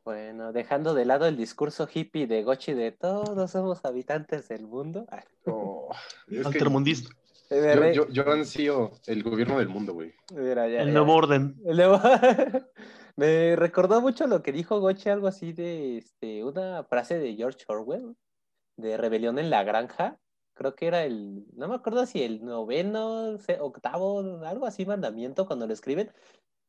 Bueno, 0.06 0.52
dejando 0.52 0.94
de 0.94 1.04
lado 1.04 1.26
el 1.26 1.36
discurso 1.36 1.88
hippie 1.92 2.28
de 2.28 2.44
Gochi 2.44 2.74
de 2.74 2.92
todos 2.92 3.50
somos 3.50 3.84
habitantes 3.84 4.46
del 4.46 4.64
mundo. 4.64 5.04
Oh, 5.46 5.90
es 6.28 6.46
Altermundista. 6.46 7.10
Que 7.48 7.92
yo, 7.92 8.06
yo, 8.06 8.08
yo, 8.10 8.30
ansío 8.30 8.92
el 9.08 9.24
gobierno 9.24 9.58
del 9.58 9.68
mundo, 9.68 9.94
güey. 9.94 10.14
Mira, 10.32 10.68
ya, 10.68 10.82
el 10.82 10.86
ya. 10.86 10.92
nuevo 10.92 11.12
orden. 11.12 11.56
El 11.64 11.78
nuevo... 11.78 12.00
Me 13.16 13.56
recordó 13.56 14.00
mucho 14.00 14.28
lo 14.28 14.44
que 14.44 14.52
dijo 14.52 14.78
Gochi, 14.78 15.08
algo 15.08 15.26
así 15.26 15.52
de 15.52 15.98
este, 15.98 16.44
una 16.44 16.84
frase 16.84 17.18
de 17.18 17.34
George 17.34 17.64
Orwell, 17.66 18.14
de 18.76 18.96
Rebelión 18.96 19.40
en 19.40 19.50
la 19.50 19.64
Granja. 19.64 20.20
Creo 20.54 20.76
que 20.76 20.86
era 20.86 21.02
el, 21.02 21.46
no 21.56 21.66
me 21.66 21.74
acuerdo 21.74 22.06
si 22.06 22.22
el 22.22 22.44
noveno, 22.44 23.36
octavo, 23.58 24.20
algo 24.44 24.66
así, 24.66 24.86
mandamiento 24.86 25.46
cuando 25.46 25.66
lo 25.66 25.72
escriben. 25.72 26.12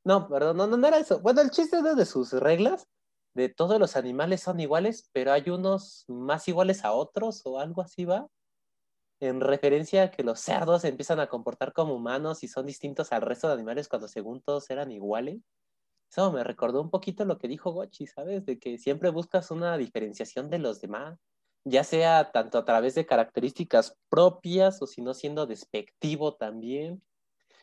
No, 0.04 0.28
perdón, 0.28 0.58
no, 0.58 0.66
no, 0.66 0.78
no 0.78 0.88
era 0.88 0.98
eso. 0.98 1.20
Bueno, 1.20 1.42
el 1.42 1.52
chiste 1.52 1.84
de 1.84 2.06
sus 2.06 2.34
reglas 2.34 2.88
de 3.38 3.50
todos 3.50 3.80
los 3.80 3.96
animales 3.96 4.42
son 4.42 4.60
iguales, 4.60 5.10
pero 5.14 5.32
hay 5.32 5.52
unos 5.52 6.06
más 6.08 6.48
iguales 6.48 6.84
a 6.84 6.92
otros 6.92 7.44
o 7.46 7.60
algo 7.60 7.84
así 7.84 8.04
va. 8.04 8.28
En 9.22 9.42
referencia 9.42 10.04
a 10.04 10.12
que 10.12 10.24
los 10.24 10.40
cerdos 10.40 10.84
empiezan 10.84 11.20
a 11.20 11.28
comportar 11.28 11.72
como 11.72 11.94
humanos 11.94 12.44
y 12.44 12.48
son 12.48 12.66
distintos 12.66 13.12
al 13.12 13.22
resto 13.22 13.48
de 13.48 13.54
animales 13.54 13.88
cuando 13.90 14.08
según 14.08 14.42
todos 14.42 14.70
eran 14.72 14.92
iguales. 14.92 15.40
Eso 16.12 16.32
me 16.32 16.44
recordó 16.44 16.82
un 16.82 16.90
poquito 16.90 17.26
lo 17.26 17.38
que 17.38 17.48
dijo 17.48 17.72
Gochi, 17.72 18.08
¿sabes? 18.08 18.44
De 18.46 18.58
que 18.58 18.80
siempre 18.80 19.12
buscas 19.12 19.52
una 19.52 19.78
diferenciación 19.78 20.50
de 20.50 20.58
los 20.58 20.82
demás, 20.82 21.20
ya 21.64 21.84
sea 21.84 22.32
tanto 22.32 22.58
a 22.58 22.66
través 22.66 22.96
de 22.96 23.06
características 23.06 23.96
propias 24.10 24.82
o 24.82 24.88
si 24.88 25.02
no 25.02 25.14
siendo 25.14 25.46
despectivo 25.46 26.36
también. 26.36 27.04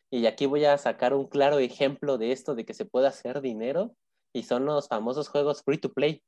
Y 0.09 0.27
aquí 0.27 0.47
voy 0.47 0.67
a 0.67 0.79
sacar 0.79 1.15
un 1.15 1.27
claro 1.27 1.59
ejemplo 1.59 2.17
de 2.17 2.31
esto, 2.31 2.55
de 2.55 2.65
que 2.65 2.75
se 2.75 2.85
puede 2.85 3.09
hacer 3.09 3.41
dinero 3.41 3.97
y 4.35 4.43
son 4.43 4.67
los 4.67 4.89
famosos 4.89 5.29
juegos 5.29 5.63
free 5.63 5.79
to 5.79 5.93
play. 5.93 6.23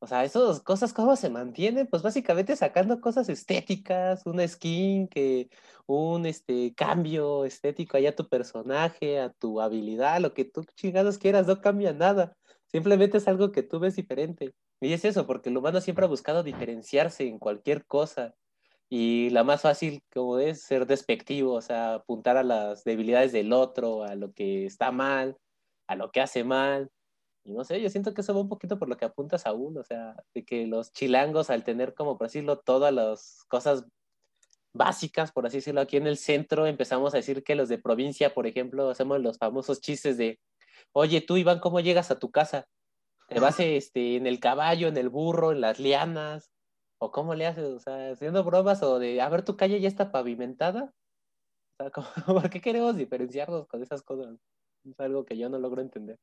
O 0.00 0.06
sea, 0.06 0.24
esas 0.24 0.60
cosas, 0.60 0.92
¿cómo 0.92 1.16
se 1.16 1.30
mantienen? 1.30 1.86
Pues 1.86 2.02
básicamente 2.02 2.54
sacando 2.56 3.00
cosas 3.00 3.28
estéticas, 3.28 4.26
una 4.26 4.46
skin, 4.46 5.08
que 5.08 5.48
un 5.86 6.26
este, 6.26 6.74
cambio 6.74 7.44
estético 7.44 7.96
ahí 7.96 8.06
a 8.06 8.14
tu 8.14 8.28
personaje, 8.28 9.20
a 9.20 9.30
tu 9.32 9.60
habilidad, 9.60 10.20
lo 10.20 10.34
que 10.34 10.44
tú 10.44 10.64
chingados 10.74 11.18
quieras, 11.18 11.46
no 11.46 11.60
cambia 11.60 11.92
nada. 11.92 12.36
Simplemente 12.66 13.18
es 13.18 13.28
algo 13.28 13.52
que 13.52 13.62
tú 13.62 13.78
ves 13.78 13.96
diferente. 13.96 14.54
Y 14.80 14.92
es 14.92 15.04
eso, 15.04 15.26
porque 15.26 15.48
el 15.50 15.56
humano 15.56 15.80
siempre 15.80 16.04
ha 16.04 16.08
buscado 16.08 16.42
diferenciarse 16.42 17.26
en 17.26 17.38
cualquier 17.38 17.86
cosa. 17.86 18.34
Y 18.88 19.30
la 19.30 19.44
más 19.44 19.62
fácil, 19.62 20.02
como 20.12 20.38
es, 20.38 20.62
ser 20.62 20.86
despectivo, 20.86 21.54
o 21.54 21.62
sea, 21.62 21.94
apuntar 21.94 22.36
a 22.36 22.42
las 22.44 22.84
debilidades 22.84 23.32
del 23.32 23.52
otro, 23.52 24.04
a 24.04 24.14
lo 24.14 24.32
que 24.32 24.66
está 24.66 24.92
mal, 24.92 25.36
a 25.88 25.96
lo 25.96 26.10
que 26.10 26.20
hace 26.20 26.44
mal. 26.44 26.90
Y 27.44 27.52
no 27.52 27.64
sé, 27.64 27.80
yo 27.80 27.90
siento 27.90 28.12
que 28.12 28.22
eso 28.22 28.34
va 28.34 28.40
un 28.40 28.48
poquito 28.48 28.78
por 28.78 28.88
lo 28.88 28.96
que 28.96 29.04
apunta 29.04 29.38
Saúl, 29.38 29.78
o 29.78 29.84
sea, 29.84 30.16
de 30.34 30.44
que 30.44 30.66
los 30.66 30.92
chilangos, 30.92 31.50
al 31.50 31.64
tener 31.64 31.94
como, 31.94 32.18
por 32.18 32.26
decirlo, 32.26 32.58
todas 32.58 32.92
las 32.92 33.44
cosas 33.48 33.84
básicas, 34.74 35.32
por 35.32 35.46
así 35.46 35.58
decirlo, 35.58 35.80
aquí 35.80 35.96
en 35.96 36.06
el 36.06 36.16
centro, 36.16 36.66
empezamos 36.66 37.14
a 37.14 37.18
decir 37.18 37.42
que 37.44 37.54
los 37.54 37.68
de 37.68 37.78
provincia, 37.78 38.34
por 38.34 38.46
ejemplo, 38.46 38.90
hacemos 38.90 39.20
los 39.20 39.38
famosos 39.38 39.80
chistes 39.80 40.16
de, 40.16 40.40
oye, 40.92 41.20
tú, 41.20 41.36
Iván, 41.36 41.60
¿cómo 41.60 41.80
llegas 41.80 42.10
a 42.10 42.18
tu 42.18 42.30
casa? 42.30 42.66
¿Te 43.28 43.40
vas 43.40 43.58
este, 43.60 44.16
en 44.16 44.26
el 44.26 44.40
caballo, 44.40 44.88
en 44.88 44.96
el 44.96 45.08
burro, 45.08 45.52
en 45.52 45.60
las 45.60 45.78
lianas? 45.78 46.50
¿O 46.98 47.10
cómo 47.10 47.34
le 47.34 47.46
haces? 47.46 47.64
O 47.64 47.80
sea, 47.80 48.12
haciendo 48.12 48.44
bromas 48.44 48.82
o 48.82 48.98
de, 48.98 49.20
a 49.20 49.28
ver, 49.28 49.44
tu 49.44 49.56
calle 49.56 49.80
ya 49.80 49.88
está 49.88 50.12
pavimentada. 50.12 50.92
O 51.78 51.82
sea, 51.82 51.90
¿cómo, 52.26 52.40
¿por 52.40 52.50
qué 52.50 52.60
queremos 52.60 52.96
diferenciarnos 52.96 53.66
con 53.66 53.82
esas 53.82 54.02
cosas? 54.02 54.36
Es 54.86 55.00
algo 55.00 55.24
que 55.24 55.36
yo 55.36 55.48
no 55.48 55.58
logro 55.58 55.82
entender. 55.82 56.18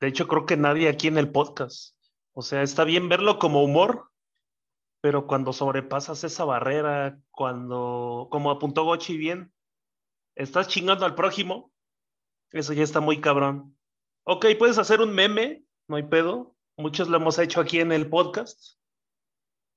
De 0.00 0.08
hecho, 0.08 0.28
creo 0.28 0.44
que 0.44 0.56
nadie 0.56 0.88
aquí 0.88 1.08
en 1.08 1.16
el 1.16 1.32
podcast. 1.32 1.96
O 2.32 2.42
sea, 2.42 2.62
está 2.62 2.84
bien 2.84 3.08
verlo 3.08 3.38
como 3.38 3.64
humor, 3.64 4.10
pero 5.00 5.26
cuando 5.26 5.52
sobrepasas 5.52 6.24
esa 6.24 6.44
barrera, 6.44 7.18
cuando, 7.30 8.28
como 8.30 8.50
apuntó 8.50 8.84
Gochi 8.84 9.16
bien, 9.16 9.52
estás 10.34 10.68
chingando 10.68 11.06
al 11.06 11.14
prójimo, 11.14 11.72
eso 12.50 12.74
ya 12.74 12.82
está 12.82 13.00
muy 13.00 13.20
cabrón. 13.20 13.78
Ok, 14.24 14.46
puedes 14.58 14.78
hacer 14.78 15.00
un 15.00 15.14
meme, 15.14 15.64
no 15.88 15.96
hay 15.96 16.02
pedo. 16.02 16.54
Muchos 16.76 17.08
lo 17.08 17.16
hemos 17.16 17.38
hecho 17.38 17.60
aquí 17.60 17.80
en 17.80 17.92
el 17.92 18.10
podcast, 18.10 18.78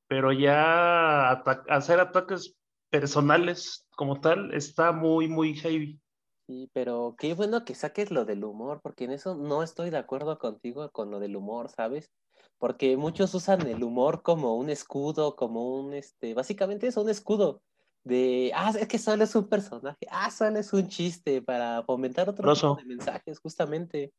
pero 0.07 0.33
ya 0.33 1.31
hacer 1.69 1.99
ataques 1.99 2.57
personales 2.89 3.87
como 3.91 4.19
tal 4.19 4.53
está 4.53 4.91
muy, 4.91 5.27
muy 5.27 5.53
heavy. 5.55 6.01
Sí, 6.47 6.69
pero 6.71 7.15
qué 7.19 7.33
bueno 7.33 7.65
que 7.65 7.75
saques 7.75 8.09
lo 8.09 8.23
del 8.23 8.45
humor, 8.45 8.79
porque 8.81 9.03
en 9.03 9.11
eso 9.11 9.35
no 9.35 9.63
estoy 9.63 9.89
de 9.89 9.97
acuerdo 9.97 10.39
contigo 10.39 10.89
con 10.93 11.11
lo 11.11 11.19
del 11.19 11.35
humor, 11.35 11.69
¿sabes? 11.69 12.09
Porque 12.57 12.95
muchos 12.95 13.33
usan 13.35 13.67
el 13.67 13.83
humor 13.83 14.23
como 14.23 14.55
un 14.55 14.69
escudo, 14.69 15.35
como 15.35 15.77
un, 15.77 15.93
este, 15.93 16.33
básicamente 16.33 16.87
es 16.87 16.95
un 16.95 17.09
escudo 17.09 17.61
de, 18.05 18.53
ah, 18.55 18.71
es 18.79 18.87
que 18.87 18.97
solo 18.97 19.25
es 19.25 19.35
un 19.35 19.49
personaje, 19.49 20.07
ah, 20.09 20.31
solo 20.31 20.57
es 20.57 20.71
un 20.71 20.87
chiste 20.87 21.41
para 21.41 21.83
fomentar 21.83 22.29
otro 22.29 22.53
tipo 22.53 22.75
de 22.75 22.85
mensajes, 22.85 23.39
justamente. 23.39 24.13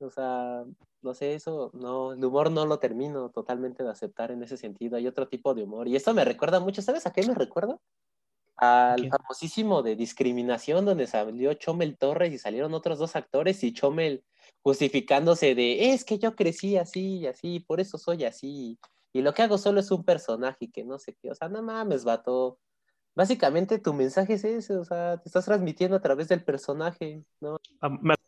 O 0.00 0.10
sea, 0.10 0.64
no 1.02 1.14
sé, 1.14 1.34
eso, 1.34 1.70
no, 1.74 2.14
el 2.14 2.24
humor 2.24 2.50
no 2.50 2.66
lo 2.66 2.80
termino 2.80 3.30
totalmente 3.30 3.84
de 3.84 3.90
aceptar 3.90 4.32
en 4.32 4.42
ese 4.42 4.56
sentido. 4.56 4.96
Hay 4.96 5.06
otro 5.06 5.28
tipo 5.28 5.54
de 5.54 5.62
humor. 5.62 5.86
Y 5.86 5.94
esto 5.94 6.12
me 6.14 6.24
recuerda 6.24 6.58
mucho, 6.58 6.82
¿sabes 6.82 7.06
a 7.06 7.12
qué 7.12 7.24
me 7.24 7.34
recuerda? 7.34 7.78
Al 8.56 9.08
famosísimo 9.08 9.82
de 9.82 9.96
discriminación 9.96 10.84
donde 10.84 11.06
salió 11.06 11.54
Chomel 11.54 11.96
Torres 11.96 12.32
y 12.32 12.38
salieron 12.38 12.74
otros 12.74 12.98
dos 12.98 13.16
actores 13.16 13.62
y 13.64 13.72
Chomel 13.72 14.24
justificándose 14.62 15.54
de 15.54 15.90
es 15.92 16.04
que 16.04 16.18
yo 16.18 16.36
crecí 16.36 16.76
así 16.76 17.18
y 17.18 17.26
así, 17.26 17.60
por 17.60 17.80
eso 17.80 17.98
soy 17.98 18.24
así 18.24 18.78
y 19.12 19.22
lo 19.22 19.34
que 19.34 19.42
hago 19.42 19.58
solo 19.58 19.80
es 19.80 19.90
un 19.90 20.04
personaje 20.04 20.70
que 20.70 20.84
no 20.84 20.98
sé 20.98 21.14
qué, 21.20 21.30
o 21.30 21.34
sea, 21.34 21.48
no 21.48 21.62
mames, 21.62 22.04
vato. 22.04 22.58
Básicamente 23.14 23.78
tu 23.78 23.92
mensaje 23.92 24.34
es 24.34 24.44
ese, 24.44 24.74
o 24.76 24.84
sea, 24.84 25.18
te 25.18 25.28
estás 25.28 25.44
transmitiendo 25.44 25.96
a 25.96 26.00
través 26.00 26.28
del 26.28 26.42
personaje, 26.44 27.22
¿no? 27.40 27.58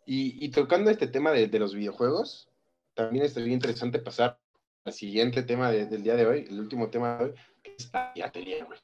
Y, 0.05 0.45
y 0.45 0.51
tocando 0.51 0.91
este 0.91 1.07
tema 1.07 1.31
de, 1.33 1.47
de 1.49 1.59
los 1.59 1.75
videojuegos, 1.75 2.51
también 2.93 3.25
estaría 3.25 3.55
interesante 3.55 3.99
pasar 3.99 4.39
al 4.85 4.93
siguiente 4.93 5.43
tema 5.43 5.71
de- 5.71 5.87
del 5.87 6.03
día 6.03 6.17
de 6.17 6.27
hoy, 6.27 6.45
el 6.51 6.61
último 6.61 6.91
tema 6.91 7.17
de 7.17 7.25
hoy, 7.25 7.35
que 7.63 7.75
es 7.79 7.91
la 7.91 8.13
piratería, 8.13 8.65
güey. 8.67 8.79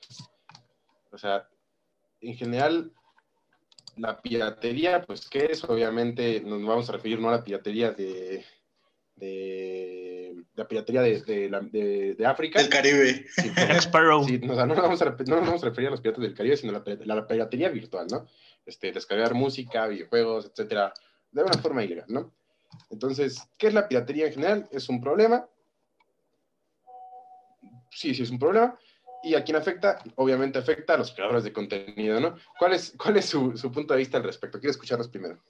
O 1.13 1.19
sea, 1.19 1.49
en 2.21 2.35
general, 2.37 2.93
la 3.97 4.21
piratería, 4.21 5.03
pues, 5.03 5.29
¿qué 5.29 5.47
es? 5.51 5.65
Obviamente 5.65 6.41
nos 6.41 6.65
vamos 6.65 6.89
a 6.89 6.93
referir 6.93 7.19
no 7.21 7.29
a 7.29 7.33
la 7.33 7.45
piratería 7.45 7.91
de, 7.93 8.45
de 9.17 10.35
la 10.55 10.67
piratería 10.69 11.03
de, 11.03 11.21
de, 11.23 11.49
de- 11.71 12.15
de 12.15 12.27
África. 12.27 12.61
Del 12.61 12.71
Caribe. 12.71 13.27
Sí, 13.35 13.51
Sparrow. 13.81 14.25
Sí, 14.25 14.39
no, 14.39 14.53
o 14.53 14.57
sea, 14.57 14.67
no, 14.67 14.75
nos 14.75 14.83
vamos 14.83 15.03
a, 15.03 15.05
no 15.07 15.37
nos 15.37 15.47
vamos 15.47 15.63
a 15.63 15.67
referir 15.67 15.89
a 15.89 15.91
los 15.91 16.01
piratas 16.01 16.23
del 16.23 16.35
Caribe, 16.35 16.57
sino 16.57 16.77
a 16.77 16.83
la, 16.85 17.15
la 17.17 17.27
piratería 17.27 17.69
virtual, 17.69 18.07
¿no? 18.11 18.27
Este, 18.67 18.93
descargar 18.93 19.35
música, 19.35 19.87
videojuegos, 19.87 20.47
etcétera, 20.47 20.93
de 21.33 21.43
una 21.43 21.55
forma 21.59 21.83
ilegal, 21.85 22.07
¿no? 22.09 22.33
Entonces, 22.91 23.43
¿qué 23.59 23.67
es 23.69 23.75
la 23.75 23.89
piratería 23.89 24.27
en 24.27 24.33
general? 24.35 24.69
Es 24.71 24.89
un 24.89 25.01
problema. 25.01 25.49
Sí, 27.91 28.15
sí, 28.15 28.23
es 28.23 28.31
un 28.31 28.39
problema. 28.39 28.79
¿Y 29.23 29.35
a 29.35 29.45
quién 29.45 29.57
afecta? 29.57 30.03
Obviamente 30.17 30.59
afecta 30.59 30.95
a 30.95 30.99
los 30.99 31.13
creadores 31.13 31.45
de 31.45 31.53
contenido, 31.53 32.21
¿no? 32.21 32.37
¿Cuál 32.59 32.73
es, 32.75 32.95
cuál 32.97 33.17
es 33.19 33.27
su, 33.27 33.53
punto 33.73 33.93
de 33.95 33.99
vista 33.99 34.17
al 34.17 34.25
respecto? 34.25 34.59
Quiero 34.59 34.71
escucharlos 34.71 35.09
primero. 35.09 35.43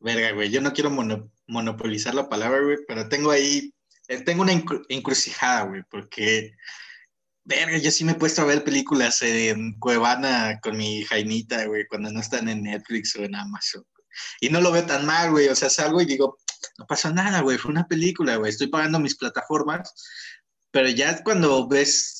Verga, 0.00 0.32
güey, 0.32 0.50
yo 0.50 0.60
no 0.60 0.72
quiero 0.72 0.90
mono- 0.90 1.30
monopolizar 1.46 2.14
la 2.14 2.28
palabra, 2.28 2.60
güey, 2.60 2.78
pero 2.86 3.08
tengo 3.08 3.30
ahí, 3.30 3.72
eh, 4.08 4.20
tengo 4.20 4.42
una 4.42 4.52
encru- 4.52 4.84
encrucijada, 4.88 5.62
güey, 5.62 5.82
porque, 5.90 6.54
verga, 7.44 7.78
yo 7.78 7.90
sí 7.90 8.04
me 8.04 8.12
he 8.12 8.16
puesto 8.16 8.42
a 8.42 8.44
ver 8.44 8.62
películas 8.62 9.22
en 9.22 9.78
Cuevana 9.78 10.60
con 10.62 10.76
mi 10.76 11.02
Jainita, 11.04 11.66
güey, 11.66 11.86
cuando 11.88 12.12
no 12.12 12.20
están 12.20 12.48
en 12.48 12.62
Netflix 12.62 13.16
o 13.16 13.24
en 13.24 13.34
Amazon. 13.34 13.84
Y 14.40 14.50
no 14.50 14.60
lo 14.60 14.70
veo 14.70 14.84
tan 14.84 15.04
mal, 15.06 15.30
güey, 15.30 15.48
o 15.48 15.54
sea, 15.56 15.70
salgo 15.70 16.00
y 16.00 16.04
digo, 16.06 16.38
no 16.78 16.86
pasa 16.86 17.10
nada, 17.12 17.40
güey, 17.40 17.58
fue 17.58 17.70
una 17.70 17.88
película, 17.88 18.36
güey, 18.36 18.50
estoy 18.50 18.68
pagando 18.68 19.00
mis 19.00 19.16
plataformas, 19.16 19.92
pero 20.70 20.88
ya 20.90 21.22
cuando 21.24 21.66
ves, 21.66 22.17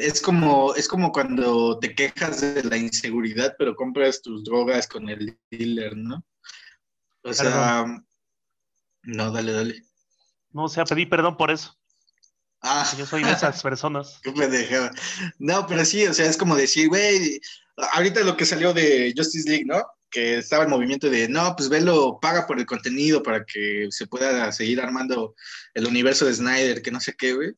es 0.00 0.20
como, 0.20 0.74
es 0.74 0.86
como 0.86 1.10
cuando 1.12 1.78
te 1.78 1.94
quejas 1.94 2.40
de 2.40 2.62
la 2.64 2.76
inseguridad, 2.76 3.54
pero 3.58 3.74
compras 3.74 4.22
tus 4.22 4.44
drogas 4.44 4.86
con 4.86 5.08
el 5.08 5.38
dealer, 5.50 5.96
¿no? 5.96 6.24
O 7.22 7.32
sea, 7.32 7.84
no, 9.02 9.32
dale, 9.32 9.52
dale. 9.52 9.82
No, 10.50 10.64
o 10.64 10.68
sea, 10.68 10.84
pedí 10.84 11.06
perdón 11.06 11.36
por 11.36 11.50
eso. 11.50 11.76
Ah. 12.60 12.88
Yo 12.96 13.06
soy 13.06 13.22
de 13.22 13.32
esas 13.32 13.62
personas. 13.62 14.18
Qué 14.22 14.32
pendejada. 14.32 14.90
No, 15.38 15.66
pero 15.66 15.84
sí, 15.84 16.06
o 16.06 16.14
sea, 16.14 16.26
es 16.26 16.36
como 16.36 16.56
decir, 16.56 16.88
güey, 16.88 17.40
ahorita 17.92 18.20
lo 18.20 18.36
que 18.36 18.46
salió 18.46 18.72
de 18.72 19.12
Justice 19.16 19.48
League, 19.48 19.64
¿no? 19.66 19.84
Que 20.10 20.38
estaba 20.38 20.64
el 20.64 20.70
movimiento 20.70 21.10
de, 21.10 21.28
no, 21.28 21.54
pues 21.54 21.68
velo, 21.68 22.18
paga 22.20 22.46
por 22.46 22.58
el 22.58 22.66
contenido 22.66 23.22
para 23.22 23.44
que 23.44 23.88
se 23.90 24.06
pueda 24.06 24.50
seguir 24.52 24.80
armando 24.80 25.34
el 25.74 25.86
universo 25.86 26.24
de 26.24 26.34
Snyder, 26.34 26.80
que 26.80 26.90
no 26.90 27.00
sé 27.00 27.14
qué, 27.16 27.34
güey. 27.34 27.52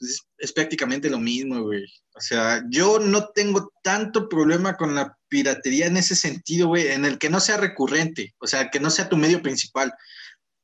Pues 0.00 0.26
es, 0.38 0.52
prácticamente 0.52 1.10
lo 1.10 1.18
mismo, 1.18 1.62
güey. 1.62 1.84
O 2.14 2.20
sea, 2.20 2.64
yo 2.70 2.98
no 2.98 3.28
tengo 3.28 3.70
tanto 3.82 4.28
problema 4.28 4.76
con 4.76 4.94
la 4.94 5.16
piratería 5.28 5.86
en 5.86 5.98
ese 5.98 6.16
sentido, 6.16 6.68
güey, 6.68 6.88
en 6.88 7.04
el 7.04 7.18
que 7.18 7.28
no 7.28 7.38
sea 7.38 7.58
recurrente, 7.58 8.34
o 8.38 8.46
sea, 8.46 8.70
que 8.70 8.80
no 8.80 8.88
sea 8.90 9.10
tu 9.10 9.16
medio 9.18 9.42
principal. 9.42 9.92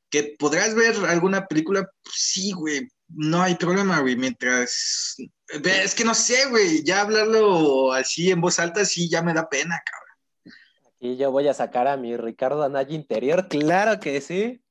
Que 0.09 0.35
podrás 0.39 0.73
ver 0.73 0.95
alguna 1.05 1.45
película, 1.45 1.87
pues 2.03 2.15
sí, 2.17 2.51
güey, 2.51 2.87
no 3.09 3.43
hay 3.43 3.55
problema, 3.55 3.99
güey, 3.99 4.15
mientras... 4.15 5.15
Es 5.47 5.93
que 5.93 6.03
no 6.03 6.15
sé, 6.15 6.49
güey, 6.49 6.83
ya 6.83 7.01
hablarlo 7.01 7.93
así 7.93 8.31
en 8.31 8.41
voz 8.41 8.59
alta 8.59 8.85
sí 8.85 9.07
ya 9.07 9.21
me 9.21 9.33
da 9.33 9.47
pena, 9.47 9.81
cabrón. 9.85 10.57
Aquí 10.95 11.15
yo 11.15 11.31
voy 11.31 11.47
a 11.47 11.53
sacar 11.53 11.87
a 11.87 11.95
mi 11.95 12.17
Ricardo 12.17 12.63
Anaya 12.63 12.95
interior, 12.95 13.47
claro 13.47 13.99
que 13.99 14.19
sí. 14.19 14.61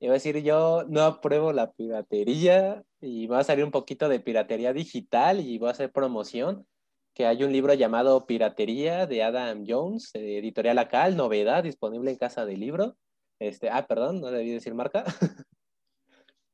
Y 0.00 0.06
voy 0.06 0.12
a 0.12 0.14
decir, 0.14 0.38
yo 0.42 0.84
no 0.88 1.02
apruebo 1.02 1.52
la 1.52 1.72
piratería 1.72 2.82
y 3.02 3.26
va 3.26 3.40
a 3.40 3.44
salir 3.44 3.66
un 3.66 3.70
poquito 3.70 4.08
de 4.08 4.18
piratería 4.18 4.72
digital 4.72 5.40
y 5.40 5.58
voy 5.58 5.68
a 5.68 5.72
hacer 5.72 5.92
promoción, 5.92 6.66
que 7.14 7.26
hay 7.26 7.44
un 7.44 7.52
libro 7.52 7.74
llamado 7.74 8.24
Piratería 8.24 9.06
de 9.06 9.22
Adam 9.22 9.64
Jones, 9.68 10.10
editorial 10.14 10.78
Acal, 10.78 11.16
novedad, 11.16 11.64
disponible 11.64 12.10
en 12.10 12.16
Casa 12.16 12.46
de 12.46 12.56
Libro. 12.56 12.96
Este, 13.38 13.68
ah, 13.68 13.86
perdón, 13.86 14.22
no 14.22 14.30
debí 14.30 14.50
decir 14.50 14.74
marca. 14.74 15.04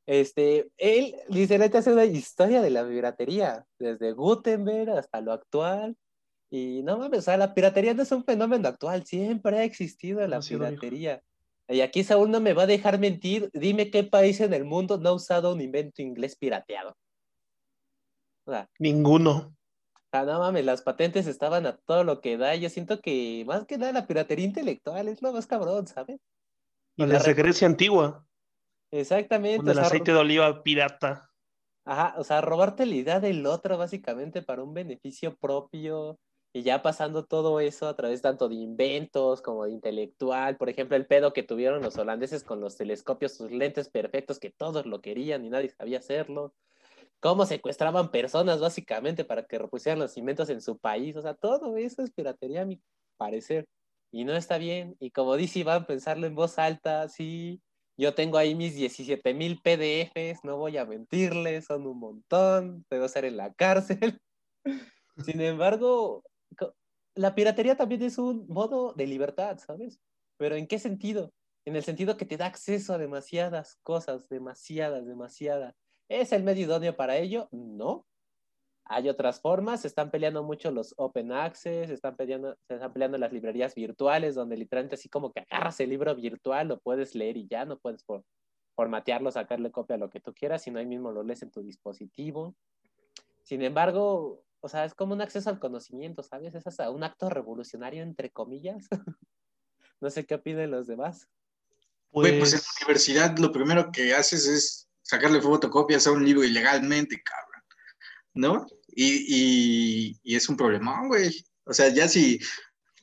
Este, 0.09 0.71
él 0.77 1.17
literalmente 1.29 1.79
hace 1.79 1.93
una 1.93 2.05
historia 2.05 2.63
de 2.63 2.71
la 2.71 2.87
piratería, 2.87 3.67
desde 3.77 4.13
Gutenberg 4.13 4.91
hasta 4.91 5.21
lo 5.21 5.33
actual. 5.33 5.97
Y 6.49 6.85
no 6.85 6.97
mames, 6.97 7.19
o 7.19 7.23
sea, 7.23 7.37
la 7.37 7.53
piratería 7.53 7.93
no 7.93 8.05
es 8.05 8.13
un 8.13 8.25
fenómeno 8.25 8.69
actual, 8.69 9.05
siempre 9.05 9.59
ha 9.59 9.65
existido 9.65 10.21
la 10.21 10.37
No, 10.37 10.43
sí 10.43 10.55
piratería. 10.55 11.21
Y 11.69 11.81
aquí 11.81 12.05
Saúl 12.05 12.31
no 12.31 12.41
me 12.41 12.53
va 12.53 12.63
a 12.63 12.67
dejar 12.67 12.99
mentir, 12.99 13.51
dime 13.53 13.91
qué 13.91 14.05
país 14.05 14.41
en 14.41 14.55
el 14.55 14.65
mundo 14.65 14.99
no 14.99 15.09
ha 15.11 15.13
usado 15.15 15.53
un 15.53 15.61
invento 15.61 16.01
inglés 16.03 16.37
pirateado. 16.37 16.97
O 18.47 18.53
sea, 18.53 18.69
Ninguno. 18.79 19.57
ah, 20.13 20.23
no 20.25 20.39
mames, 20.39 20.65
las 20.65 20.83
patentes 20.83 21.27
estaban 21.27 21.67
a 21.67 21.77
todo 21.79 22.05
lo 22.05 22.21
que 22.21 22.37
da. 22.37 22.55
Yo 22.55 22.71
siento 22.71 23.01
que 23.01 23.45
más 23.47 23.67
que 23.67 23.79
nada 23.79 23.93
la 23.93 24.07
piratería 24.07 24.45
intelectual 24.45 25.09
es 25.09 25.21
lo 25.23 25.33
más 25.33 25.47
cabrón, 25.49 25.87
¿sabes? 25.89 26.21
Y 26.97 27.05
la 27.05 27.19
re- 27.19 27.35
Grecia 27.35 27.67
antigua, 27.67 28.25
Exactamente. 28.93 29.59
con 29.59 29.69
o 29.69 29.71
el 29.73 29.77
sea, 29.77 29.87
aceite 29.87 30.13
de 30.13 30.19
oliva 30.19 30.63
pirata. 30.63 31.29
Ajá, 31.85 32.15
o 32.19 32.25
sea, 32.25 32.41
robarte 32.41 32.87
la 32.87 32.95
idea 32.95 33.21
del 33.21 33.45
otro 33.47 33.77
básicamente 33.77 34.43
para 34.43 34.63
un 34.63 34.73
beneficio 34.73 35.37
propio 35.37 36.19
y 36.57 36.63
ya 36.63 36.81
pasando 36.81 37.27
todo 37.27 37.61
eso 37.61 37.87
a 37.87 37.95
través 37.97 38.23
tanto 38.23 38.49
de 38.49 38.55
inventos 38.55 39.43
como 39.43 39.67
de 39.67 39.73
intelectual, 39.73 40.57
por 40.57 40.71
ejemplo, 40.71 40.97
el 40.97 41.05
pedo 41.05 41.35
que 41.35 41.43
tuvieron 41.43 41.83
los 41.83 41.99
holandeses 41.99 42.45
con 42.45 42.63
los 42.63 42.77
telescopios, 42.77 43.35
sus 43.35 43.51
lentes 43.51 43.91
perfectos 43.91 44.39
que 44.39 44.49
todos 44.49 44.87
lo 44.87 45.03
querían 45.03 45.45
y 45.45 45.51
nadie 45.51 45.69
sabía 45.69 45.99
hacerlo, 45.99 46.55
cómo 47.21 47.45
secuestraban 47.45 48.11
personas 48.11 48.59
básicamente 48.59 49.23
para 49.23 49.45
que 49.45 49.59
repusieran 49.59 49.99
los 49.99 50.17
inventos 50.17 50.49
en 50.49 50.63
su 50.63 50.79
país, 50.79 51.15
o 51.19 51.21
sea, 51.21 51.35
todo 51.35 51.77
eso 51.77 52.03
es 52.03 52.11
piratería 52.11 52.63
a 52.63 52.65
mi 52.65 52.81
parecer. 53.19 53.67
Y 54.11 54.25
no 54.25 54.35
está 54.35 54.57
bien. 54.57 54.97
Y 54.99 55.11
como 55.11 55.37
dice 55.37 55.59
Iván, 55.59 55.85
pensarlo 55.85 56.27
en 56.27 56.35
voz 56.35 56.59
alta, 56.59 57.07
sí, 57.11 57.61
yo 57.99 58.15
tengo 58.15 58.39
ahí 58.39 58.55
mis 58.55 58.75
17 58.75 59.35
mil 59.35 59.61
PDFs, 59.61 60.43
no 60.43 60.57
voy 60.57 60.79
a 60.79 60.87
mentirles, 60.87 61.67
son 61.67 61.87
un 61.87 61.99
montón, 61.99 62.87
debo 62.89 63.05
estar 63.05 63.27
en 63.27 63.37
la 63.37 63.53
cárcel. 63.53 64.19
Sin 65.19 65.43
embargo, 65.43 66.23
la 67.15 67.35
piratería 67.35 67.77
también 67.77 68.03
es 68.03 68.19
un 68.19 68.47
modo 68.49 68.93
de 68.93 69.07
libertad, 69.07 69.59
¿sabes? 69.59 70.01
Pero 70.39 70.55
¿en 70.55 70.67
qué 70.67 70.79
sentido? 70.79 71.33
En 71.65 71.75
el 71.75 71.83
sentido 71.83 72.17
que 72.17 72.27
te 72.27 72.37
da 72.37 72.47
acceso 72.47 72.93
a 72.93 72.99
demasiadas 72.99 73.79
cosas, 73.83 74.29
demasiadas, 74.29 75.07
demasiadas. 75.07 75.75
¿Es 76.09 76.33
el 76.33 76.45
medio 76.45 76.67
idóneo 76.67 76.95
para 76.95 77.17
ello? 77.17 77.49
No. 77.51 78.07
Hay 78.85 79.09
otras 79.09 79.41
formas, 79.41 79.81
se 79.81 79.89
están 79.89 80.13
peleando 80.13 80.45
mucho 80.45 80.71
los 80.71 80.95
open 80.97 81.33
access, 81.33 81.89
se 81.89 81.95
están 81.95 82.15
peleando, 82.15 82.57
se 82.69 82.75
están 82.75 82.93
peleando 82.93 83.19
las 83.19 83.33
librerías 83.33 83.75
virtuales, 83.75 84.37
donde 84.37 84.57
literalmente 84.57 84.95
así 84.95 85.09
como 85.09 85.33
que 85.33 85.41
agarras 85.41 85.81
el 85.81 85.91
libro 85.91 86.15
virtual, 86.15 86.69
lo 86.69 86.79
puedes 86.79 87.17
leer 87.17 87.37
y 87.37 87.49
ya, 87.49 87.65
no 87.65 87.79
puedes 87.79 88.05
for- 88.05 88.25
formatearlo, 88.77 89.33
sacarle 89.33 89.73
copia 89.73 89.97
lo 89.97 90.09
que 90.09 90.21
tú 90.21 90.33
quieras, 90.33 90.63
sino 90.63 90.79
ahí 90.79 90.87
mismo 90.87 91.11
lo 91.11 91.25
lees 91.25 91.43
en 91.43 91.51
tu 91.51 91.63
dispositivo. 91.63 92.55
Sin 93.43 93.63
embargo, 93.63 94.45
o 94.61 94.69
sea, 94.69 94.85
es 94.85 94.95
como 94.95 95.15
un 95.15 95.21
acceso 95.21 95.51
al 95.51 95.59
conocimiento, 95.59 96.23
¿sabes? 96.23 96.55
Es 96.55 96.67
hasta 96.67 96.91
un 96.91 97.05
acto 97.05 97.31
revolucionario, 97.31 98.03
entre 98.03 98.31
comillas. 98.31 98.87
no 100.01 100.11
sé 100.11 100.27
qué 100.27 100.35
opinan 100.35 100.71
los 100.71 100.87
demás. 100.87 101.29
Güey, 102.11 102.39
pues 102.39 102.53
en 102.53 102.61
Pues, 102.61 102.69
la 102.81 102.87
universidad 102.87 103.39
lo 103.39 103.53
primero 103.53 103.91
que 103.93 104.15
haces 104.15 104.47
es 104.47 104.89
sacarle 105.03 105.41
fotocopias 105.41 106.07
a 106.07 106.13
un 106.13 106.25
libro 106.25 106.45
ilegalmente, 106.45 107.23
cabrón. 107.23 107.63
¿No? 108.35 108.67
Y, 108.89 109.27
y, 109.29 110.21
y 110.23 110.37
es 110.37 110.49
un 110.49 110.57
problemón, 110.57 111.09
güey. 111.09 111.45
O 111.65 111.73
sea, 111.73 111.89
ya 111.89 112.09
si, 112.09 112.39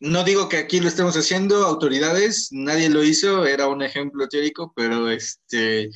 no 0.04 0.24
digo 0.26 0.50
que 0.50 0.58
aquí 0.58 0.82
lo 0.82 0.90
estemos 0.90 1.16
haciendo, 1.16 1.66
autoridades, 1.66 2.50
nadie 2.52 2.90
lo 2.90 3.04
hizo, 3.04 3.46
era 3.46 3.68
un 3.68 3.82
ejemplo 3.82 4.28
teórico, 4.28 4.74
pero 4.76 5.10
este, 5.10 5.90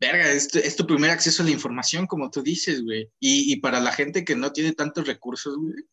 verga, 0.00 0.30
es 0.32 0.48
tu, 0.48 0.58
es 0.58 0.76
tu 0.76 0.86
primer 0.86 1.10
acceso 1.10 1.42
a 1.42 1.46
la 1.46 1.52
información, 1.52 2.06
como 2.06 2.30
tú 2.30 2.42
dices, 2.42 2.82
güey. 2.82 3.10
Y, 3.20 3.52
y 3.52 3.56
para 3.56 3.80
la 3.80 3.92
gente 3.92 4.24
que 4.24 4.34
no 4.36 4.52
tiene 4.52 4.72
tantos 4.72 5.06
recursos, 5.06 5.56
güey, 5.58 5.84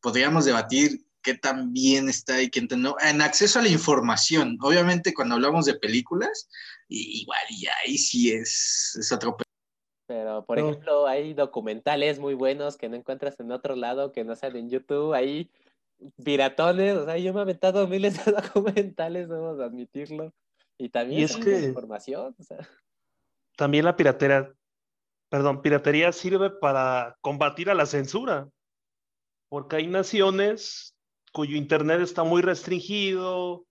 podríamos 0.00 0.44
debatir 0.44 1.04
qué 1.22 1.34
tan 1.34 1.72
bien 1.72 2.08
está 2.08 2.40
y 2.42 2.48
qué 2.50 2.62
tan 2.66 2.82
no. 2.82 2.96
En 3.00 3.20
acceso 3.22 3.58
a 3.58 3.62
la 3.62 3.68
información, 3.68 4.56
obviamente 4.62 5.12
cuando 5.14 5.34
hablamos 5.36 5.66
de 5.66 5.74
películas, 5.74 6.48
igual 6.88 7.38
y 7.50 7.66
ahí 7.66 7.98
sí 7.98 8.32
es, 8.32 8.96
es 8.98 9.12
otro 9.12 9.36
pe- 9.36 9.44
Pero, 10.08 10.44
por 10.44 10.58
No. 10.58 10.68
ejemplo, 10.70 11.06
hay 11.06 11.34
documentales 11.34 12.18
muy 12.18 12.34
buenos 12.34 12.76
que 12.76 12.88
no 12.88 12.96
encuentras 12.96 13.38
en 13.38 13.52
otro 13.52 13.76
lado, 13.76 14.12
que 14.12 14.24
no 14.24 14.34
sean 14.34 14.56
en 14.56 14.70
YouTube, 14.70 15.12
hay 15.12 15.50
piratones, 16.24 16.96
o 16.96 17.04
sea, 17.04 17.18
yo 17.18 17.32
me 17.34 17.40
he 17.40 17.42
aventado 17.42 17.86
miles 17.86 18.24
de 18.24 18.32
documentales, 18.96 19.28
debo 19.28 19.54
de 19.56 19.64
admitirlo. 19.64 20.32
Y 20.78 20.88
también 20.88 21.20
Y 21.20 21.24
es 21.24 21.36
que- 21.36 21.60
información, 21.60 22.34
o 22.38 22.42
sea. 22.42 22.66
También 23.56 23.84
la 23.84 23.96
piratería, 23.96 24.52
perdón, 25.28 25.62
piratería 25.62 26.12
sirve 26.12 26.50
para 26.50 27.16
combatir 27.20 27.70
a 27.70 27.74
la 27.74 27.86
censura, 27.86 28.48
porque 29.48 29.76
hay 29.76 29.86
naciones 29.86 30.96
cuyo 31.32 31.56
internet 31.56 32.00
está 32.00 32.24
muy 32.24 32.42
restringido, 32.42 33.64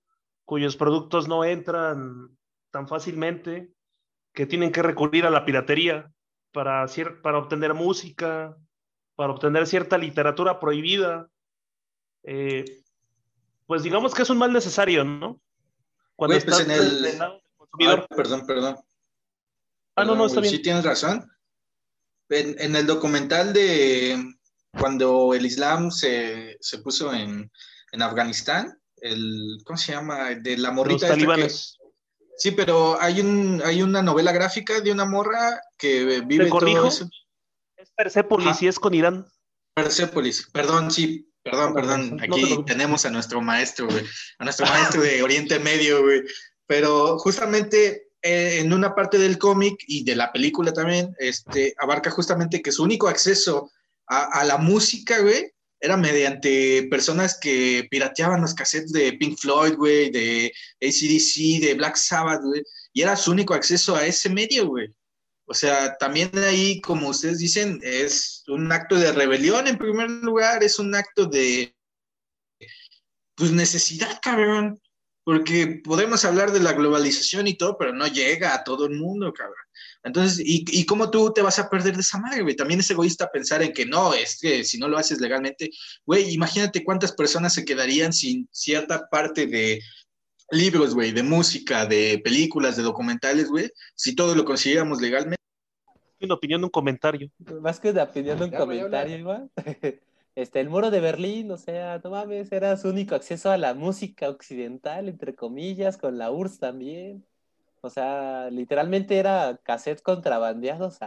cuyos 0.45 0.77
productos 0.77 1.27
no 1.27 1.43
entran 1.43 2.37
tan 2.71 2.87
fácilmente, 2.87 3.71
que 4.33 4.45
tienen 4.45 4.71
que 4.71 4.83
recurrir 4.83 5.25
a 5.25 5.29
la 5.29 5.43
piratería 5.45 6.11
para, 6.51 6.85
para 7.21 7.37
obtener 7.39 7.73
música, 7.73 8.55
para 9.15 9.33
obtener 9.33 9.67
cierta 9.67 9.97
literatura 9.97 10.59
prohibida. 10.59 11.27
Eh, 12.23 12.83
pues 13.65 13.83
digamos 13.83 14.13
que 14.13 14.21
es 14.21 14.29
un 14.29 14.37
mal 14.37 14.53
necesario, 14.53 15.03
¿no? 15.03 15.41
Cuando 16.15 16.35
Güey, 16.35 16.45
pues 16.45 16.59
estás 16.59 16.61
en 16.61 16.71
el- 16.71 17.01
del 17.01 17.17
lado 17.19 17.33
del 17.33 17.41
consumidor. 17.57 17.99
Ay, 18.09 18.17
perdón, 18.17 18.45
perdón. 18.47 18.75
Ah, 19.99 20.05
no, 20.05 20.15
no, 20.15 20.25
está 20.25 20.41
bien. 20.41 20.53
Sí, 20.53 20.61
tienes 20.61 20.83
razón. 20.83 21.29
En, 22.29 22.55
en 22.59 22.75
el 22.75 22.85
documental 22.85 23.53
de 23.53 24.23
cuando 24.77 25.33
el 25.33 25.45
Islam 25.45 25.91
se, 25.91 26.57
se 26.61 26.77
puso 26.79 27.13
en, 27.13 27.51
en 27.91 28.01
Afganistán, 28.01 28.79
el, 28.97 29.57
¿cómo 29.65 29.77
se 29.77 29.93
llama? 29.93 30.29
De 30.35 30.57
la 30.57 30.69
Los 30.69 30.75
morrita 30.75 31.07
que- 31.07 31.13
talibanes. 31.13 31.75
Sí, 32.37 32.51
pero 32.51 32.99
hay, 33.01 33.19
un, 33.19 33.61
hay 33.65 33.81
una 33.81 34.01
novela 34.01 34.31
gráfica 34.31 34.79
de 34.79 34.91
una 34.93 35.03
morra 35.05 35.59
que 35.77 36.21
vive 36.21 36.45
¿Te 36.45 36.49
corrijo? 36.49 36.77
todo 36.79 36.87
eso. 36.87 37.09
Es 37.75 37.91
Persepolis 37.91 38.47
Ajá. 38.47 38.59
y 38.61 38.67
es 38.69 38.79
con 38.79 38.93
Irán. 38.93 39.25
Persepolis, 39.73 40.47
perdón, 40.53 40.89
sí, 40.91 41.29
perdón, 41.43 41.73
perdón. 41.73 42.17
Aquí 42.21 42.63
tenemos 42.65 43.05
a 43.05 43.09
nuestro 43.11 43.41
maestro, 43.41 43.87
güey, 43.87 44.05
a 44.37 44.43
nuestro 44.45 44.65
maestro 44.67 45.01
de 45.01 45.21
Oriente 45.21 45.59
Medio, 45.59 46.01
güey. 46.03 46.23
Pero 46.65 47.17
justamente 47.19 48.08
eh, 48.21 48.59
en 48.59 48.73
una 48.73 48.95
parte 48.95 49.17
del 49.17 49.37
cómic 49.37 49.83
y 49.87 50.03
de 50.03 50.15
la 50.15 50.31
película 50.31 50.73
también, 50.73 51.15
este, 51.19 51.73
abarca 51.77 52.11
justamente 52.11 52.61
que 52.61 52.71
su 52.71 52.83
único 52.83 53.07
acceso 53.07 53.71
a, 54.07 54.39
a 54.39 54.43
la 54.43 54.57
música, 54.57 55.19
güey, 55.19 55.51
era 55.81 55.95
mediante 55.95 56.87
personas 56.89 57.37
que 57.39 57.87
pirateaban 57.89 58.41
los 58.41 58.53
cassettes 58.53 58.91
de 58.91 59.13
Pink 59.13 59.37
Floyd, 59.37 59.75
güey, 59.75 60.09
de 60.09 60.51
ACDC, 60.81 61.61
de 61.61 61.73
Black 61.75 61.95
Sabbath, 61.95 62.41
güey. 62.43 62.63
y 62.93 63.01
era 63.01 63.15
su 63.15 63.31
único 63.31 63.53
acceso 63.53 63.95
a 63.95 64.05
ese 64.05 64.29
medio, 64.29 64.67
güey. 64.67 64.93
O 65.45 65.53
sea, 65.53 65.97
también 65.97 66.31
ahí, 66.37 66.79
como 66.81 67.09
ustedes 67.09 67.39
dicen, 67.39 67.79
es 67.81 68.43
un 68.47 68.71
acto 68.71 68.95
de 68.95 69.11
rebelión 69.11 69.67
en 69.67 69.77
primer 69.77 70.09
lugar, 70.09 70.63
es 70.63 70.77
un 70.79 70.93
acto 70.93 71.25
de, 71.25 71.75
pues, 73.35 73.51
necesidad, 73.51 74.19
cabrón. 74.21 74.79
Porque 75.29 75.79
podemos 75.83 76.25
hablar 76.25 76.51
de 76.51 76.59
la 76.59 76.73
globalización 76.73 77.45
y 77.45 77.53
todo, 77.53 77.77
pero 77.77 77.93
no 77.93 78.07
llega 78.07 78.55
a 78.55 78.63
todo 78.63 78.87
el 78.87 78.97
mundo, 78.97 79.31
cabrón. 79.31 79.63
Entonces, 80.01 80.39
¿y, 80.43 80.65
y 80.71 80.87
cómo 80.87 81.11
tú 81.11 81.31
te 81.31 81.43
vas 81.43 81.59
a 81.59 81.69
perder 81.69 81.93
de 81.93 82.01
esa 82.01 82.17
madre, 82.17 82.41
güey? 82.41 82.55
También 82.55 82.79
es 82.79 82.89
egoísta 82.89 83.29
pensar 83.29 83.61
en 83.61 83.71
que 83.71 83.85
no, 83.85 84.15
es 84.15 84.39
que 84.41 84.63
si 84.63 84.79
no 84.79 84.87
lo 84.87 84.97
haces 84.97 85.21
legalmente, 85.21 85.69
güey, 86.03 86.33
imagínate 86.33 86.83
cuántas 86.83 87.11
personas 87.11 87.53
se 87.53 87.63
quedarían 87.63 88.11
sin 88.11 88.49
cierta 88.51 89.07
parte 89.07 89.45
de 89.45 89.79
libros, 90.49 90.95
güey, 90.95 91.11
de 91.11 91.21
música, 91.21 91.85
de 91.85 92.19
películas, 92.23 92.75
de 92.75 92.81
documentales, 92.81 93.49
güey, 93.49 93.69
si 93.93 94.15
todo 94.15 94.33
lo 94.33 94.43
consiguiéramos 94.45 94.99
legalmente. 94.99 95.37
Una 96.21 96.33
opinión, 96.33 96.63
un 96.63 96.71
comentario. 96.71 97.29
Más 97.61 97.79
que 97.79 97.91
una 97.91 98.01
opinión, 98.01 98.41
un 98.41 98.49
comentario, 98.49 99.15
igual. 99.15 99.51
Este, 100.39 100.61
el 100.61 100.69
muro 100.69 100.89
de 100.89 101.01
Berlín, 101.01 101.51
o 101.51 101.57
sea, 101.57 101.99
no 102.01 102.11
mames, 102.11 102.49
era 102.53 102.77
su 102.77 102.87
único 102.87 103.13
acceso 103.13 103.51
a 103.51 103.57
la 103.57 103.73
música 103.73 104.29
occidental, 104.29 105.09
entre 105.09 105.35
comillas, 105.35 105.97
con 105.97 106.17
la 106.17 106.31
URSS 106.31 106.59
también. 106.59 107.25
O 107.81 107.89
sea, 107.89 108.49
literalmente 108.49 109.17
era 109.17 109.59
cassette 109.63 110.01
contrabandeados. 110.01 110.99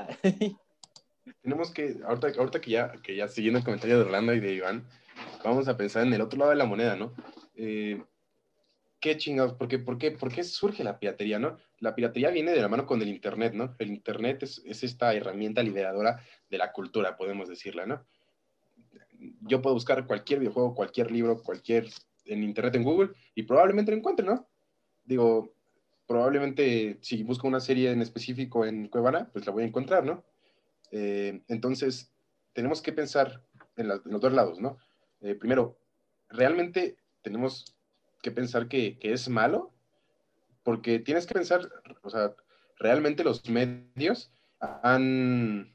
Tenemos 1.41 1.71
que, 1.71 1.97
ahorita, 2.07 2.27
ahorita 2.39 2.61
que, 2.61 2.73
ya, 2.73 2.93
que 3.03 3.17
ya 3.17 3.27
siguiendo 3.27 3.61
el 3.61 3.65
comentario 3.65 3.97
de 3.97 4.05
Orlando 4.05 4.35
y 4.35 4.41
de 4.41 4.53
Iván, 4.53 4.87
vamos 5.43 5.67
a 5.67 5.79
pensar 5.79 6.07
en 6.07 6.13
el 6.13 6.21
otro 6.21 6.39
lado 6.39 6.51
de 6.51 6.59
la 6.59 6.67
moneda, 6.67 6.97
¿no? 6.97 7.15
Eh, 7.55 8.03
¿Qué 9.01 9.17
chingados? 9.17 9.55
¿Por 9.55 9.67
qué, 9.67 9.79
por, 9.79 9.97
qué, 9.97 10.11
¿Por 10.11 10.31
qué 10.31 10.45
surge 10.45 10.85
la 10.85 10.99
piratería, 10.99 11.39
no? 11.39 11.57
La 11.79 11.95
piratería 11.95 12.29
viene 12.29 12.53
de 12.53 12.61
la 12.61 12.69
mano 12.69 12.85
con 12.85 13.01
el 13.01 13.09
Internet, 13.09 13.55
¿no? 13.55 13.75
El 13.79 13.93
Internet 13.93 14.43
es, 14.43 14.61
es 14.67 14.85
esta 14.85 15.15
herramienta 15.15 15.63
liberadora 15.63 16.21
de 16.51 16.59
la 16.59 16.71
cultura, 16.71 17.17
podemos 17.17 17.49
decirla, 17.49 17.87
¿no? 17.87 18.05
Yo 19.43 19.63
puedo 19.63 19.75
buscar 19.75 20.07
cualquier 20.07 20.41
videojuego, 20.41 20.75
cualquier 20.75 21.11
libro, 21.11 21.43
cualquier 21.43 21.89
en 22.25 22.43
Internet, 22.43 22.77
en 22.77 22.85
Google, 22.85 23.11
y 23.35 23.43
probablemente 23.45 23.91
lo 23.93 23.99
encuentre, 23.99 24.25
¿no? 24.27 24.49
Digo, 25.05 25.55
probablemente 26.07 26.99
si 27.03 27.23
busco 27.25 27.49
una 27.49 27.61
serie 27.61 27.91
en 27.93 28.03
específico 28.03 28.65
en 28.67 28.89
Cuevana, 28.89 29.31
pues 29.33 29.47
la 29.47 29.53
voy 29.53 29.65
a 29.65 29.67
encontrar, 29.67 30.05
¿no? 30.05 30.25
Eh, 30.93 31.43
entonces, 31.49 32.13
tenemos 32.53 32.83
que 32.83 32.93
pensar 32.93 33.45
en, 33.77 33.89
la- 33.89 34.03
en 34.05 34.13
los 34.13 34.21
dos 34.21 34.33
lados, 34.33 34.61
¿no? 34.61 34.79
Eh, 35.21 35.35
primero, 35.35 35.79
¿realmente 36.29 36.97
tenemos 37.23 37.77
que 38.23 38.31
pensar 38.31 38.69
que, 38.69 38.99
que 38.99 39.13
es 39.13 39.29
malo? 39.29 39.73
Porque 40.63 40.99
tienes 41.01 41.27
que 41.27 41.35
pensar, 41.35 41.69
o 42.03 42.11
sea, 42.11 42.35
realmente 42.79 43.25
los 43.25 43.49
medios 43.49 44.33
han 44.61 45.75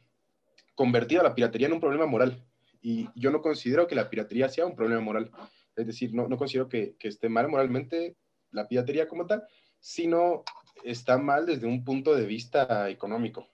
convertido 0.76 1.22
a 1.22 1.26
la 1.26 1.36
piratería 1.36 1.68
en 1.68 1.74
un 1.74 1.82
problema 1.82 2.06
moral. 2.08 2.47
Y 2.82 3.10
yo 3.16 3.32
no 3.32 3.42
considero 3.42 3.88
que 3.88 3.96
la 3.96 4.10
piratería 4.10 4.50
sea 4.50 4.66
un 4.66 4.76
problema 4.76 5.02
moral. 5.02 5.32
Es 5.76 5.88
decir, 5.88 6.14
no, 6.14 6.28
no 6.28 6.38
considero 6.38 6.70
que, 6.70 6.96
que 6.98 7.08
esté 7.08 7.30
mal 7.30 7.48
moralmente 7.48 8.16
la 8.52 8.68
piratería 8.68 9.08
como 9.08 9.26
tal, 9.26 9.44
sino 9.80 10.44
está 10.84 11.18
mal 11.18 11.46
desde 11.46 11.68
un 11.68 11.84
punto 11.84 12.16
de 12.16 12.26
vista 12.26 12.90
económico, 12.90 13.48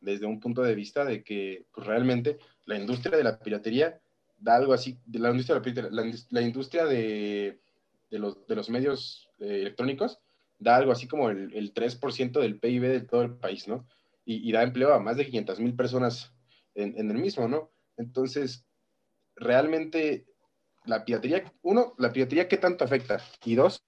desde 0.00 0.26
un 0.26 0.40
punto 0.40 0.62
de 0.62 0.74
vista 0.74 1.04
de 1.04 1.22
que 1.22 1.66
pues, 1.72 1.86
realmente 1.86 2.38
la 2.64 2.78
industria 2.78 3.16
de 3.16 3.24
la 3.24 3.38
piratería 3.38 4.00
da 4.38 4.56
algo 4.56 4.72
así, 4.72 4.98
la 5.12 5.30
industria 5.30 5.60
de 5.60 5.82
la, 5.82 5.90
la, 5.90 6.12
la 6.30 6.42
industria 6.42 6.84
de, 6.84 7.60
de 8.10 8.18
los, 8.18 8.46
de 8.46 8.56
los 8.56 8.70
medios 8.70 9.28
eh, 9.40 9.60
electrónicos 9.62 10.20
da 10.58 10.76
algo 10.76 10.92
así 10.92 11.06
como 11.06 11.30
el, 11.30 11.52
el 11.54 11.72
3% 11.72 12.40
del 12.40 12.58
PIB 12.58 12.82
de 12.82 13.00
todo 13.00 13.22
el 13.22 13.34
país, 13.36 13.68
¿no? 13.68 13.86
Y, 14.24 14.48
y 14.48 14.52
da 14.52 14.62
empleo 14.62 14.92
a 14.92 14.98
más 14.98 15.16
de 15.16 15.26
500 15.26 15.60
mil 15.60 15.74
personas 15.74 16.32
en, 16.74 16.98
en 16.98 17.10
el 17.10 17.18
mismo, 17.18 17.48
¿no? 17.48 17.70
Entonces, 17.98 18.64
realmente 19.36 20.26
la 20.84 21.04
piratería, 21.04 21.52
uno, 21.62 21.94
la 21.98 22.12
piratería, 22.12 22.48
¿qué 22.48 22.56
tanto 22.56 22.84
afecta? 22.84 23.20
Y 23.44 23.54
dos, 23.54 23.84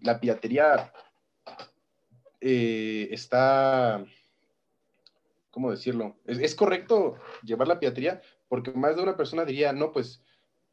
la 0.00 0.20
piratería 0.20 0.92
eh, 2.40 3.08
está, 3.10 4.04
¿cómo 5.50 5.70
decirlo? 5.70 6.16
¿Es, 6.26 6.54
correcto 6.54 7.16
llevar 7.42 7.68
la 7.68 7.80
piratería? 7.80 8.22
Porque 8.48 8.70
más 8.72 8.96
de 8.96 9.02
una 9.02 9.16
persona 9.16 9.44
diría, 9.44 9.72
no, 9.72 9.92
pues, 9.92 10.22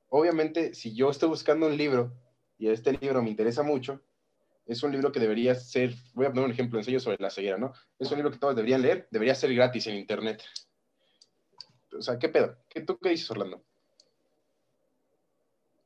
obviamente, 0.10 0.74
si 0.76 0.94
yo 0.94 1.10
estoy 1.10 1.30
buscando 1.30 1.68
un 1.68 1.78
libro 1.78 2.14
y 2.58 2.70
este 2.70 2.92
libro 2.92 3.24
me 3.24 3.30
interesa 3.30 3.64
mucho, 3.64 4.02
es 4.66 4.84
un 4.84 4.92
libro 4.92 5.12
que 5.12 5.20
debería 5.20 5.56
ser, 5.56 5.96
voy 6.14 6.28
a 6.28 6.30
poner 6.30 6.46
un 6.46 6.52
ejemplo, 6.52 6.78
ensayo 6.78 7.00
sobre 7.00 7.18
la 7.20 7.32
ceguera, 7.32 7.58
¿no? 7.58 7.74
Es 7.98 8.12
un 8.12 8.18
libro 8.18 8.32
que 8.32 8.38
todos 8.38 8.56
deberían 8.56 8.84
leer, 8.84 9.08
debería 9.10 9.34
ser 9.34 9.54
gratis 9.56 9.88
en 9.88 9.96
internet. 9.96 10.44
O 11.98 12.02
sea, 12.02 12.18
¿qué 12.20 12.30
pedo? 12.30 12.56
¿Qué, 12.70 12.82
¿Tú 12.82 12.98
qué 13.00 13.10
dices, 13.10 13.30
Orlando? 13.32 13.62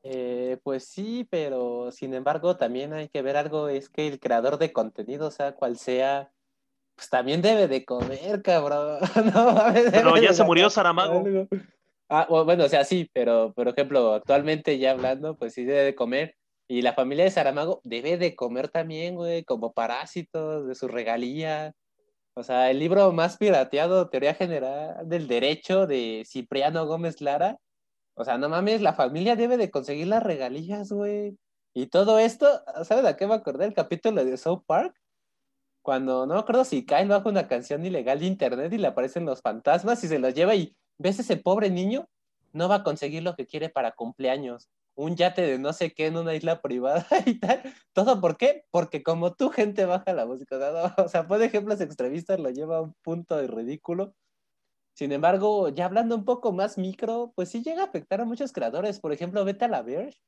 Eh, 0.04 0.58
pues 0.64 0.86
sí, 0.86 1.26
pero 1.30 1.89
sin 1.91 2.14
embargo 2.14 2.58
también 2.58 2.91
hay 2.93 3.08
que 3.08 3.22
ver 3.22 3.38
algo, 3.38 3.70
es 3.70 3.89
que 3.89 4.08
el 4.08 4.20
creador 4.20 4.58
de 4.58 4.74
contenido, 4.74 5.32
sea 5.32 5.54
cual 5.56 5.78
sea, 5.78 6.30
pues 6.95 7.10
también 7.10 7.41
debe 7.41 7.68
de 7.68 7.86
comer, 7.86 8.41
cabrón. 8.41 8.99
No, 9.34 9.56
Pero 9.91 10.18
ya 10.18 10.34
se 10.34 10.43
murió 10.43 10.70
Saramago. 10.70 11.24
Ah, 12.10 12.28
bu- 12.30 12.43
bueno, 12.43 12.66
o 12.66 12.70
sea, 12.70 12.84
sí, 12.84 13.10
pero 13.14 13.54
por 13.54 13.68
ejemplo, 13.70 14.14
actualmente 14.14 14.78
ya 14.78 14.91
hablando, 14.91 15.38
pues 15.38 15.54
sí 15.54 15.64
debe 15.64 15.84
de 15.84 15.95
comer. 15.95 16.36
Y 16.68 16.82
la 16.82 16.93
familia 16.93 17.24
de 17.24 17.32
Saramago 17.32 17.80
debe 17.84 18.18
de 18.18 18.36
comer 18.36 18.68
también, 18.70 19.16
güey, 19.16 19.43
como 19.45 19.74
parásitos 19.74 20.68
de 20.68 20.76
su 20.76 20.88
regalía. 20.89 21.74
O 22.36 22.44
sea, 22.44 22.72
el 22.72 22.80
libro 22.80 23.12
más 23.12 23.38
pirateado, 23.38 24.10
Teoría 24.10 24.34
General 24.34 25.08
del 25.08 25.28
Derecho, 25.28 25.86
de 25.86 26.24
Cipriano 26.26 26.88
Gómez 26.88 27.22
Lara. 27.22 27.60
O 28.16 28.26
sea, 28.26 28.38
no 28.38 28.50
mames, 28.50 28.82
la 28.82 28.94
familia 28.94 29.36
debe 29.36 29.58
de 29.58 29.70
conseguir 29.70 30.08
las 30.08 30.24
regalías, 30.24 30.92
güey. 30.92 31.38
Y 31.76 31.88
todo 31.88 32.20
esto, 32.20 32.48
¿sabes 32.84 33.06
a 33.06 33.18
qué 33.18 33.28
me 33.28 33.36
acordé? 33.36 33.66
El 33.66 33.74
capítulo 33.74 34.26
de 34.26 34.38
South 34.38 34.64
Park. 34.66 34.96
Cuando, 35.84 36.26
no 36.26 36.36
me 36.36 36.40
acuerdo 36.40 36.66
si 36.66 36.86
Kyle 36.86 37.08
baja 37.08 37.30
una 37.30 37.48
canción 37.48 37.86
ilegal 37.86 38.20
de 38.20 38.26
internet 38.26 38.72
y 38.74 38.78
le 38.78 38.88
aparecen 38.88 39.26
los 39.26 39.42
fantasmas 39.42 40.04
y 40.04 40.08
se 40.08 40.20
los 40.20 40.34
lleva 40.34 40.56
y 40.56 40.76
ves 40.98 41.20
ese 41.20 41.38
pobre 41.38 41.70
niño, 41.70 42.08
no 42.54 42.70
va 42.70 42.76
a 42.76 42.84
conseguir 42.84 43.24
lo 43.24 43.36
que 43.36 43.46
quiere 43.46 43.70
para 43.70 43.92
cumpleaños. 43.92 44.70
Un 44.96 45.16
yate 45.16 45.41
de 45.41 45.60
no 45.60 45.74
sé 45.74 45.94
qué 45.94 46.08
en 46.08 46.18
una 46.18 46.36
isla 46.36 46.62
privada 46.62 47.06
y 47.26 47.39
tal. 47.39 47.64
¿Todo 47.94 48.22
por 48.22 48.38
qué? 48.38 48.66
Porque 48.72 49.04
como 49.04 49.34
tú, 49.34 49.50
gente, 49.50 49.86
baja 49.86 50.14
la 50.14 50.26
música. 50.26 50.58
No, 50.58 50.94
o 51.06 51.08
sea, 51.10 51.28
pone 51.28 51.46
ejemplos 51.46 51.82
extremistas, 51.82 52.39
lo 52.39 52.50
lleva 52.50 52.78
a 52.78 52.82
un 52.82 52.94
punto 53.04 53.38
de 53.38 53.48
ridículo. 53.48 54.16
Sin 54.96 55.12
embargo, 55.12 55.70
ya 55.70 55.86
hablando 55.86 56.16
un 56.16 56.26
poco 56.26 56.52
más 56.54 56.78
micro, 56.78 57.34
pues 57.36 57.50
sí 57.50 57.64
llega 57.64 57.82
a 57.84 57.86
afectar 57.86 58.22
a 58.22 58.26
muchos 58.26 58.54
creadores. 58.54 59.00
Por 59.00 59.12
ejemplo, 59.14 59.44
vete 59.46 59.66
a 59.66 59.68
la 59.68 59.82
Verge, 59.82 60.20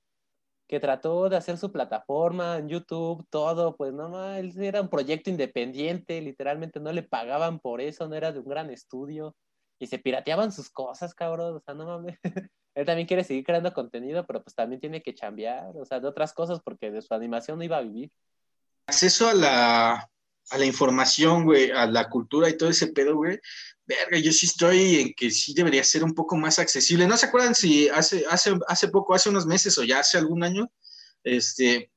que 0.67 0.79
trató 0.79 1.29
de 1.29 1.37
hacer 1.37 1.57
su 1.57 1.71
plataforma 1.71 2.57
en 2.57 2.69
YouTube, 2.69 3.25
todo, 3.29 3.75
pues 3.77 3.93
no 3.93 4.09
más, 4.09 4.39
él 4.39 4.53
era 4.61 4.81
un 4.81 4.89
proyecto 4.89 5.29
independiente, 5.29 6.21
literalmente 6.21 6.79
no 6.79 6.91
le 6.91 7.03
pagaban 7.03 7.59
por 7.59 7.81
eso, 7.81 8.07
no 8.07 8.15
era 8.15 8.31
de 8.31 8.39
un 8.39 8.47
gran 8.47 8.71
estudio, 8.71 9.35
y 9.79 9.87
se 9.87 9.99
pirateaban 9.99 10.51
sus 10.51 10.69
cosas, 10.69 11.13
cabrón, 11.13 11.55
o 11.55 11.59
sea, 11.59 11.73
no 11.73 11.85
mames. 11.85 12.17
Él 12.75 12.85
también 12.85 13.07
quiere 13.07 13.23
seguir 13.23 13.45
creando 13.45 13.73
contenido, 13.73 14.25
pero 14.25 14.43
pues 14.43 14.53
también 14.55 14.81
tiene 14.81 15.01
que 15.01 15.13
chambear, 15.15 15.71
o 15.75 15.85
sea, 15.85 15.99
de 15.99 16.07
otras 16.07 16.33
cosas, 16.33 16.59
porque 16.63 16.91
de 16.91 17.01
su 17.01 17.13
animación 17.13 17.57
no 17.57 17.63
iba 17.63 17.77
a 17.77 17.81
vivir. 17.81 18.11
Acceso 18.87 19.29
a 19.29 19.33
la, 19.33 19.93
a 20.49 20.57
la 20.57 20.65
información, 20.65 21.45
güey, 21.45 21.71
a 21.71 21.85
la 21.87 22.09
cultura 22.09 22.49
y 22.49 22.57
todo 22.57 22.69
ese 22.69 22.87
pedo, 22.87 23.15
güey. 23.15 23.39
Verga, 23.85 24.17
yo 24.17 24.31
sí 24.31 24.45
estoy 24.47 24.95
en 24.95 25.13
que 25.13 25.31
sí 25.31 25.53
debería 25.53 25.83
ser 25.83 26.03
un 26.03 26.13
poco 26.13 26.35
más 26.35 26.59
accesible. 26.59 27.07
¿No 27.07 27.15
se 27.17 27.27
acuerdan 27.27 27.55
si 27.55 27.87
hace, 27.87 28.25
hace, 28.29 28.53
hace 28.67 28.87
poco, 28.89 29.13
hace 29.13 29.29
unos 29.29 29.45
meses 29.45 29.77
o 29.77 29.83
ya 29.83 29.99
hace 29.99 30.17
algún 30.17 30.43
año, 30.43 30.69
este, 31.23 31.91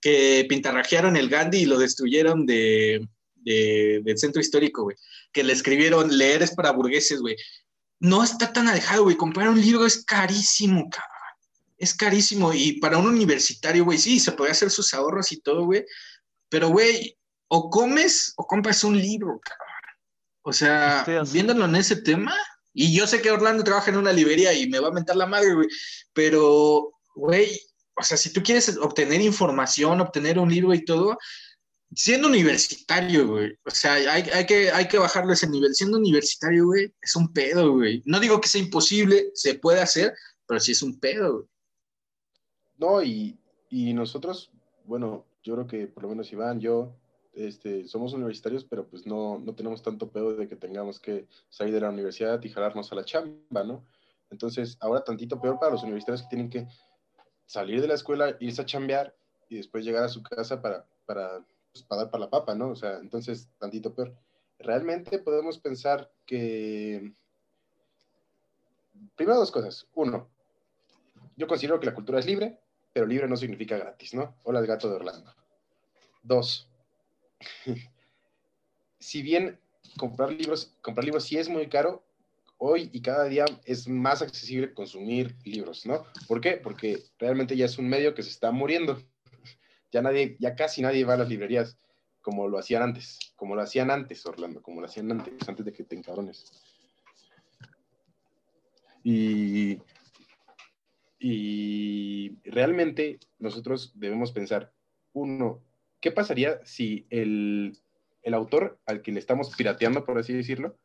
que 0.00 0.44
pintarrajearon 0.48 1.16
el 1.16 1.28
Gandhi 1.28 1.58
y 1.60 1.66
lo 1.66 1.78
destruyeron 1.78 2.44
de, 2.44 3.08
de- 3.36 4.02
del 4.04 4.18
centro 4.18 4.40
histórico, 4.40 4.82
güey? 4.82 4.96
Que 5.32 5.44
le 5.44 5.52
escribieron, 5.52 6.16
leer 6.16 6.42
es 6.42 6.54
para 6.54 6.72
burgueses, 6.72 7.20
güey. 7.20 7.36
No 8.00 8.22
está 8.22 8.52
tan 8.52 8.68
alejado, 8.68 9.04
güey. 9.04 9.16
Comprar 9.16 9.48
un 9.48 9.60
libro 9.60 9.86
es 9.86 10.04
carísimo, 10.04 10.88
cabrón. 10.90 11.12
Es 11.76 11.94
carísimo. 11.94 12.52
Y 12.52 12.80
para 12.80 12.98
un 12.98 13.06
universitario, 13.06 13.84
güey, 13.84 13.98
sí, 13.98 14.20
se 14.20 14.32
puede 14.32 14.52
hacer 14.52 14.70
sus 14.70 14.92
ahorros 14.94 15.32
y 15.32 15.40
todo, 15.40 15.64
güey. 15.64 15.84
Pero, 16.48 16.68
güey, 16.68 17.16
o 17.48 17.70
comes 17.70 18.32
o 18.36 18.46
compras 18.46 18.84
un 18.84 18.98
libro, 18.98 19.40
cabrón. 19.40 19.68
O 20.42 20.52
sea, 20.52 21.04
viéndolo 21.30 21.66
en 21.66 21.76
ese 21.76 21.96
tema, 21.96 22.34
y 22.72 22.96
yo 22.96 23.06
sé 23.06 23.20
que 23.20 23.30
Orlando 23.30 23.64
trabaja 23.64 23.90
en 23.90 23.98
una 23.98 24.12
librería 24.12 24.52
y 24.54 24.68
me 24.68 24.78
va 24.78 24.88
a 24.88 24.92
mentar 24.92 25.16
la 25.16 25.26
madre, 25.26 25.52
güey, 25.54 25.68
pero, 26.12 26.90
güey, 27.14 27.60
o 27.94 28.02
sea, 28.02 28.16
si 28.16 28.32
tú 28.32 28.42
quieres 28.42 28.76
obtener 28.78 29.20
información, 29.20 30.00
obtener 30.00 30.38
un 30.38 30.50
libro 30.50 30.72
y 30.72 30.84
todo, 30.84 31.18
siendo 31.94 32.28
universitario, 32.28 33.26
güey, 33.26 33.58
o 33.64 33.70
sea, 33.70 33.94
hay, 33.94 34.46
que, 34.46 34.70
hay 34.70 34.88
que 34.88 34.98
bajarlo 34.98 35.32
ese 35.32 35.48
nivel. 35.48 35.74
Siendo 35.74 35.98
universitario, 35.98 36.66
güey, 36.66 36.92
es 37.00 37.16
un 37.16 37.32
pedo, 37.32 37.72
güey. 37.72 38.02
No 38.04 38.20
digo 38.20 38.40
que 38.40 38.48
sea 38.48 38.60
imposible, 38.60 39.30
se 39.34 39.54
puede 39.54 39.80
hacer, 39.80 40.14
pero 40.46 40.60
sí 40.60 40.72
es 40.72 40.82
un 40.82 40.98
pedo, 40.98 41.32
güey. 41.34 41.46
No, 42.76 43.02
y, 43.02 43.38
y 43.70 43.92
nosotros, 43.92 44.52
bueno, 44.84 45.26
yo 45.42 45.54
creo 45.54 45.66
que 45.66 45.86
por 45.88 46.04
lo 46.04 46.10
menos 46.10 46.32
Iván, 46.32 46.60
yo, 46.60 46.94
este, 47.32 47.86
somos 47.86 48.12
universitarios, 48.12 48.64
pero 48.64 48.86
pues 48.88 49.06
no, 49.06 49.38
no 49.38 49.54
tenemos 49.54 49.82
tanto 49.82 50.10
pedo 50.10 50.34
de 50.34 50.48
que 50.48 50.56
tengamos 50.56 51.00
que 51.00 51.26
salir 51.48 51.74
de 51.74 51.80
la 51.80 51.90
universidad 51.90 52.42
y 52.42 52.48
jalarnos 52.48 52.90
a 52.92 52.94
la 52.96 53.04
chamba, 53.04 53.64
¿no? 53.64 53.84
Entonces, 54.30 54.76
ahora 54.80 55.04
tantito 55.04 55.40
peor 55.40 55.58
para 55.58 55.72
los 55.72 55.82
universitarios 55.82 56.22
que 56.22 56.28
tienen 56.28 56.50
que 56.50 56.66
salir 57.46 57.80
de 57.80 57.88
la 57.88 57.94
escuela, 57.94 58.36
irse 58.40 58.60
a 58.60 58.66
chambear 58.66 59.16
y 59.48 59.56
después 59.56 59.84
llegar 59.84 60.04
a 60.04 60.08
su 60.08 60.22
casa 60.22 60.60
para, 60.60 60.86
para, 61.06 61.44
pues, 61.78 61.88
para 61.88 62.02
dar 62.02 62.10
para 62.10 62.24
la 62.24 62.30
papa, 62.30 62.54
¿no? 62.54 62.70
O 62.70 62.76
sea, 62.76 62.98
entonces, 62.98 63.48
tantito 63.58 63.94
peor. 63.94 64.14
Realmente 64.58 65.18
podemos 65.18 65.58
pensar 65.58 66.10
que... 66.26 67.12
Primero 69.14 69.38
dos 69.38 69.50
cosas. 69.50 69.86
Uno, 69.94 70.28
yo 71.36 71.46
considero 71.46 71.78
que 71.78 71.86
la 71.86 71.94
cultura 71.94 72.18
es 72.18 72.26
libre, 72.26 72.58
pero 72.92 73.06
libre 73.06 73.28
no 73.28 73.36
significa 73.36 73.78
gratis, 73.78 74.14
¿no? 74.14 74.36
Hola, 74.42 74.58
el 74.58 74.66
gato 74.66 74.88
de 74.88 74.96
Orlando. 74.96 75.32
Dos, 76.22 76.68
si 78.98 79.22
bien 79.22 79.58
comprar 79.96 80.32
libros, 80.32 80.74
comprar 80.82 81.04
libros 81.04 81.24
sí 81.24 81.38
es 81.38 81.48
muy 81.48 81.68
caro, 81.68 82.02
hoy 82.58 82.90
y 82.92 83.00
cada 83.00 83.24
día 83.24 83.44
es 83.64 83.88
más 83.88 84.20
accesible 84.20 84.74
consumir 84.74 85.36
libros, 85.44 85.86
¿no? 85.86 86.04
¿Por 86.26 86.40
qué? 86.40 86.52
Porque 86.52 87.04
realmente 87.18 87.56
ya 87.56 87.66
es 87.66 87.78
un 87.78 87.88
medio 87.88 88.14
que 88.14 88.22
se 88.22 88.30
está 88.30 88.50
muriendo. 88.50 89.00
Ya 89.90 90.02
nadie, 90.02 90.36
ya 90.38 90.54
casi 90.54 90.82
nadie 90.82 91.04
va 91.04 91.14
a 91.14 91.18
las 91.18 91.28
librerías 91.28 91.78
como 92.20 92.48
lo 92.48 92.58
hacían 92.58 92.82
antes, 92.82 93.18
como 93.36 93.54
lo 93.54 93.62
hacían 93.62 93.90
antes, 93.90 94.24
Orlando, 94.26 94.60
como 94.62 94.80
lo 94.80 94.86
hacían 94.86 95.10
antes, 95.10 95.48
antes 95.48 95.64
de 95.64 95.72
que 95.72 95.84
te 95.84 95.96
encabrones. 95.96 96.44
Y, 99.02 99.78
y 101.18 102.36
realmente 102.44 103.18
nosotros 103.38 103.92
debemos 103.94 104.32
pensar, 104.32 104.72
uno, 105.14 105.62
¿qué 106.00 106.12
pasaría 106.12 106.60
si 106.64 107.06
el, 107.08 107.78
el 108.22 108.34
autor 108.34 108.78
al 108.84 109.00
que 109.00 109.12
le 109.12 109.20
estamos 109.20 109.54
pirateando, 109.56 110.04
por 110.04 110.18
así 110.18 110.34
decirlo, 110.34 110.76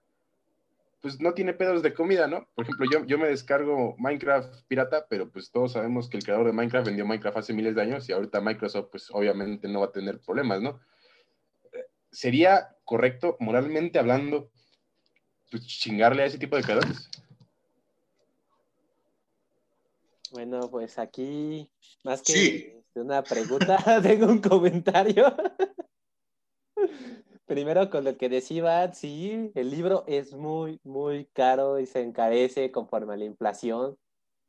pues 1.04 1.20
no 1.20 1.34
tiene 1.34 1.54
pedos 1.54 1.84
de 1.84 1.94
comida, 1.94 2.28
¿no? 2.28 2.48
Por 2.56 2.64
ejemplo, 2.64 2.88
yo, 2.90 3.06
yo 3.06 3.18
me 3.18 3.28
descargo 3.28 3.94
Minecraft 3.98 4.64
pirata, 4.70 5.06
pero 5.10 5.30
pues 5.30 5.52
todos 5.52 5.74
sabemos 5.74 6.08
que 6.08 6.16
el 6.16 6.24
creador 6.24 6.46
de 6.46 6.54
Minecraft 6.54 6.88
vendió 6.88 7.06
Minecraft 7.06 7.40
hace 7.40 7.52
miles 7.52 7.76
de 7.76 7.82
años 7.82 8.08
y 8.08 8.14
ahorita 8.14 8.40
Microsoft 8.40 8.88
pues 8.90 9.10
obviamente 9.12 9.68
no 9.68 9.82
va 9.82 9.88
a 9.88 9.92
tener 9.92 10.22
problemas, 10.22 10.62
¿no? 10.62 10.80
¿Sería 12.10 12.78
correcto, 12.86 13.36
moralmente 13.42 14.00
hablando, 14.00 14.50
pues, 15.52 15.68
chingarle 15.68 16.24
a 16.24 16.28
ese 16.28 16.38
tipo 16.38 16.56
de 16.56 16.64
creadores? 16.64 17.10
Bueno, 20.32 20.70
pues 20.72 20.98
aquí, 20.98 21.70
más 22.06 22.22
que 22.22 22.82
una 22.96 23.22
pregunta, 23.22 23.76
tengo 24.02 24.28
un 24.28 24.40
comentario. 24.40 25.36
Primero 27.46 27.90
con 27.90 28.06
lo 28.06 28.18
que 28.18 28.30
decía, 28.30 28.94
sí, 28.94 29.52
el 29.56 29.70
libro 29.70 30.06
es 30.08 30.34
muy, 30.34 30.80
muy 30.84 31.26
caro 31.34 31.80
y 31.80 31.86
se 31.86 32.02
encarece 32.02 32.72
conforme 32.72 33.14
a 33.14 33.18
la 33.18 33.26
inflación 33.26 33.98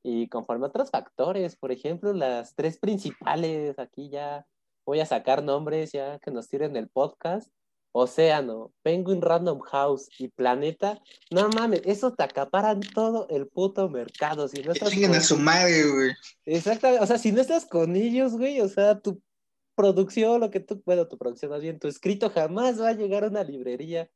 y 0.04 0.28
conforme 0.28 0.66
a 0.66 0.68
otros 0.68 0.90
factores. 0.90 1.56
Por 1.56 1.72
ejemplo, 1.72 2.12
las 2.12 2.54
tres 2.54 2.78
principales, 2.78 3.78
aquí 3.78 4.10
ya 4.10 4.46
voy 4.86 5.00
a 5.00 5.06
sacar 5.06 5.42
nombres 5.42 5.92
ya 5.92 6.18
que 6.20 6.30
nos 6.30 6.48
tiren 6.48 6.76
el 6.76 6.88
podcast. 6.88 7.50
Océano, 7.96 8.72
Penguin 8.82 9.22
Random 9.22 9.60
House 9.60 10.08
y 10.18 10.26
Planeta, 10.26 11.00
no 11.30 11.48
mames, 11.50 11.80
eso 11.84 12.12
te 12.12 12.24
acaparan 12.24 12.80
todo 12.80 13.28
el 13.30 13.46
puto 13.46 13.88
mercado. 13.88 14.48
Si 14.48 14.62
no 14.62 14.72
estás 14.72 14.92
a 14.92 15.20
su 15.20 15.38
madre, 15.38 15.88
güey. 15.88 16.10
Exactamente, 16.44 17.04
o 17.04 17.06
sea, 17.06 17.18
si 17.18 17.30
no 17.30 17.40
estás 17.40 17.66
con 17.66 17.94
ellos, 17.94 18.32
güey, 18.32 18.60
o 18.60 18.68
sea, 18.68 18.98
tu 18.98 19.22
producción, 19.74 20.40
lo 20.40 20.50
que 20.50 20.60
tú, 20.60 20.82
bueno, 20.84 21.08
tu 21.08 21.18
producción 21.18 21.50
más 21.50 21.62
bien, 21.62 21.78
tu 21.78 21.88
escrito 21.88 22.30
jamás 22.30 22.80
va 22.80 22.88
a 22.90 22.94
llegar 22.94 23.24
a 23.24 23.28
una 23.28 23.44
librería, 23.44 24.10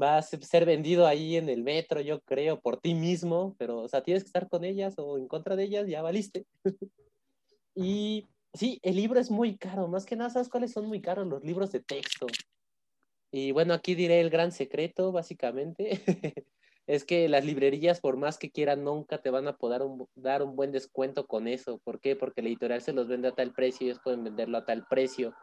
va 0.00 0.18
a 0.18 0.22
ser 0.22 0.66
vendido 0.66 1.06
ahí 1.06 1.36
en 1.36 1.48
el 1.48 1.62
metro, 1.62 2.00
yo 2.00 2.20
creo, 2.20 2.60
por 2.60 2.80
ti 2.80 2.94
mismo, 2.94 3.54
pero, 3.58 3.78
o 3.78 3.88
sea, 3.88 4.02
tienes 4.02 4.24
que 4.24 4.28
estar 4.28 4.48
con 4.48 4.64
ellas 4.64 4.94
o 4.98 5.18
en 5.18 5.28
contra 5.28 5.56
de 5.56 5.64
ellas, 5.64 5.86
ya 5.86 6.02
valiste. 6.02 6.46
y 7.74 8.26
sí, 8.52 8.78
el 8.82 8.96
libro 8.96 9.20
es 9.20 9.30
muy 9.30 9.56
caro, 9.56 9.88
más 9.88 10.04
que 10.04 10.16
nada, 10.16 10.30
¿sabes 10.30 10.48
cuáles 10.48 10.72
son 10.72 10.86
muy 10.86 11.00
caros? 11.00 11.26
Los 11.26 11.42
libros 11.44 11.72
de 11.72 11.80
texto. 11.80 12.26
Y 13.32 13.52
bueno, 13.52 13.74
aquí 13.74 13.94
diré 13.94 14.20
el 14.20 14.30
gran 14.30 14.52
secreto, 14.52 15.12
básicamente, 15.12 16.02
es 16.86 17.04
que 17.04 17.28
las 17.28 17.44
librerías, 17.44 18.00
por 18.00 18.16
más 18.16 18.38
que 18.38 18.50
quieran, 18.50 18.84
nunca 18.84 19.18
te 19.18 19.30
van 19.30 19.48
a 19.48 19.56
poder 19.56 19.82
dar 20.14 20.42
un 20.42 20.54
buen 20.54 20.70
descuento 20.70 21.26
con 21.26 21.48
eso. 21.48 21.78
¿Por 21.82 22.00
qué? 22.00 22.14
Porque 22.14 22.42
la 22.42 22.48
editorial 22.48 22.80
se 22.80 22.92
los 22.92 23.08
vende 23.08 23.28
a 23.28 23.34
tal 23.34 23.52
precio 23.52 23.86
y 23.86 23.90
ellos 23.90 24.00
pueden 24.02 24.22
venderlo 24.22 24.58
a 24.58 24.64
tal 24.64 24.86
precio. 24.88 25.34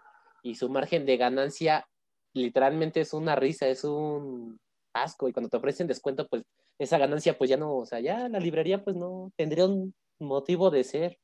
Y 0.41 0.55
su 0.55 0.69
margen 0.69 1.05
de 1.05 1.17
ganancia 1.17 1.85
literalmente 2.33 3.01
es 3.01 3.13
una 3.13 3.35
risa, 3.35 3.67
es 3.67 3.83
un 3.83 4.57
asco. 4.93 5.27
Y 5.27 5.33
cuando 5.33 5.49
te 5.49 5.57
ofrecen 5.57 5.87
descuento, 5.87 6.27
pues 6.29 6.43
esa 6.79 6.97
ganancia, 6.97 7.37
pues 7.37 7.49
ya 7.49 7.57
no, 7.57 7.75
o 7.75 7.85
sea, 7.85 7.99
ya 7.99 8.29
la 8.29 8.39
librería, 8.39 8.83
pues 8.83 8.95
no 8.95 9.31
tendría 9.35 9.65
un 9.65 9.93
motivo 10.19 10.71
de 10.71 10.85
ser. 10.85 11.19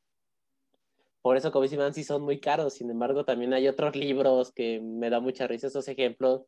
Por 1.21 1.37
eso, 1.37 1.51
como 1.51 1.63
dicen, 1.63 1.93
sí 1.93 2.03
son 2.03 2.23
muy 2.23 2.41
caros. 2.41 2.73
Sin 2.73 2.89
embargo, 2.89 3.23
también 3.23 3.53
hay 3.53 3.69
otros 3.69 3.95
libros 3.95 4.51
que 4.51 4.81
me 4.81 5.09
da 5.09 5.21
mucha 5.21 5.47
risa 5.47 5.67
esos 5.67 5.87
ejemplos 5.87 6.43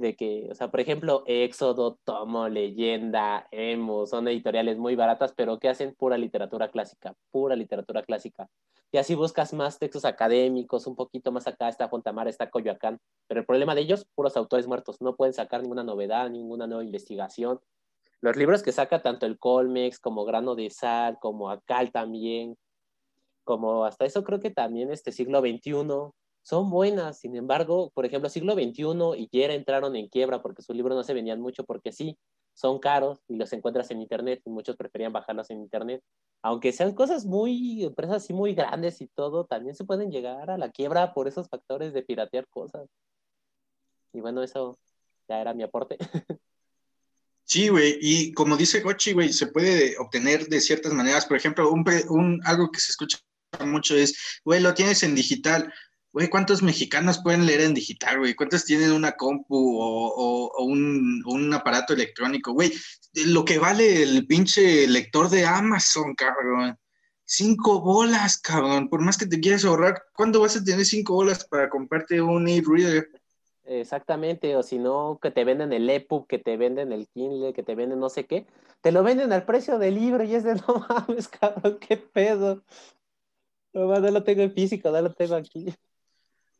de 0.00 0.16
que, 0.16 0.48
o 0.50 0.54
sea, 0.54 0.70
por 0.70 0.80
ejemplo, 0.80 1.22
Éxodo, 1.26 1.98
Tomo, 2.04 2.48
Leyenda, 2.48 3.46
Emo, 3.50 4.06
son 4.06 4.28
editoriales 4.28 4.78
muy 4.78 4.96
baratas, 4.96 5.32
pero 5.36 5.58
que 5.58 5.68
hacen 5.68 5.94
pura 5.94 6.18
literatura 6.18 6.68
clásica, 6.70 7.14
pura 7.30 7.54
literatura 7.54 8.02
clásica. 8.02 8.48
Y 8.92 8.98
así 8.98 9.14
buscas 9.14 9.52
más 9.52 9.78
textos 9.78 10.04
académicos, 10.04 10.86
un 10.86 10.96
poquito 10.96 11.30
más 11.30 11.46
acá 11.46 11.68
está 11.68 11.88
Fontamar, 11.88 12.26
está 12.26 12.50
Coyoacán, 12.50 12.98
pero 13.28 13.40
el 13.40 13.46
problema 13.46 13.74
de 13.74 13.82
ellos, 13.82 14.06
puros 14.16 14.36
autores 14.36 14.66
muertos, 14.66 15.00
no 15.00 15.14
pueden 15.14 15.32
sacar 15.32 15.62
ninguna 15.62 15.84
novedad, 15.84 16.28
ninguna 16.28 16.66
nueva 16.66 16.82
investigación. 16.82 17.60
Los 18.20 18.36
libros 18.36 18.62
que 18.62 18.72
saca 18.72 19.00
tanto 19.00 19.26
el 19.26 19.38
Colmex 19.38 20.00
como 20.00 20.24
Grano 20.24 20.54
de 20.56 20.70
Sal, 20.70 21.18
como 21.20 21.50
Acal 21.50 21.92
también, 21.92 22.56
como 23.44 23.84
hasta 23.84 24.04
eso 24.04 24.24
creo 24.24 24.40
que 24.40 24.50
también 24.50 24.90
este 24.90 25.12
siglo 25.12 25.40
XXI, 25.40 25.72
son 26.42 26.70
buenas. 26.70 27.20
Sin 27.20 27.36
embargo, 27.36 27.90
por 27.94 28.06
ejemplo, 28.06 28.28
siglo 28.28 28.54
XXI 28.54 28.84
y 29.16 29.28
Yera 29.30 29.54
entraron 29.54 29.96
en 29.96 30.08
quiebra 30.08 30.42
porque 30.42 30.62
sus 30.62 30.76
libros 30.76 30.96
no 30.96 31.02
se 31.02 31.14
vendían 31.14 31.40
mucho 31.40 31.64
porque 31.64 31.92
sí, 31.92 32.18
son 32.54 32.78
caros 32.78 33.20
y 33.28 33.36
los 33.36 33.52
encuentras 33.52 33.90
en 33.90 34.02
internet 34.02 34.42
y 34.44 34.50
muchos 34.50 34.76
preferían 34.76 35.12
bajarlos 35.12 35.50
en 35.50 35.60
internet. 35.60 36.02
Aunque 36.42 36.72
sean 36.72 36.94
cosas 36.94 37.24
muy, 37.24 37.84
empresas 37.84 38.16
así 38.24 38.32
muy 38.32 38.54
grandes 38.54 39.00
y 39.00 39.06
todo, 39.08 39.46
también 39.46 39.74
se 39.74 39.84
pueden 39.84 40.10
llegar 40.10 40.50
a 40.50 40.58
la 40.58 40.70
quiebra 40.70 41.14
por 41.14 41.28
esos 41.28 41.48
factores 41.48 41.92
de 41.92 42.02
piratear 42.02 42.46
cosas. 42.48 42.88
Y 44.12 44.20
bueno, 44.20 44.42
eso 44.42 44.78
ya 45.28 45.40
era 45.40 45.54
mi 45.54 45.62
aporte. 45.62 45.98
Sí, 47.50 47.68
güey, 47.68 47.98
y 48.00 48.32
como 48.32 48.56
dice 48.56 48.78
Gochi, 48.78 49.12
güey, 49.12 49.32
se 49.32 49.48
puede 49.48 49.98
obtener 49.98 50.46
de 50.46 50.60
ciertas 50.60 50.92
maneras. 50.92 51.26
Por 51.26 51.36
ejemplo, 51.36 51.68
un, 51.68 52.40
algo 52.44 52.70
que 52.70 52.78
se 52.78 52.92
escucha 52.92 53.18
mucho 53.66 53.96
es, 53.96 54.40
güey, 54.44 54.60
lo 54.60 54.72
tienes 54.72 55.02
en 55.02 55.16
digital. 55.16 55.74
Güey, 56.12 56.28
¿cuántos 56.28 56.60
mexicanos 56.62 57.20
pueden 57.22 57.46
leer 57.46 57.60
en 57.60 57.74
digital, 57.74 58.18
güey? 58.18 58.34
¿Cuántos 58.34 58.64
tienen 58.64 58.90
una 58.90 59.12
compu 59.12 59.78
o, 59.80 60.64
un, 60.64 61.54
aparato 61.54 61.94
electrónico, 61.94 62.52
güey? 62.52 62.72
Lo 63.26 63.44
que 63.44 63.58
vale 63.58 64.02
el 64.02 64.26
pinche 64.26 64.88
lector 64.88 65.30
de 65.30 65.46
Amazon, 65.46 66.14
cabrón. 66.16 66.76
Cinco 67.24 67.80
bolas, 67.80 68.40
cabrón. 68.40 68.88
Por 68.88 69.02
más 69.02 69.18
que 69.18 69.26
te 69.26 69.38
quieras 69.38 69.64
ahorrar, 69.64 70.02
¿cuándo 70.12 70.40
vas 70.40 70.56
a 70.56 70.64
tener 70.64 70.84
cinco 70.84 71.14
bolas 71.14 71.44
para 71.44 71.68
comprarte 71.68 72.20
un 72.20 72.48
e-reader? 72.48 73.08
Exactamente, 73.64 74.56
o 74.56 74.64
si 74.64 74.80
no, 74.80 75.20
que 75.22 75.30
te 75.30 75.44
venden 75.44 75.72
el 75.72 75.88
EPUB, 75.88 76.26
que 76.26 76.40
te 76.40 76.56
venden 76.56 76.90
el 76.90 77.06
Kindle, 77.06 77.52
que 77.52 77.62
te 77.62 77.76
venden 77.76 78.00
no 78.00 78.08
sé 78.08 78.26
qué. 78.26 78.48
Te 78.80 78.90
lo 78.90 79.04
venden 79.04 79.32
al 79.32 79.44
precio 79.44 79.78
del 79.78 79.94
libro 79.94 80.24
y 80.24 80.34
es 80.34 80.42
de 80.42 80.54
no 80.66 80.84
mames, 80.88 81.28
cabrón, 81.28 81.78
qué 81.78 81.96
pedo. 81.96 82.64
No, 83.72 83.86
no 83.86 84.10
lo 84.10 84.24
tengo 84.24 84.42
en 84.42 84.52
físico, 84.52 84.90
no 84.90 85.00
lo 85.00 85.14
tengo 85.14 85.36
aquí. 85.36 85.72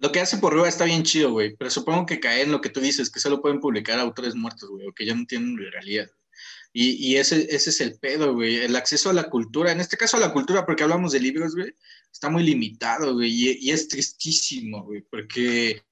Lo 0.01 0.11
que 0.11 0.21
hace 0.21 0.39
por 0.39 0.53
arriba 0.53 0.69
está 0.69 0.87
bien 0.87 1.03
chido, 1.03 1.31
güey, 1.31 1.55
pero 1.57 1.71
supongo 1.71 2.07
que 2.07 2.21
cae 2.21 2.43
en 2.43 2.53
lo 2.53 2.61
que 2.61 2.71
tú 2.71 2.81
dices, 2.81 3.11
que 3.11 3.21
solo 3.21 3.43
pueden 3.43 3.61
publicar 3.61 3.99
autores 4.01 4.35
muertos, 4.35 4.69
güey, 4.71 4.89
o 4.89 4.93
que 4.93 5.05
ya 5.05 5.15
no 5.15 5.27
tienen 5.27 5.59
realidad. 5.59 6.11
Y, 6.73 6.93
y 7.07 7.17
ese, 7.17 7.55
ese 7.55 7.71
es 7.71 7.81
el 7.81 7.99
pedo, 7.99 8.33
güey, 8.33 8.57
el 8.57 8.77
acceso 8.77 9.11
a 9.11 9.13
la 9.13 9.29
cultura, 9.29 9.73
en 9.73 9.81
este 9.81 9.97
caso 9.99 10.17
a 10.17 10.21
la 10.21 10.33
cultura, 10.33 10.65
porque 10.65 10.85
hablamos 10.85 11.13
de 11.13 11.21
libros, 11.21 11.55
güey, 11.55 11.75
está 12.11 12.31
muy 12.31 12.43
limitado, 12.45 13.15
güey, 13.15 13.31
y, 13.31 13.59
y 13.61 13.71
es 13.73 13.89
tristísimo, 13.89 14.85
güey, 14.85 15.03
porque 15.03 15.83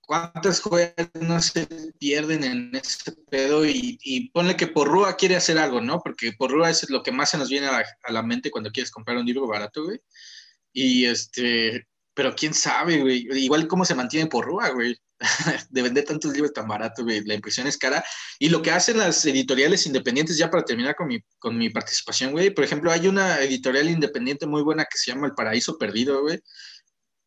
cuántas 0.00 0.60
joyas 0.60 0.94
no 1.20 1.40
se 1.42 1.66
pierden 1.98 2.44
en 2.44 2.74
ese 2.74 3.12
pedo 3.30 3.66
y, 3.66 3.98
y 4.02 4.30
ponle 4.30 4.56
que 4.56 4.66
Porrúa 4.66 5.16
quiere 5.16 5.36
hacer 5.36 5.58
algo, 5.58 5.80
¿no? 5.80 6.00
Porque 6.00 6.32
Porrúa 6.32 6.70
es 6.70 6.88
lo 6.88 7.02
que 7.02 7.12
más 7.12 7.30
se 7.30 7.38
nos 7.38 7.48
viene 7.50 7.66
a 7.66 7.72
la, 7.72 7.84
a 8.02 8.12
la 8.12 8.22
mente 8.22 8.50
cuando 8.50 8.70
quieres 8.70 8.90
comprar 8.90 9.16
un 9.18 9.26
libro 9.26 9.46
barato, 9.46 9.84
güey. 9.84 10.00
Y 10.72 11.04
este, 11.04 11.86
pero 12.14 12.34
quién 12.34 12.54
sabe, 12.54 13.00
güey. 13.00 13.26
Igual 13.32 13.66
cómo 13.68 13.84
se 13.84 13.94
mantiene 13.94 14.28
por 14.28 14.44
Rúa, 14.44 14.70
güey. 14.70 14.96
de 15.70 15.82
vender 15.82 16.04
tantos 16.04 16.32
libros 16.32 16.52
tan 16.52 16.66
baratos, 16.66 17.04
güey. 17.04 17.24
La 17.24 17.34
impresión 17.34 17.66
es 17.66 17.78
cara. 17.78 18.04
Y 18.38 18.48
lo 18.48 18.60
que 18.60 18.70
hacen 18.70 18.98
las 18.98 19.24
editoriales 19.24 19.86
independientes, 19.86 20.36
ya 20.36 20.50
para 20.50 20.64
terminar 20.64 20.94
con 20.94 21.08
mi, 21.08 21.20
con 21.38 21.56
mi 21.56 21.70
participación, 21.70 22.32
güey. 22.32 22.50
Por 22.50 22.64
ejemplo, 22.64 22.90
hay 22.90 23.08
una 23.08 23.40
editorial 23.40 23.88
independiente 23.88 24.46
muy 24.46 24.62
buena 24.62 24.84
que 24.84 24.98
se 24.98 25.12
llama 25.12 25.26
El 25.26 25.34
Paraíso 25.34 25.78
Perdido, 25.78 26.22
güey. 26.22 26.40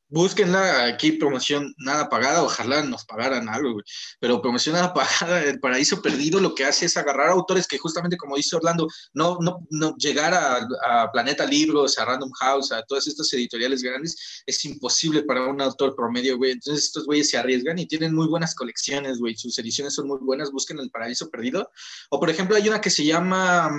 Búsquenla 0.07 0.85
aquí, 0.85 1.13
promoción 1.13 1.73
nada 1.77 2.09
pagada, 2.09 2.43
ojalá 2.43 2.83
nos 2.83 3.05
pagaran 3.05 3.49
algo. 3.49 3.81
Pero 4.19 4.41
promoción 4.41 4.75
nada 4.75 4.93
pagada, 4.93 5.43
El 5.43 5.59
Paraíso 5.59 6.01
Perdido 6.01 6.39
lo 6.39 6.53
que 6.55 6.65
hace 6.65 6.85
es 6.85 6.97
agarrar 6.97 7.29
autores 7.29 7.67
que 7.67 7.77
justamente 7.77 8.17
como 8.17 8.35
dice 8.35 8.55
Orlando, 8.55 8.87
no, 9.13 9.37
no, 9.41 9.65
no 9.69 9.95
llegar 9.97 10.33
a, 10.33 10.67
a 10.85 11.11
Planeta 11.11 11.45
Libros, 11.45 11.97
a 11.97 12.05
Random 12.05 12.31
House, 12.39 12.71
a 12.71 12.83
todas 12.83 13.07
estas 13.07 13.31
editoriales 13.33 13.81
grandes, 13.81 14.43
es 14.45 14.63
imposible 14.65 15.23
para 15.23 15.45
un 15.47 15.61
autor 15.61 15.95
promedio, 15.95 16.37
güey. 16.37 16.51
Entonces 16.51 16.85
estos 16.85 17.05
güeyes 17.05 17.29
se 17.29 17.37
arriesgan 17.37 17.79
y 17.79 17.87
tienen 17.87 18.13
muy 18.13 18.27
buenas 18.27 18.55
colecciones, 18.55 19.19
güey. 19.19 19.35
Sus 19.35 19.57
ediciones 19.59 19.95
son 19.95 20.07
muy 20.07 20.19
buenas, 20.21 20.51
busquen 20.51 20.79
El 20.79 20.91
Paraíso 20.91 21.29
Perdido. 21.29 21.69
O 22.09 22.19
por 22.19 22.29
ejemplo 22.29 22.55
hay 22.55 22.67
una 22.67 22.81
que 22.81 22.89
se 22.89 23.05
llama 23.05 23.71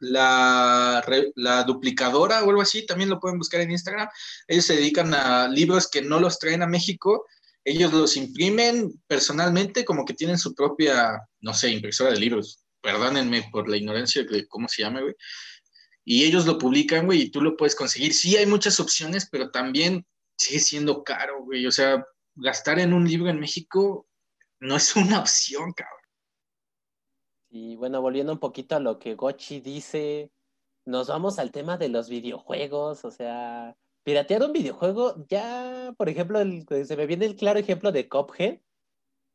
la, 0.00 1.04
la, 1.36 1.62
duplicadora 1.64 2.42
o 2.42 2.50
algo 2.50 2.62
así, 2.62 2.84
también 2.84 3.10
lo 3.10 3.20
pueden 3.20 3.38
buscar 3.38 3.60
en 3.60 3.70
Instagram. 3.70 4.08
Ellos 4.48 4.64
se 4.64 4.76
dedican 4.76 5.14
a 5.14 5.48
libros 5.48 5.88
que 5.88 6.02
no 6.02 6.18
los 6.18 6.38
traen 6.38 6.62
a 6.62 6.66
México, 6.66 7.26
ellos 7.64 7.92
los 7.92 8.16
imprimen 8.16 8.92
personalmente, 9.06 9.84
como 9.84 10.04
que 10.04 10.14
tienen 10.14 10.38
su 10.38 10.54
propia, 10.54 11.20
no 11.40 11.54
sé, 11.54 11.70
impresora 11.70 12.12
de 12.12 12.18
libros. 12.18 12.64
Perdónenme 12.80 13.48
por 13.52 13.68
la 13.68 13.76
ignorancia 13.76 14.24
de 14.24 14.48
cómo 14.48 14.66
se 14.68 14.82
llama, 14.82 15.02
güey. 15.02 15.14
Y 16.04 16.24
ellos 16.24 16.46
lo 16.46 16.58
publican, 16.58 17.06
güey, 17.06 17.22
y 17.22 17.30
tú 17.30 17.42
lo 17.42 17.56
puedes 17.56 17.76
conseguir. 17.76 18.14
Sí, 18.14 18.36
hay 18.36 18.46
muchas 18.46 18.80
opciones, 18.80 19.28
pero 19.30 19.50
también 19.50 20.06
sigue 20.36 20.60
siendo 20.60 21.04
caro, 21.04 21.44
güey. 21.44 21.66
O 21.66 21.70
sea, 21.70 22.02
gastar 22.34 22.78
en 22.78 22.94
un 22.94 23.06
libro 23.06 23.28
en 23.28 23.38
México 23.38 24.08
no 24.60 24.76
es 24.76 24.96
una 24.96 25.20
opción, 25.20 25.72
cabrón. 25.72 25.99
Y 27.50 27.76
bueno, 27.76 28.00
volviendo 28.00 28.32
un 28.32 28.38
poquito 28.38 28.76
a 28.76 28.80
lo 28.80 28.98
que 28.98 29.16
Gochi 29.16 29.60
dice, 29.60 30.30
nos 30.84 31.08
vamos 31.08 31.38
al 31.38 31.50
tema 31.50 31.76
de 31.76 31.88
los 31.88 32.08
videojuegos, 32.08 33.04
o 33.04 33.10
sea, 33.10 33.76
piratear 34.04 34.44
un 34.44 34.52
videojuego, 34.52 35.26
ya, 35.28 35.92
por 35.98 36.08
ejemplo, 36.08 36.38
se 36.84 36.96
me 36.96 37.06
viene 37.06 37.26
el 37.26 37.36
claro 37.36 37.58
ejemplo 37.58 37.90
de 37.90 38.08
Cophead, 38.08 38.60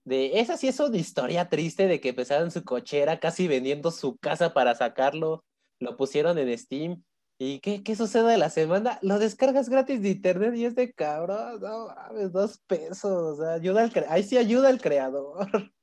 de 0.06 0.40
esa 0.40 0.56
sí 0.56 0.68
es 0.68 0.80
una 0.80 0.98
historia 0.98 1.50
triste 1.50 1.88
de 1.88 2.00
que 2.00 2.10
empezaron 2.10 2.52
su 2.52 2.64
cochera 2.64 3.20
casi 3.20 3.48
vendiendo 3.48 3.92
su 3.92 4.18
casa 4.18 4.54
para 4.54 4.76
sacarlo, 4.76 5.44
lo 5.80 5.98
pusieron 5.98 6.38
en 6.38 6.58
Steam. 6.58 7.04
¿Y 7.38 7.60
qué, 7.60 7.84
qué 7.84 7.98
sucede 7.98 8.32
de 8.32 8.38
la 8.38 8.50
semana? 8.50 8.98
Lo 9.02 9.20
descargas 9.20 9.68
gratis 9.68 10.02
de 10.02 10.12
internet 10.12 10.56
y 10.56 10.66
es 10.66 10.76
de 10.76 10.94
cabrón, 10.94 11.60
no 11.60 11.88
mames, 11.88 12.32
dos 12.32 12.60
pesos, 12.60 13.42
ayuda 13.42 13.84
al 13.84 14.06
ahí 14.08 14.24
sí 14.24 14.38
ayuda 14.38 14.70
al 14.70 14.80
creador. 14.80 15.74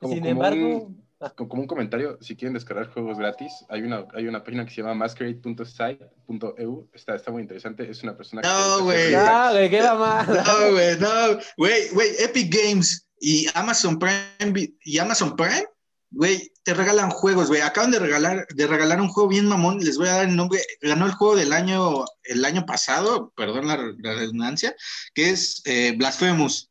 Sin 0.00 0.24
embargo, 0.24 0.94
como 1.36 1.62
un 1.62 1.68
comentario, 1.68 2.18
si 2.20 2.34
quieren 2.34 2.54
descargar 2.54 2.88
juegos 2.92 3.18
gratis, 3.18 3.52
hay 3.68 3.82
una, 3.82 4.06
hay 4.14 4.26
una 4.26 4.42
página 4.42 4.64
que 4.64 4.70
se 4.70 4.80
llama 4.80 4.94
masquerade.site.eu. 4.94 6.90
Está, 6.94 7.14
está 7.14 7.30
muy 7.30 7.42
interesante. 7.42 7.88
Es 7.90 8.02
una 8.02 8.16
persona 8.16 8.42
no, 8.42 8.84
güey. 8.84 9.12
No, 9.12 9.50
güey, 9.50 9.70
qué 9.70 9.82
más. 9.82 10.28
No, 10.46 10.72
güey, 10.72 10.98
no. 10.98 11.38
Güey, 11.58 11.88
güey, 11.90 12.10
Epic 12.20 12.54
Games 12.54 13.06
y 13.20 13.46
Amazon 13.54 13.98
Prime 13.98 14.72
y 14.82 14.98
Amazon 14.98 15.36
Prime, 15.36 15.66
güey, 16.10 16.50
te 16.62 16.72
regalan 16.72 17.10
juegos, 17.10 17.48
güey. 17.48 17.60
Acaban 17.60 17.90
de 17.90 17.98
regalar, 17.98 18.46
de 18.48 18.66
regalar 18.66 19.00
un 19.00 19.08
juego 19.08 19.28
bien 19.28 19.46
mamón. 19.46 19.78
Les 19.80 19.98
voy 19.98 20.08
a 20.08 20.16
dar 20.16 20.28
el 20.28 20.36
nombre. 20.36 20.62
Ganó 20.80 21.04
el 21.04 21.12
juego 21.12 21.36
del 21.36 21.52
año, 21.52 22.04
el 22.22 22.44
año 22.46 22.64
pasado, 22.64 23.32
perdón 23.36 23.68
la, 23.68 23.76
redundancia, 23.76 24.74
que 25.12 25.30
es 25.30 25.60
eh, 25.66 25.94
Blasphemous. 25.96 26.69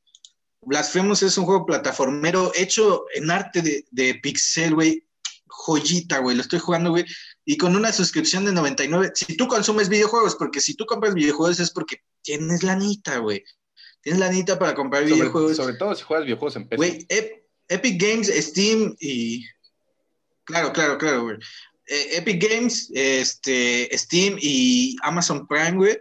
Blasphemous 0.61 1.23
es 1.23 1.37
un 1.37 1.45
juego 1.45 1.65
plataformero 1.65 2.51
hecho 2.55 3.05
en 3.13 3.31
arte 3.31 3.61
de, 3.61 3.85
de 3.91 4.15
pixel, 4.15 4.75
güey. 4.75 5.05
Joyita, 5.47 6.19
güey. 6.19 6.35
Lo 6.35 6.41
estoy 6.41 6.59
jugando, 6.59 6.91
güey. 6.91 7.05
Y 7.45 7.57
con 7.57 7.75
una 7.75 7.91
suscripción 7.91 8.45
de 8.45 8.51
99. 8.51 9.11
Si 9.15 9.35
tú 9.35 9.47
consumes 9.47 9.89
videojuegos, 9.89 10.35
porque 10.35 10.61
si 10.61 10.75
tú 10.75 10.85
compras 10.85 11.13
videojuegos 11.13 11.59
es 11.59 11.71
porque 11.71 12.03
tienes 12.21 12.63
la 12.63 12.75
nita, 12.75 13.17
güey. 13.17 13.43
Tienes 14.01 14.19
la 14.19 14.29
nita 14.29 14.59
para 14.59 14.75
comprar 14.75 15.05
videojuegos. 15.05 15.57
Sobre 15.57 15.75
todo 15.75 15.95
si 15.95 16.03
juegas 16.03 16.25
videojuegos 16.25 16.55
en 16.55 16.67
PC. 16.67 16.77
Güey, 16.77 17.07
Epic 17.67 18.01
Games, 18.01 18.27
Steam 18.27 18.95
y. 18.99 19.45
Claro, 20.43 20.73
claro, 20.73 20.97
claro, 20.97 21.23
güey. 21.23 21.37
Eh, 21.87 22.17
Epic 22.17 22.41
Games, 22.41 22.91
este, 22.93 23.89
Steam 23.97 24.37
y 24.39 24.95
Amazon 25.01 25.47
Prime, 25.47 25.73
güey 25.73 25.99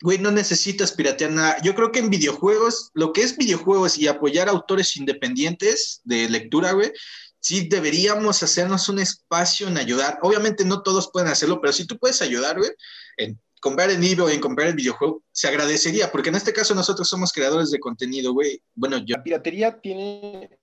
güey, 0.00 0.18
no 0.18 0.30
necesitas 0.30 0.92
piratear 0.92 1.32
nada. 1.32 1.56
Yo 1.62 1.74
creo 1.74 1.90
que 1.90 1.98
en 1.98 2.10
videojuegos, 2.10 2.90
lo 2.94 3.12
que 3.12 3.22
es 3.22 3.36
videojuegos 3.36 3.98
y 3.98 4.06
apoyar 4.06 4.48
autores 4.48 4.96
independientes 4.96 6.00
de 6.04 6.28
lectura, 6.28 6.72
güey, 6.72 6.92
sí 7.40 7.68
deberíamos 7.68 8.42
hacernos 8.42 8.88
un 8.88 9.00
espacio 9.00 9.68
en 9.68 9.78
ayudar. 9.78 10.18
Obviamente 10.22 10.64
no 10.64 10.82
todos 10.82 11.10
pueden 11.12 11.28
hacerlo, 11.28 11.60
pero 11.60 11.72
si 11.72 11.86
tú 11.86 11.98
puedes 11.98 12.22
ayudar, 12.22 12.58
güey, 12.58 12.70
en 13.16 13.40
comprar 13.60 13.90
el 13.90 14.00
libro, 14.00 14.28
en 14.28 14.40
comprar 14.40 14.68
el 14.68 14.74
videojuego, 14.74 15.22
se 15.32 15.48
agradecería, 15.48 16.12
porque 16.12 16.28
en 16.28 16.36
este 16.36 16.52
caso 16.52 16.74
nosotros 16.74 17.08
somos 17.08 17.32
creadores 17.32 17.70
de 17.70 17.80
contenido, 17.80 18.32
güey. 18.32 18.62
Bueno, 18.74 18.98
yo... 18.98 19.16
La 19.16 19.22
piratería 19.22 19.80
tiene... 19.80 20.58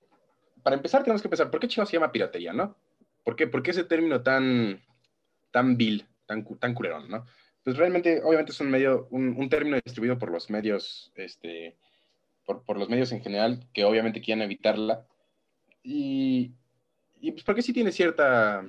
Para 0.63 0.77
empezar 0.77 1.03
tenemos 1.03 1.21
que 1.21 1.29
pensar, 1.29 1.51
¿por 1.51 1.59
qué 1.59 1.67
chico 1.67 1.85
se 1.85 1.93
llama 1.93 2.11
piratería, 2.11 2.53
no? 2.53 2.75
¿Por 3.23 3.35
qué, 3.35 3.47
¿Por 3.47 3.61
qué 3.61 3.71
ese 3.71 3.83
término 3.83 4.23
tan, 4.23 4.81
tan 5.51 5.77
vil, 5.77 6.07
tan, 6.25 6.45
tan 6.59 6.75
no? 7.09 7.25
Pues 7.65 7.77
realmente, 7.77 8.21
obviamente 8.23 8.51
es 8.51 8.59
un 8.59 8.69
medio, 8.69 9.07
un, 9.09 9.49
término 9.49 9.79
distribuido 9.83 10.19
por 10.19 10.29
los 10.29 10.51
medios, 10.51 11.11
este, 11.15 11.75
por, 12.45 12.63
por, 12.63 12.77
los 12.77 12.89
medios 12.89 13.11
en 13.11 13.23
general, 13.23 13.67
que 13.73 13.83
obviamente 13.83 14.21
quieren 14.21 14.43
evitarla. 14.43 15.03
Y, 15.81 16.51
pues 17.19 17.43
porque 17.43 17.63
sí 17.63 17.73
tiene 17.73 17.91
cierta, 17.91 18.63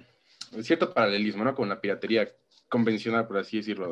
cierto 0.62 0.94
paralelismo, 0.94 1.44
¿no? 1.44 1.55
Con 1.55 1.68
la 1.68 1.78
piratería 1.78 2.26
convencional, 2.70 3.26
por 3.26 3.36
así 3.36 3.59
decirlo, 3.59 3.90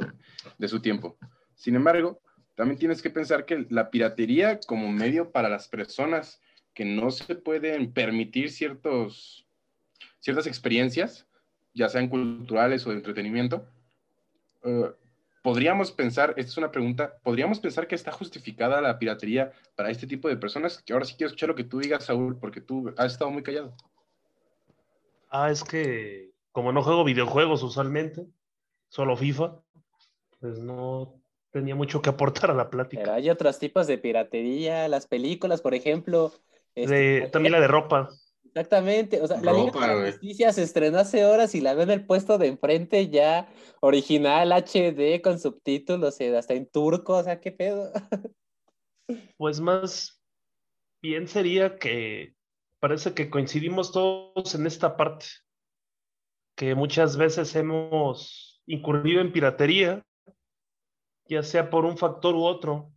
de, 0.57 0.69
su 0.69 0.81
tiempo. 0.81 1.19
Sin 1.55 1.77
embargo, 1.77 2.23
también 2.55 2.79
tienes 2.79 3.03
que 3.03 3.11
pensar 3.11 3.45
que 3.45 3.67
la 3.69 3.91
piratería 3.91 4.59
como 4.61 4.91
medio 4.91 5.33
para 5.33 5.51
las 5.51 5.69
personas 5.69 6.41
que 6.73 6.87
no 6.87 7.11
se 7.11 7.35
pueden 7.35 7.93
permitir 7.93 8.51
ciertos, 8.51 9.47
ciertas 10.21 10.47
experiencias, 10.47 11.27
ya 11.75 11.91
sean 11.91 12.09
culturales 12.09 12.87
o 12.87 12.91
de 12.91 12.97
entretenimiento, 12.97 13.69
eh, 14.65 14.93
podríamos 15.43 15.93
pensar, 15.93 16.31
esta 16.37 16.51
es 16.51 16.57
una 16.57 16.71
pregunta, 16.71 17.19
podríamos 17.23 17.61
pensar 17.61 17.87
que 17.87 17.95
está 17.95 18.11
justificada 18.13 18.81
la 18.81 18.99
piratería 18.99 19.53
para 19.77 19.91
este 19.91 20.07
tipo 20.07 20.29
de 20.29 20.37
personas, 20.37 20.83
que 20.83 20.93
ahora 20.93 21.05
sí 21.05 21.15
quiero 21.17 21.29
escuchar 21.29 21.51
lo 21.51 21.55
que 21.55 21.65
tú 21.65 21.79
digas, 21.79 22.05
Saúl, 22.05 22.39
porque 22.39 22.61
tú 22.61 22.93
has 22.97 23.13
estado 23.13 23.31
muy 23.31 23.43
callado. 23.43 23.75
Ah, 25.29 25.51
es 25.51 25.63
que 25.63 26.33
como 26.53 26.73
no 26.73 26.83
juego 26.83 27.05
videojuegos 27.05 27.63
usualmente, 27.63 28.27
solo 28.89 29.17
FIFA, 29.17 29.61
pues 30.41 30.61
no 30.61 31.21
tenía 31.51 31.75
mucho 31.75 32.01
que 32.01 32.11
aportar 32.11 32.51
a 32.51 32.55
la 32.55 32.71
plática. 32.71 33.03
Pero 33.03 33.15
hay 33.15 33.29
otros 33.29 33.59
tipos 33.59 33.87
de 33.87 33.99
piratería, 33.99 34.89
las 34.89 35.07
películas, 35.07 35.61
por 35.61 35.75
ejemplo. 35.75 36.33
Este, 36.75 37.29
también 37.33 37.53
la 37.53 37.61
de 37.61 37.69
ropa. 37.69 38.09
Exactamente, 38.55 39.21
o 39.21 39.27
sea, 39.27 39.41
la 39.41 39.53
Liga 39.53 39.73
de 39.73 40.05
la 40.05 40.13
Justicia 40.13 40.53
se 40.53 40.63
estrenó 40.63 40.99
hace 40.99 41.25
horas 41.25 41.57
y 41.57 41.61
la 41.61 41.75
veo 41.75 41.83
en 41.83 41.91
el 41.91 42.07
puesto 42.07 42.39
de 42.39 42.47
enfrente 42.47 43.09
ya 43.09 43.49
original 43.81 44.53
HD 44.53 45.21
con 45.23 45.41
subtítulos, 45.41 46.21
eh, 46.21 46.37
hasta 46.37 46.55
en 46.55 46.71
turco, 46.71 47.17
o 47.17 47.23
sea, 47.25 47.41
qué 47.41 47.51
pedo. 47.51 47.91
Pues 49.37 49.61
más 49.61 50.19
bien 51.03 51.29
sería 51.29 51.77
que 51.77 52.35
parece 52.81 53.13
que 53.13 53.29
coincidimos 53.29 53.93
todos 53.93 54.55
en 54.55 54.67
esta 54.67 54.97
parte, 54.97 55.27
que 56.57 56.75
muchas 56.75 57.19
veces 57.19 57.55
hemos 57.55 58.63
incurrido 58.67 59.21
en 59.21 59.31
piratería, 59.31 60.07
ya 61.29 61.43
sea 61.43 61.69
por 61.69 61.85
un 61.85 61.99
factor 61.99 62.35
u 62.35 62.45
otro, 62.45 62.95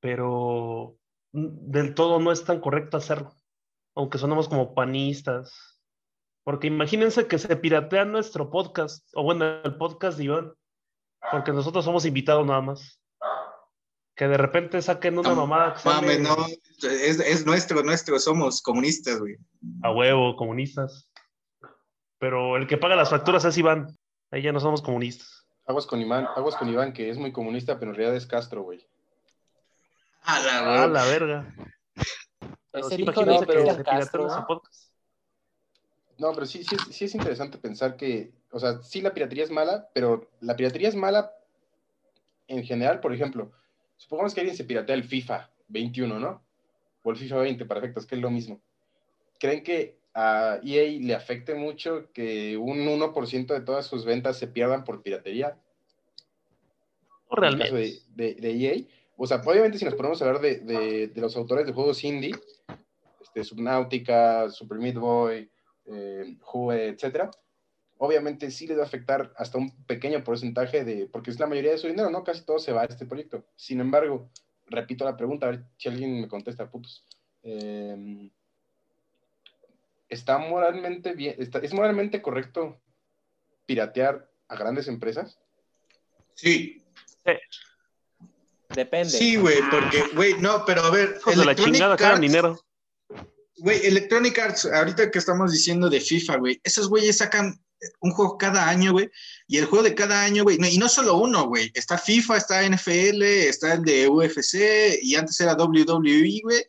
pero 0.00 0.98
del 1.32 1.94
todo 1.94 2.20
no 2.20 2.30
es 2.30 2.44
tan 2.44 2.60
correcto 2.60 2.96
hacerlo, 2.96 3.34
aunque 3.94 4.18
sonamos 4.18 4.48
como 4.48 4.74
panistas. 4.74 5.80
Porque 6.44 6.66
imagínense 6.66 7.26
que 7.26 7.38
se 7.38 7.56
piratea 7.56 8.04
nuestro 8.04 8.50
podcast, 8.50 9.08
o 9.14 9.22
bueno, 9.22 9.62
el 9.62 9.76
podcast 9.76 10.18
de 10.18 10.24
Iván, 10.24 10.52
porque 11.30 11.52
nosotros 11.52 11.84
somos 11.84 12.04
invitados 12.04 12.46
nada 12.46 12.60
más. 12.60 13.00
Que 14.14 14.28
de 14.28 14.36
repente 14.36 14.82
saquen 14.82 15.18
una 15.18 15.34
mamada. 15.34 15.76
Mames, 15.84 16.20
no, 16.20 16.36
es, 16.82 17.18
es, 17.20 17.46
nuestro, 17.46 17.82
nuestro, 17.82 18.18
somos 18.18 18.60
comunistas, 18.60 19.20
güey. 19.20 19.36
A 19.82 19.90
huevo, 19.90 20.36
comunistas. 20.36 21.08
Pero 22.18 22.56
el 22.56 22.66
que 22.66 22.76
paga 22.76 22.94
las 22.94 23.10
facturas 23.10 23.44
es 23.44 23.56
Iván. 23.56 23.96
Ahí 24.30 24.42
ya 24.42 24.52
no 24.52 24.60
somos 24.60 24.82
comunistas. 24.82 25.46
Aguas 25.66 25.86
con 25.86 26.00
Iván, 26.00 26.26
aguas 26.36 26.56
con 26.56 26.68
Iván, 26.68 26.92
que 26.92 27.08
es 27.08 27.16
muy 27.16 27.32
comunista, 27.32 27.78
pero 27.78 27.92
en 27.92 27.96
realidad 27.96 28.16
es 28.16 28.26
Castro, 28.26 28.62
güey. 28.62 28.86
A 30.24 30.40
la, 30.40 30.84
a 30.84 30.86
la 30.86 31.04
verga. 31.04 31.54
Pero 32.70 32.88
sí, 32.88 33.04
no, 33.04 33.12
pero, 33.12 33.64
no, 36.18 36.32
pero 36.32 36.46
sí, 36.46 36.64
sí, 36.64 36.76
sí 36.90 37.04
es 37.04 37.14
interesante 37.14 37.58
pensar 37.58 37.96
que, 37.96 38.32
o 38.50 38.58
sea, 38.58 38.82
sí 38.82 39.00
la 39.00 39.12
piratería 39.12 39.44
es 39.44 39.50
mala, 39.50 39.88
pero 39.92 40.30
la 40.40 40.56
piratería 40.56 40.88
es 40.88 40.94
mala 40.94 41.32
en 42.48 42.64
general, 42.64 43.00
por 43.00 43.12
ejemplo, 43.12 43.52
supongamos 43.96 44.34
que 44.34 44.40
alguien 44.40 44.56
se 44.56 44.64
piratea 44.64 44.94
el 44.94 45.04
FIFA 45.04 45.50
21, 45.68 46.18
¿no? 46.18 46.42
O 47.02 47.10
el 47.10 47.16
FIFA 47.16 47.36
20, 47.38 47.64
perfecto, 47.66 48.00
es 48.00 48.06
que 48.06 48.14
es 48.14 48.20
lo 48.20 48.30
mismo. 48.30 48.60
¿Creen 49.38 49.62
que 49.62 49.98
a 50.14 50.60
EA 50.62 51.00
le 51.00 51.14
afecte 51.14 51.54
mucho 51.54 52.10
que 52.12 52.56
un 52.56 52.86
1% 52.86 53.46
de 53.46 53.60
todas 53.60 53.86
sus 53.86 54.04
ventas 54.04 54.38
se 54.38 54.46
pierdan 54.46 54.84
por 54.84 55.02
piratería? 55.02 55.58
No 57.30 57.38
en 57.38 57.44
el 57.44 57.58
caso 57.58 57.74
realmente. 57.74 58.02
de, 58.14 58.34
de, 58.34 58.40
de 58.40 58.66
EA. 58.66 58.84
O 59.22 59.26
sea, 59.28 59.40
obviamente 59.46 59.78
si 59.78 59.84
nos 59.84 59.94
ponemos 59.94 60.20
a 60.20 60.24
hablar 60.26 60.42
de, 60.42 60.58
de, 60.58 61.06
de 61.06 61.20
los 61.20 61.36
autores 61.36 61.64
de 61.64 61.72
juegos 61.72 62.02
indie, 62.02 62.34
este, 63.20 63.44
Subnautica, 63.44 64.50
Super 64.50 64.78
Meat 64.78 64.96
Boy, 64.96 65.48
eh, 65.84 66.36
Jue, 66.40 66.88
etcétera, 66.88 67.30
obviamente 67.98 68.50
sí 68.50 68.66
les 68.66 68.78
va 68.78 68.82
a 68.82 68.86
afectar 68.86 69.32
hasta 69.36 69.58
un 69.58 69.84
pequeño 69.84 70.24
porcentaje 70.24 70.82
de, 70.84 71.06
porque 71.06 71.30
es 71.30 71.38
la 71.38 71.46
mayoría 71.46 71.70
de 71.70 71.78
su 71.78 71.86
dinero, 71.86 72.10
¿no? 72.10 72.24
Casi 72.24 72.44
todo 72.44 72.58
se 72.58 72.72
va 72.72 72.82
a 72.82 72.86
este 72.86 73.06
proyecto. 73.06 73.44
Sin 73.54 73.78
embargo, 73.78 74.28
repito 74.66 75.04
la 75.04 75.16
pregunta, 75.16 75.46
a 75.46 75.50
ver 75.50 75.66
si 75.76 75.88
alguien 75.88 76.20
me 76.20 76.26
contesta, 76.26 76.68
putos. 76.68 77.06
Eh, 77.44 78.28
¿Está 80.08 80.38
moralmente 80.38 81.14
bien, 81.14 81.36
está, 81.38 81.60
es 81.60 81.72
moralmente 81.72 82.20
correcto 82.20 82.80
piratear 83.66 84.28
a 84.48 84.56
grandes 84.56 84.88
empresas? 84.88 85.38
Sí, 86.34 86.82
Depende. 88.74 89.10
sí, 89.10 89.36
güey, 89.36 89.58
porque, 89.70 90.04
güey, 90.14 90.34
no, 90.40 90.64
pero 90.64 90.82
a 90.82 90.90
ver, 90.90 91.16
Hijos 91.18 91.36
de 91.36 91.44
la 91.44 91.54
chingada, 91.54 91.96
cagan 91.96 92.14
Arts- 92.16 92.20
dinero. 92.20 92.60
Güey, 93.58 93.86
Electronic 93.86 94.38
Arts, 94.38 94.64
ahorita 94.66 95.10
que 95.10 95.18
estamos 95.18 95.52
diciendo 95.52 95.88
de 95.88 96.00
FIFA, 96.00 96.36
güey, 96.38 96.60
esos 96.64 96.88
güeyes 96.88 97.18
sacan 97.18 97.62
un 98.00 98.12
juego 98.12 98.38
cada 98.38 98.68
año, 98.68 98.92
güey, 98.92 99.10
y 99.46 99.58
el 99.58 99.66
juego 99.66 99.84
de 99.84 99.94
cada 99.94 100.22
año, 100.22 100.42
güey, 100.44 100.56
no- 100.58 100.66
y 100.68 100.78
no 100.78 100.88
solo 100.88 101.16
uno, 101.16 101.46
güey, 101.48 101.70
está 101.74 101.98
FIFA, 101.98 102.36
está 102.38 102.62
NFL, 102.64 103.22
está 103.22 103.74
el 103.74 103.82
de 103.82 104.08
UFC, 104.08 104.98
y 105.02 105.14
antes 105.16 105.38
era 105.40 105.54
WWE, 105.54 106.40
güey, 106.42 106.64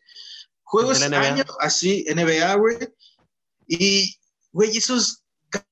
juegos 0.64 1.02
año, 1.02 1.44
así, 1.60 2.06
NBA, 2.08 2.56
güey, 2.56 2.78
y, 3.68 4.16
güey, 4.52 4.76
esos 4.78 5.23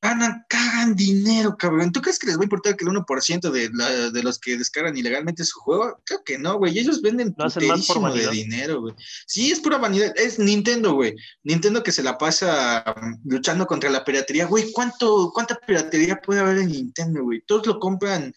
ganan, 0.02 0.46
cagan 0.50 0.96
dinero, 0.96 1.56
cabrón. 1.58 1.92
¿Tú 1.92 2.02
crees 2.02 2.20
que 2.20 2.28
les 2.28 2.38
va 2.38 2.42
a 2.42 2.44
importar 2.46 2.76
que 2.76 2.86
el 2.86 2.92
1% 2.92 3.50
de, 3.52 3.70
la- 3.74 4.10
de 4.12 4.24
los 4.24 4.40
que 4.40 4.58
descargan 4.58 4.98
ilegalmente 4.98 5.44
su 5.44 5.60
juego? 5.60 6.02
Creo 6.06 6.24
que 6.24 6.38
no, 6.38 6.58
güey, 6.58 6.78
ellos 6.78 7.02
venden 7.02 7.34
puterísimo 7.34 8.12
de 8.14 8.28
dinero, 8.32 8.82
güey. 8.82 8.96
Sí, 9.26 9.52
es 9.52 9.60
pura 9.60 9.78
vanidad, 9.78 10.14
es 10.18 10.40
Nintendo, 10.40 10.94
güey. 10.94 11.16
Nintendo 11.44 11.84
que 11.84 11.92
se 11.92 12.04
la 12.04 12.18
pasa 12.18 12.84
um, 13.02 13.20
luchando 13.26 13.66
contra 13.68 13.90
la 13.90 14.04
piratería. 14.06 14.46
Güey, 14.46 14.72
¿cuánto, 14.72 15.32
¿cuánta 15.34 15.56
piratería 15.56 16.22
puede 16.22 16.42
haber 16.42 16.58
en 16.60 16.70
Nintendo, 16.72 17.24
güey? 17.24 17.42
Todos 17.46 17.66
lo 17.68 17.80
compran 17.80 18.34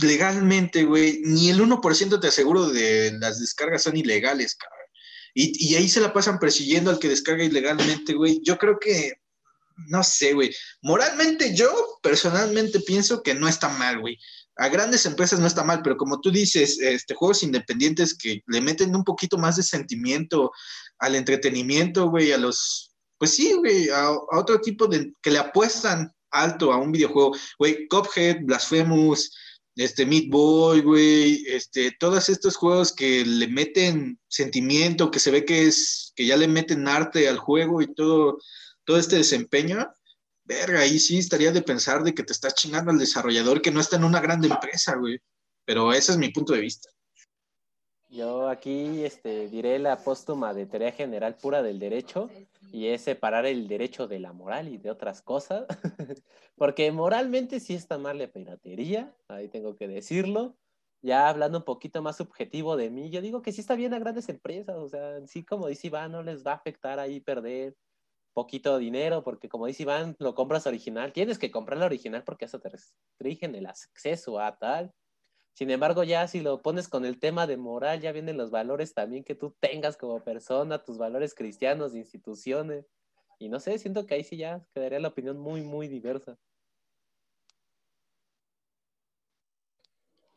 legalmente, 0.00 0.84
güey. 0.84 1.20
Ni 1.24 1.50
el 1.50 1.60
1% 1.60 2.20
te 2.20 2.28
aseguro 2.28 2.68
de 2.68 3.12
las 3.18 3.40
descargas 3.40 3.82
son 3.82 3.96
ilegales, 3.96 4.54
cabrón. 4.56 4.78
Y, 5.34 5.66
y 5.70 5.76
ahí 5.76 5.88
se 5.88 6.00
la 6.00 6.12
pasan 6.12 6.38
persiguiendo 6.38 6.90
al 6.90 6.98
que 6.98 7.08
descarga 7.08 7.44
ilegalmente, 7.44 8.12
güey. 8.14 8.40
Yo 8.44 8.58
creo 8.58 8.78
que, 8.78 9.14
no 9.88 10.02
sé, 10.02 10.32
güey. 10.34 10.54
Moralmente 10.82 11.54
yo 11.54 11.70
personalmente 12.02 12.80
pienso 12.80 13.22
que 13.22 13.34
no 13.34 13.48
está 13.48 13.68
mal, 13.68 14.00
güey. 14.00 14.18
A 14.56 14.68
grandes 14.68 15.06
empresas 15.06 15.40
no 15.40 15.46
está 15.46 15.64
mal, 15.64 15.80
pero 15.82 15.96
como 15.96 16.20
tú 16.20 16.30
dices, 16.30 16.78
este, 16.80 17.14
juegos 17.14 17.42
independientes 17.42 18.14
que 18.16 18.42
le 18.46 18.60
meten 18.60 18.94
un 18.94 19.04
poquito 19.04 19.38
más 19.38 19.56
de 19.56 19.62
sentimiento 19.62 20.52
al 20.98 21.14
entretenimiento, 21.14 22.10
güey, 22.10 22.32
a 22.32 22.38
los, 22.38 22.92
pues 23.18 23.34
sí, 23.34 23.54
güey, 23.54 23.88
a, 23.88 24.10
otro 24.32 24.60
tipo 24.60 24.86
de, 24.86 25.12
que 25.22 25.30
le 25.30 25.38
apuestan 25.38 26.12
alto 26.30 26.72
a 26.72 26.76
un 26.76 26.92
videojuego, 26.92 27.36
güey, 27.58 27.88
Cuphead, 27.88 28.42
Blasphemous, 28.42 29.34
este, 29.76 30.04
Meat 30.04 30.28
Boy, 30.28 30.82
güey, 30.82 31.44
este, 31.46 31.92
todos 31.98 32.28
estos 32.28 32.56
juegos 32.56 32.92
que 32.92 33.24
le 33.24 33.48
meten 33.48 34.18
sentimiento, 34.28 35.10
que 35.10 35.18
se 35.18 35.30
ve 35.30 35.44
que 35.44 35.66
es, 35.66 36.12
que 36.14 36.26
ya 36.26 36.36
le 36.36 36.48
meten 36.48 36.88
arte 36.88 37.28
al 37.28 37.38
juego 37.38 37.80
y 37.80 37.92
todo, 37.94 38.38
todo 38.84 38.98
este 38.98 39.16
desempeño, 39.16 39.92
verga, 40.44 40.80
ahí 40.80 40.98
sí 40.98 41.18
estaría 41.18 41.52
de 41.52 41.62
pensar 41.62 42.02
de 42.02 42.14
que 42.14 42.22
te 42.22 42.32
estás 42.32 42.54
chingando 42.54 42.90
al 42.90 42.98
desarrollador 42.98 43.62
que 43.62 43.70
no 43.70 43.80
está 43.80 43.96
en 43.96 44.04
una 44.04 44.20
grande 44.20 44.48
empresa, 44.48 44.96
güey. 44.96 45.18
Pero 45.64 45.92
ese 45.92 46.12
es 46.12 46.18
mi 46.18 46.30
punto 46.30 46.52
de 46.52 46.60
vista. 46.60 46.90
Yo 48.12 48.50
aquí 48.50 49.04
este, 49.04 49.48
diré 49.48 49.78
la 49.78 49.96
póstuma 49.96 50.52
de 50.52 50.66
teoría 50.66 50.92
general 50.92 51.34
pura 51.36 51.62
del 51.62 51.78
derecho 51.78 52.28
y 52.70 52.88
es 52.88 53.00
separar 53.00 53.46
el 53.46 53.68
derecho 53.68 54.06
de 54.06 54.18
la 54.18 54.34
moral 54.34 54.68
y 54.68 54.76
de 54.76 54.90
otras 54.90 55.22
cosas. 55.22 55.64
Porque 56.56 56.92
moralmente 56.92 57.58
sí 57.58 57.74
está 57.74 57.96
mal 57.96 58.18
la 58.18 58.26
piratería, 58.26 59.16
ahí 59.28 59.48
tengo 59.48 59.76
que 59.76 59.88
decirlo. 59.88 60.58
Ya 61.00 61.28
hablando 61.28 61.58
un 61.58 61.64
poquito 61.64 62.02
más 62.02 62.18
subjetivo 62.18 62.76
de 62.76 62.90
mí, 62.90 63.08
yo 63.08 63.22
digo 63.22 63.40
que 63.40 63.50
sí 63.50 63.62
está 63.62 63.76
bien 63.76 63.94
a 63.94 63.98
grandes 63.98 64.28
empresas, 64.28 64.76
o 64.76 64.88
sea, 64.90 65.26
sí 65.26 65.42
como 65.42 65.66
dice 65.66 65.86
Iván, 65.86 66.12
no 66.12 66.22
les 66.22 66.46
va 66.46 66.52
a 66.52 66.56
afectar 66.56 67.00
ahí 67.00 67.18
perder 67.18 67.74
poquito 68.32 68.78
dinero, 68.78 69.22
porque 69.22 69.48
como 69.48 69.66
dice 69.66 69.82
Iván, 69.84 70.16
lo 70.18 70.34
compras 70.34 70.66
original, 70.66 71.12
tienes 71.12 71.38
que 71.38 71.50
comprar 71.50 71.78
la 71.78 71.86
original 71.86 72.24
porque 72.24 72.46
eso 72.46 72.60
te 72.60 72.68
restringen 72.68 73.54
el 73.54 73.66
acceso 73.66 74.40
a 74.40 74.56
tal. 74.58 74.92
Sin 75.54 75.70
embargo, 75.70 76.02
ya 76.02 76.26
si 76.28 76.40
lo 76.40 76.62
pones 76.62 76.88
con 76.88 77.04
el 77.04 77.18
tema 77.18 77.46
de 77.46 77.58
moral, 77.58 78.00
ya 78.00 78.12
vienen 78.12 78.38
los 78.38 78.50
valores 78.50 78.94
también 78.94 79.22
que 79.22 79.34
tú 79.34 79.54
tengas 79.60 79.96
como 79.96 80.24
persona, 80.24 80.82
tus 80.82 80.96
valores 80.96 81.34
cristianos, 81.34 81.94
instituciones. 81.94 82.86
Y 83.38 83.48
no 83.48 83.60
sé, 83.60 83.78
siento 83.78 84.06
que 84.06 84.14
ahí 84.14 84.24
sí 84.24 84.36
ya 84.38 84.64
quedaría 84.74 85.00
la 85.00 85.08
opinión 85.08 85.38
muy, 85.38 85.60
muy 85.60 85.88
diversa. 85.88 86.38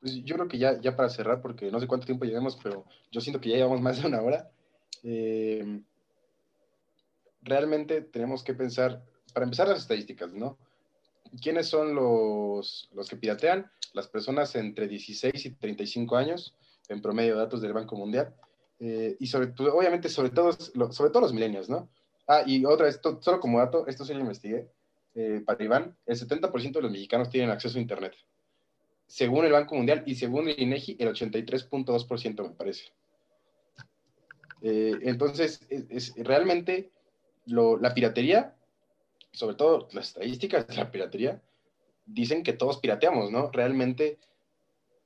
Pues 0.02 0.22
yo 0.24 0.36
creo 0.36 0.48
que 0.48 0.58
ya, 0.58 0.80
ya 0.82 0.96
para 0.96 1.10
cerrar, 1.10 1.42
porque 1.42 1.72
no 1.72 1.80
sé 1.80 1.88
cuánto 1.88 2.06
tiempo 2.06 2.26
llevamos, 2.26 2.60
pero 2.62 2.86
yo 3.10 3.22
siento 3.22 3.40
que 3.40 3.50
ya 3.50 3.56
llevamos 3.56 3.82
más 3.82 4.02
de 4.02 4.08
una 4.08 4.22
hora. 4.22 4.52
Eh, 5.02 5.82
realmente 7.46 8.02
tenemos 8.02 8.44
que 8.44 8.54
pensar, 8.54 9.02
para 9.34 9.46
empezar 9.46 9.68
las 9.68 9.80
estadísticas, 9.80 10.34
¿no? 10.34 10.58
¿Quiénes 11.42 11.68
son 11.68 11.96
los, 11.96 12.90
los 12.94 13.08
que 13.08 13.16
piratean? 13.16 13.70
Las 13.94 14.08
personas 14.08 14.56
entre 14.56 14.88
16 14.88 15.46
y 15.46 15.52
35 15.52 16.18
años, 16.18 16.56
en 16.90 17.02
promedio 17.02 17.38
datos 17.38 17.62
del 17.62 17.74
Banco 17.74 17.96
Mundial. 17.96 18.34
Eh, 18.80 19.16
y 19.20 19.28
sobre 19.28 19.54
obviamente, 19.72 20.10
sobre 20.10 20.32
todo, 20.32 20.52
sobre 20.92 21.12
todo 21.12 21.22
los 21.22 21.34
milenios, 21.34 21.70
¿no? 21.70 21.90
Ah, 22.28 22.44
y 22.46 22.66
otra, 22.66 22.88
esto, 22.88 23.20
solo 23.22 23.40
como 23.40 23.60
dato, 23.60 23.88
esto 23.88 24.04
sí 24.04 24.14
lo 24.14 24.20
investigué, 24.20 24.68
eh, 25.14 25.42
para 25.46 25.64
Iván, 25.64 25.96
el 26.06 26.18
70% 26.18 26.74
de 26.74 26.82
los 26.82 26.92
mexicanos 26.92 27.30
tienen 27.30 27.52
acceso 27.52 27.78
a 27.78 27.82
Internet. 27.82 28.14
Según 29.08 29.46
el 29.46 29.52
Banco 29.52 29.76
Mundial 29.76 30.04
y 30.06 30.16
según 30.16 30.50
el 30.50 30.60
INEGI, 30.60 30.98
el 31.00 31.10
83.2% 31.10 32.42
me 32.42 32.56
parece. 32.56 32.86
Eh, 34.62 34.94
entonces, 35.04 35.62
es, 35.70 35.86
es 35.90 36.14
realmente 36.18 36.92
la 37.46 37.94
piratería, 37.94 38.56
sobre 39.32 39.56
todo 39.56 39.88
las 39.92 40.10
estadísticas 40.10 40.68
de 40.68 40.76
la 40.76 40.92
piratería, 40.92 41.42
dicen 42.06 42.44
que 42.44 42.54
todos 42.54 42.78
pirateamos, 42.78 43.32
¿no? 43.32 43.52
Realmente 43.52 44.20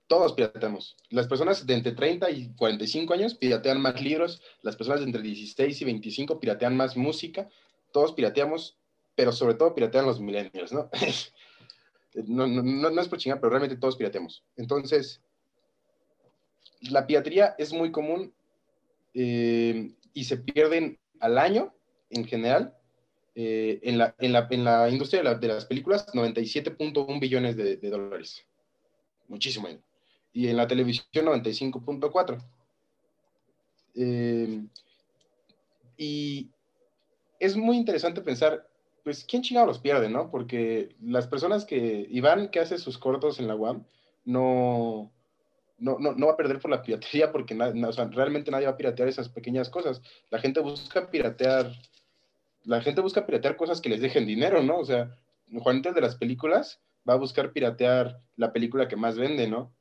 todos 0.07 0.33
pirateamos. 0.33 0.97
Las 1.09 1.27
personas 1.27 1.65
de 1.65 1.73
entre 1.73 1.91
30 1.91 2.31
y 2.31 2.53
45 2.55 3.13
años 3.13 3.35
piratean 3.35 3.79
más 3.79 4.01
libros, 4.01 4.41
las 4.61 4.75
personas 4.75 5.01
entre 5.01 5.21
16 5.21 5.81
y 5.81 5.85
25 5.85 6.39
piratean 6.39 6.75
más 6.75 6.97
música, 6.97 7.47
todos 7.91 8.13
pirateamos, 8.13 8.77
pero 9.15 9.31
sobre 9.31 9.53
todo 9.53 9.75
piratean 9.75 10.05
los 10.05 10.19
millennials, 10.19 10.73
¿no? 10.73 10.89
no, 12.27 12.47
no, 12.47 12.63
no, 12.63 12.89
no 12.89 13.01
es 13.01 13.07
por 13.07 13.19
chingar, 13.19 13.39
pero 13.39 13.51
realmente 13.51 13.77
todos 13.77 13.97
pirateamos. 13.97 14.43
Entonces, 14.55 15.21
la 16.81 17.05
piratería 17.05 17.55
es 17.57 17.73
muy 17.73 17.91
común 17.91 18.33
eh, 19.13 19.93
y 20.13 20.23
se 20.23 20.37
pierden 20.37 20.97
al 21.19 21.37
año 21.37 21.73
en 22.09 22.25
general 22.25 22.75
eh, 23.35 23.79
en, 23.83 23.97
la, 23.97 24.15
en, 24.19 24.33
la, 24.33 24.47
en, 24.49 24.63
la, 24.63 24.89
industria 24.89 25.21
de, 25.21 25.29
la, 25.29 25.35
de 25.35 25.47
las 25.47 25.65
películas 25.65 26.07
97.1 26.13 27.19
billones 27.19 27.55
de, 27.55 27.77
de, 27.77 27.89
dólares. 27.89 28.45
Muchísimo. 29.27 29.69
Y 30.33 30.47
en 30.47 30.57
la 30.57 30.67
televisión 30.67 31.25
95.4. 31.25 32.43
Eh, 33.95 34.61
y 35.97 36.49
es 37.39 37.55
muy 37.55 37.77
interesante 37.77 38.21
pensar, 38.21 38.67
pues, 39.03 39.23
¿quién 39.23 39.41
chingado 39.41 39.67
los 39.67 39.79
pierde, 39.79 40.09
no? 40.09 40.31
Porque 40.31 40.95
las 41.01 41.27
personas 41.27 41.65
que, 41.65 42.07
Iván, 42.09 42.49
que 42.49 42.59
hace 42.59 42.77
sus 42.77 42.97
cortos 42.97 43.39
en 43.39 43.47
la 43.47 43.55
UAM, 43.55 43.85
no, 44.25 45.11
no, 45.79 45.97
no, 45.99 46.13
no 46.13 46.27
va 46.27 46.33
a 46.33 46.37
perder 46.37 46.59
por 46.59 46.71
la 46.71 46.81
piratería 46.81 47.31
porque 47.31 47.55
realmente 48.11 48.51
nadie 48.51 48.65
va 48.65 48.73
a 48.73 48.77
piratear 48.77 49.07
esas 49.07 49.29
pequeñas 49.29 49.69
cosas. 49.69 50.01
La 50.29 50.39
gente 50.39 50.59
busca 50.59 51.09
piratear 51.09 51.71
la 52.63 52.81
gente 52.81 53.01
busca 53.01 53.25
piratear 53.25 53.55
cosas 53.55 53.81
que 53.81 53.89
les 53.89 54.01
dejen 54.01 54.25
dinero, 54.25 54.61
¿no? 54.61 54.77
O 54.77 54.85
sea, 54.85 55.15
Juanito 55.51 55.93
de 55.93 56.01
las 56.01 56.15
películas 56.15 56.79
va 57.07 57.13
a 57.13 57.17
buscar 57.17 57.51
piratear 57.51 58.21
la 58.35 58.53
película 58.53 58.87
que 58.87 58.95
más 58.95 59.17
vende, 59.17 59.47
¿no? 59.47 59.73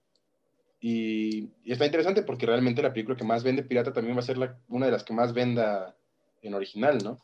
Y, 0.81 1.51
está 1.65 1.85
interesante 1.85 2.23
porque 2.23 2.47
realmente 2.47 2.83
la 2.83 2.93
película 2.93 3.17
que 3.17 3.25
más 3.25 3.43
vende 3.43 3.65
pirata 3.65 3.93
también 3.93 4.17
va 4.17 4.21
a 4.21 4.25
ser 4.25 4.39
una 4.69 4.87
de 4.87 4.93
las 4.93 5.05
que 5.05 5.13
más 5.13 5.33
venda 5.35 5.97
en 6.41 6.55
original, 6.55 6.99
¿no? 7.03 7.19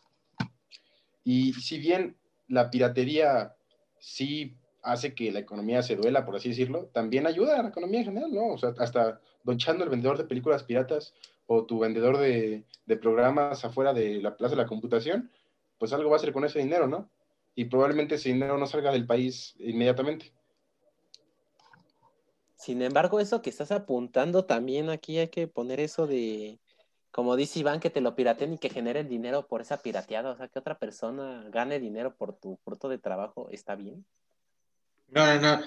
Y 1.22 1.54
si 1.54 1.78
bien 1.78 2.16
la 2.48 2.70
piratería 2.70 3.54
sí 3.98 4.56
hace 4.84 5.14
que 5.14 5.32
la 5.32 5.40
economía 5.40 5.82
se 5.82 5.96
duela, 5.96 6.24
por 6.24 6.36
así 6.36 6.50
decirlo, 6.50 6.86
también 6.92 7.26
ayuda 7.26 7.58
a 7.58 7.62
la 7.62 7.70
economía 7.70 8.00
en 8.00 8.06
general, 8.06 8.32
¿no? 8.32 8.48
O 8.48 8.58
sea, 8.58 8.74
hasta 8.78 9.20
Don 9.42 9.58
Chando, 9.58 9.84
el 9.84 9.90
vendedor 9.90 10.18
de 10.18 10.24
películas 10.24 10.62
piratas, 10.62 11.14
o 11.46 11.64
tu 11.64 11.78
vendedor 11.78 12.18
de, 12.18 12.64
de 12.86 12.96
programas 12.96 13.64
afuera 13.64 13.92
de 13.92 14.20
la 14.22 14.36
plaza 14.36 14.54
de 14.54 14.62
la 14.62 14.68
computación, 14.68 15.30
pues 15.78 15.92
algo 15.92 16.10
va 16.10 16.16
a 16.16 16.18
hacer 16.18 16.32
con 16.32 16.44
ese 16.44 16.60
dinero, 16.60 16.86
¿no? 16.86 17.10
Y 17.54 17.66
probablemente 17.66 18.16
ese 18.16 18.30
dinero 18.30 18.58
no 18.58 18.66
salga 18.66 18.92
del 18.92 19.06
país 19.06 19.54
inmediatamente. 19.58 20.32
Sin 22.56 22.80
embargo, 22.80 23.20
eso 23.20 23.42
que 23.42 23.50
estás 23.50 23.72
apuntando 23.72 24.46
también 24.46 24.88
aquí 24.88 25.18
hay 25.18 25.28
que 25.28 25.46
poner 25.46 25.80
eso 25.80 26.06
de, 26.06 26.58
como 27.10 27.36
dice 27.36 27.60
Iván, 27.60 27.78
que 27.78 27.90
te 27.90 28.00
lo 28.00 28.16
pirateen 28.16 28.54
y 28.54 28.58
que 28.58 28.70
generen 28.70 29.08
dinero 29.08 29.46
por 29.46 29.60
esa 29.60 29.76
pirateada. 29.76 30.30
O 30.30 30.36
sea, 30.36 30.48
que 30.48 30.58
otra 30.58 30.78
persona 30.78 31.44
gane 31.50 31.78
dinero 31.78 32.16
por 32.16 32.32
tu 32.32 32.56
fruto 32.64 32.88
de 32.88 32.98
trabajo, 32.98 33.48
¿está 33.50 33.76
bien? 33.76 34.04
No, 35.08 35.26
no, 35.26 35.40
no. 35.40 35.64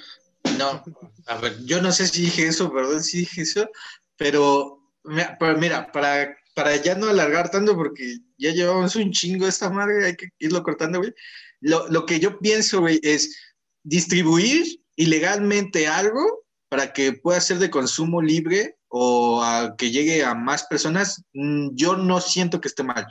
No, 0.57 0.83
a 1.27 1.37
ver, 1.37 1.63
yo 1.65 1.81
no 1.81 1.91
sé 1.91 2.07
si 2.07 2.21
dije 2.23 2.47
eso, 2.47 2.71
perdón 2.71 3.03
si 3.03 3.19
dije 3.19 3.41
eso, 3.41 3.69
pero, 4.15 4.79
mira, 5.03 5.35
pero 5.39 5.57
mira, 5.57 5.91
para, 5.91 6.35
para 6.55 6.75
ya 6.77 6.95
no 6.95 7.09
alargar 7.09 7.51
tanto, 7.51 7.75
porque 7.75 8.19
ya 8.37 8.51
llevamos 8.51 8.95
un 8.95 9.11
chingo 9.11 9.47
esta 9.47 9.69
madre, 9.69 10.05
hay 10.05 10.15
que 10.15 10.29
irlo 10.39 10.63
cortando, 10.63 10.99
güey. 10.99 11.13
Lo, 11.59 11.87
lo 11.89 12.05
que 12.05 12.19
yo 12.19 12.39
pienso, 12.39 12.79
güey, 12.79 12.99
es 13.03 13.35
distribuir 13.83 14.81
ilegalmente 14.95 15.87
algo 15.87 16.45
para 16.69 16.93
que 16.93 17.13
pueda 17.13 17.39
ser 17.41 17.59
de 17.59 17.69
consumo 17.69 18.21
libre 18.21 18.77
o 18.89 19.43
que 19.77 19.91
llegue 19.91 20.23
a 20.23 20.33
más 20.33 20.65
personas, 20.65 21.23
mm, 21.33 21.69
yo 21.75 21.97
no 21.97 22.21
siento 22.21 22.61
que 22.61 22.67
esté 22.67 22.83
mal. 22.83 23.05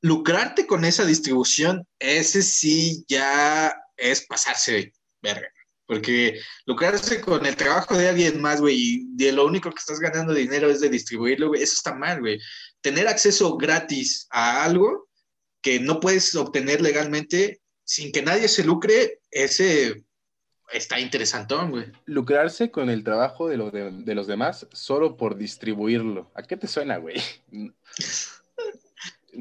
Lucrarte 0.00 0.66
con 0.66 0.84
esa 0.84 1.04
distribución, 1.04 1.86
ese 1.98 2.42
sí 2.42 3.04
ya 3.08 3.74
es 3.96 4.26
pasarse 4.26 4.92
verga. 5.22 5.48
Porque 5.86 6.40
lucrarse 6.64 7.20
con 7.20 7.44
el 7.44 7.56
trabajo 7.56 7.96
de 7.96 8.08
alguien 8.08 8.40
más, 8.40 8.60
güey, 8.60 8.76
y 8.76 9.06
de 9.16 9.32
lo 9.32 9.46
único 9.46 9.70
que 9.70 9.78
estás 9.78 10.00
ganando 10.00 10.32
dinero 10.32 10.70
es 10.70 10.80
de 10.80 10.88
distribuirlo, 10.88 11.48
güey, 11.48 11.62
eso 11.62 11.74
está 11.74 11.94
mal, 11.94 12.20
güey. 12.20 12.38
Tener 12.80 13.08
acceso 13.08 13.56
gratis 13.56 14.26
a 14.30 14.64
algo 14.64 15.08
que 15.60 15.80
no 15.80 16.00
puedes 16.00 16.34
obtener 16.34 16.80
legalmente 16.80 17.60
sin 17.84 18.12
que 18.12 18.22
nadie 18.22 18.48
se 18.48 18.64
lucre, 18.64 19.20
ese 19.30 20.04
está 20.72 20.98
interesantón, 20.98 21.70
güey. 21.70 21.84
Lucrarse 22.06 22.70
con 22.70 22.88
el 22.88 23.04
trabajo 23.04 23.48
de, 23.48 23.56
lo 23.56 23.70
de, 23.70 23.90
de 23.90 24.14
los 24.14 24.26
demás 24.26 24.66
solo 24.72 25.16
por 25.16 25.36
distribuirlo. 25.36 26.30
¿A 26.34 26.42
qué 26.42 26.56
te 26.56 26.66
suena, 26.66 26.96
güey? 26.96 27.20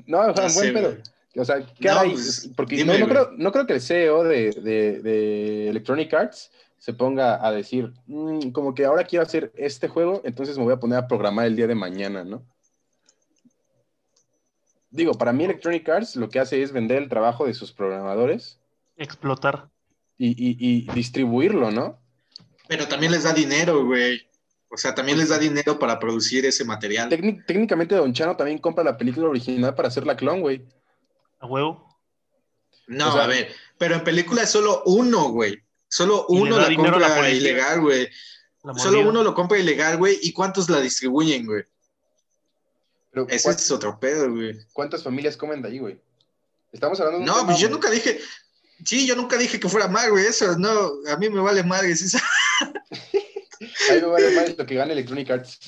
No, 0.05 0.27
No 0.27 0.49
sé, 0.49 0.71
buen 0.71 0.73
pedo. 0.73 0.97
O 1.37 1.45
sea, 1.45 1.65
¿qué 1.65 1.87
No, 1.87 1.99
hay? 1.99 2.11
pues, 2.11 2.49
Porque 2.55 2.75
dime, 2.75 2.93
no, 2.93 2.99
no 2.99 3.07
creo, 3.07 3.31
no 3.37 3.51
creo 3.51 3.65
que 3.65 3.73
el 3.73 3.81
CEO 3.81 4.23
de, 4.23 4.51
de- 4.51 4.99
de 5.01 5.69
Electronic 5.69 6.13
Arts 6.13 6.51
se 6.77 6.93
ponga 6.93 7.45
a 7.45 7.51
decir, 7.51 7.93
"Mm, 8.07 8.49
como 8.51 8.73
que 8.73 8.83
ahora 8.85 9.03
quiero 9.05 9.23
hacer 9.23 9.51
este 9.55 9.87
juego, 9.87 10.21
entonces 10.25 10.57
me 10.57 10.63
voy 10.65 10.73
a 10.73 10.79
poner 10.79 10.97
a 10.97 11.07
programar 11.07 11.45
el 11.45 11.55
día 11.55 11.67
de 11.67 11.75
mañana, 11.75 12.23
¿no? 12.23 12.43
Digo, 14.89 15.13
para 15.13 15.31
mí 15.31 15.45
Electronic 15.45 15.87
Arts 15.87 16.15
lo 16.17 16.29
que 16.29 16.39
hace 16.39 16.61
es 16.61 16.71
vender 16.73 16.97
el 17.01 17.07
trabajo 17.09 17.45
de 17.45 17.53
sus 17.53 17.71
programadores 17.71 18.59
Explotar. 18.97 19.69
y, 20.17 20.29
y- 20.31 20.57
y 20.59 20.91
distribuirlo, 20.93 21.71
¿no? 21.71 21.97
Pero 22.67 22.87
también 22.87 23.11
les 23.11 23.23
da 23.23 23.33
dinero, 23.33 23.85
güey. 23.85 24.21
O 24.69 24.77
sea, 24.77 24.93
también 24.95 25.17
les 25.17 25.29
da 25.29 25.37
dinero 25.37 25.79
para 25.79 25.99
producir 25.99 26.45
ese 26.45 26.63
material. 26.65 27.09
Técnic- 27.09 27.45
técnicamente 27.45 27.95
Don 27.95 28.13
Chano 28.13 28.35
también 28.37 28.57
compra 28.57 28.83
la 28.83 28.97
película 28.97 29.27
original 29.27 29.73
para 29.75 29.87
hacer 29.87 30.05
la 30.05 30.15
clon, 30.15 30.41
güey. 30.41 30.65
A 31.41 31.45
huevo. 31.47 31.99
No, 32.87 33.09
O 33.09 33.11
sea- 33.13 33.23
a 33.23 33.27
ver, 33.27 33.53
pero 33.77 33.95
en 33.95 34.03
película 34.03 34.43
es 34.43 34.49
solo 34.49 34.83
uno, 34.85 35.29
güey. 35.29 35.61
Solo 35.87 36.25
uno 36.29 36.57
la 36.57 36.73
compra 36.75 37.29
ilegal, 37.29 37.81
güey. 37.81 38.09
Solo 38.77 39.09
uno 39.09 39.23
lo 39.23 39.33
compra 39.33 39.57
ilegal, 39.59 39.97
güey. 39.97 40.17
¿Y 40.21 40.31
cuántos 40.33 40.69
la 40.69 40.79
distribuyen, 40.79 41.45
güey? 41.45 41.63
Ese 43.27 43.43
¿cuán- 43.43 43.55
es 43.57 43.71
otro 43.71 43.99
pedo, 43.99 44.29
güey. 44.31 44.57
¿cuántas 44.71 45.03
familias 45.03 45.35
comen 45.35 45.61
de 45.61 45.67
ahí, 45.67 45.79
güey? 45.79 45.99
Estamos 46.71 46.97
hablando 47.01 47.19
de 47.19 47.25
No, 47.25 47.33
tema 47.35 47.47
pues 47.47 47.59
yo 47.59 47.69
nunca 47.69 47.89
dije. 47.89 48.21
Sí, 48.85 49.05
yo 49.05 49.15
nunca 49.15 49.35
dije 49.37 49.59
que 49.59 49.67
fuera 49.67 49.87
mal, 49.89 50.09
güey. 50.11 50.25
Eso, 50.25 50.57
no, 50.57 50.91
a 51.11 51.17
mí 51.17 51.29
me 51.29 51.41
vale 51.41 51.63
madre. 51.63 51.95
sí, 51.95 52.17
A 53.89 53.93
mí 53.93 54.01
me 54.01 54.07
vale 54.07 54.31
más 54.35 54.57
lo 54.57 54.65
que 54.65 54.75
gana 54.75 54.93
Electronic 54.93 55.29
Arts. 55.29 55.59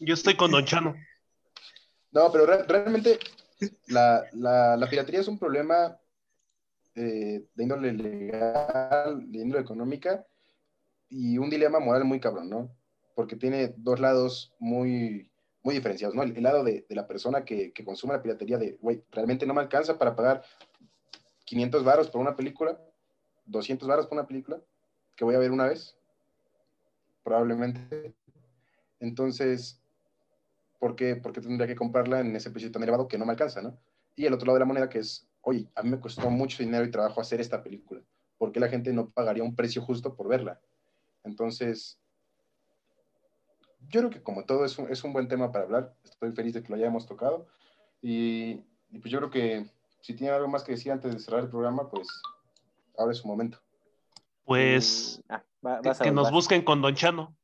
Yo 0.00 0.14
estoy 0.14 0.34
con 0.36 0.50
Don 0.50 0.64
Chano. 0.64 0.96
No, 2.12 2.32
pero 2.32 2.46
re- 2.46 2.64
realmente 2.64 3.18
la, 3.86 4.24
la- 4.32 4.88
piratería 4.88 5.20
es 5.20 5.28
un 5.28 5.38
problema 5.38 5.98
eh, 6.94 7.44
de 7.54 7.62
índole 7.62 7.92
legal, 7.92 9.30
de 9.30 9.38
índole 9.38 9.62
económica 9.62 10.26
y 11.08 11.38
un 11.38 11.50
dilema 11.50 11.80
moral 11.80 12.04
muy 12.04 12.20
cabrón, 12.20 12.48
¿no? 12.48 12.76
Porque 13.14 13.36
tiene 13.36 13.74
dos 13.76 14.00
lados 14.00 14.54
muy, 14.58 15.30
muy 15.62 15.74
diferenciados, 15.74 16.14
¿no? 16.14 16.22
El, 16.22 16.42
lado 16.42 16.64
de, 16.64 16.86
la 16.88 17.06
persona 17.06 17.44
que, 17.44 17.72
que 17.72 17.84
consume 17.84 18.14
la 18.14 18.22
piratería 18.22 18.58
de, 18.58 18.78
güey, 18.80 19.02
realmente 19.10 19.46
no 19.46 19.54
me 19.54 19.60
alcanza 19.60 19.98
para 19.98 20.14
pagar 20.14 20.42
500 21.44 21.84
varos 21.84 22.10
por 22.10 22.20
una 22.20 22.36
película, 22.36 22.80
200 23.46 23.88
varos 23.88 24.06
por 24.06 24.18
una 24.18 24.26
película, 24.26 24.60
que 25.16 25.24
voy 25.24 25.34
a 25.34 25.38
ver 25.38 25.50
una 25.50 25.66
vez, 25.66 25.96
probablemente. 27.24 28.14
Entonces, 29.00 29.79
¿por 30.80 30.96
qué, 30.96 31.14
por 31.14 31.32
qué 31.32 31.40
tendría 31.40 31.68
que 31.68 31.76
comprarla 31.76 32.20
en 32.20 32.34
ese 32.34 32.50
precio 32.50 32.72
tan 32.72 32.82
elevado 32.82 33.06
que 33.06 33.18
no 33.18 33.26
me 33.26 33.32
alcanza, 33.32 33.62
¿no? 33.62 33.78
Y 34.16 34.26
el 34.26 34.32
otro 34.32 34.46
lado 34.46 34.56
de 34.56 34.60
la 34.60 34.66
moneda 34.66 34.88
que 34.88 34.98
es, 34.98 35.28
oye, 35.42 35.68
a 35.76 35.82
mí 35.82 35.90
me 35.90 36.00
costó 36.00 36.28
mucho 36.30 36.62
dinero 36.62 36.84
y 36.84 36.90
trabajo 36.90 37.20
hacer 37.20 37.40
esta 37.40 37.62
película. 37.62 38.00
¿Por 38.38 38.50
qué 38.50 38.58
la 38.58 38.68
gente 38.68 38.92
no 38.92 39.10
pagaría 39.10 39.44
un 39.44 39.54
precio 39.54 39.82
justo 39.82 40.16
por 40.16 40.26
verla? 40.26 40.58
Entonces, 41.22 42.00
yo 43.88 44.00
creo 44.00 44.10
que 44.10 44.22
como 44.22 44.44
todo 44.44 44.64
es 44.64 44.78
un, 44.78 44.90
es 44.90 45.04
un 45.04 45.12
buen 45.12 45.28
tema 45.28 45.52
para 45.52 45.64
hablar. 45.64 45.94
Estoy 46.02 46.32
feliz 46.32 46.54
de 46.54 46.62
que 46.62 46.70
lo 46.70 46.76
hayamos 46.76 47.06
tocado. 47.06 47.46
Y, 48.00 48.64
y 48.90 48.98
pues 49.00 49.12
yo 49.12 49.18
creo 49.18 49.30
que 49.30 49.70
si 50.00 50.14
tiene 50.14 50.32
algo 50.32 50.48
más 50.48 50.64
que 50.64 50.72
decir 50.72 50.90
antes 50.90 51.12
de 51.12 51.20
cerrar 51.20 51.44
el 51.44 51.50
programa, 51.50 51.88
pues 51.90 52.08
ahora 52.96 53.12
es 53.12 53.18
su 53.18 53.28
momento. 53.28 53.58
Pues 54.44 55.22
Mm, 55.28 55.32
ah, 55.32 55.44
va- 55.64 55.98
que, 56.02 56.10
nos 56.10 56.30
busquen 56.30 56.62
con 56.64 56.80
Don 56.80 56.94
Chano. 56.94 57.36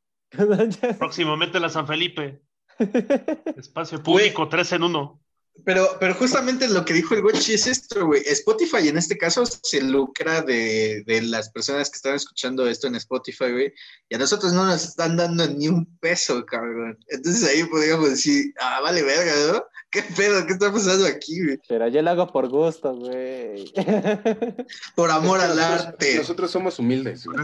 Próximamente 0.99 1.61
la 1.61 1.69
San 1.69 1.87
Felipe. 1.87 2.43
Espacio 3.57 4.03
público, 4.03 4.49
tres 4.49 4.73
en 4.73 4.83
uno. 4.83 5.21
Pero, 5.65 5.89
pero 5.99 6.13
justamente 6.15 6.69
lo 6.69 6.85
que 6.85 6.93
dijo 6.93 7.15
el 7.15 7.23
Gochi 7.23 7.55
es 7.55 7.67
esto, 7.67 8.05
güey. 8.07 8.21
Spotify 8.27 8.89
en 8.89 8.99
este 8.99 9.17
caso 9.17 9.47
se 9.47 9.81
lucra 9.81 10.43
de, 10.43 11.03
de 11.07 11.23
las 11.23 11.49
personas 11.49 11.89
que 11.89 11.97
están 11.97 12.15
escuchando 12.15 12.69
esto 12.69 12.87
en 12.89 12.95
Spotify, 12.97 13.51
güey. 13.53 13.73
Y 14.11 14.15
a 14.17 14.19
nosotros 14.19 14.53
no 14.53 14.67
nos 14.67 14.85
están 14.85 15.17
dando 15.17 15.47
ni 15.49 15.69
un 15.69 15.87
peso, 15.99 16.45
cabrón. 16.45 16.99
Entonces 17.09 17.49
ahí 17.49 17.65
podríamos 17.65 18.11
decir, 18.11 18.53
ah, 18.61 18.81
vale 18.83 19.03
verga, 19.03 19.33
¿no? 19.55 19.65
¿Qué 19.91 20.03
pedo? 20.15 20.45
¿Qué 20.47 20.53
está 20.53 20.71
pasando 20.71 21.07
aquí, 21.07 21.43
güey? 21.43 21.59
Pero 21.67 21.89
yo 21.89 22.03
lo 22.03 22.11
hago 22.11 22.31
por 22.31 22.49
gusto, 22.51 22.95
güey. 22.95 23.73
Por 24.95 25.11
amor 25.11 25.41
al 25.41 25.57
Nosotros- 25.57 25.87
arte. 25.87 26.15
Nosotros 26.17 26.51
somos 26.51 26.79
humildes. 26.79 27.25
güey. 27.25 27.39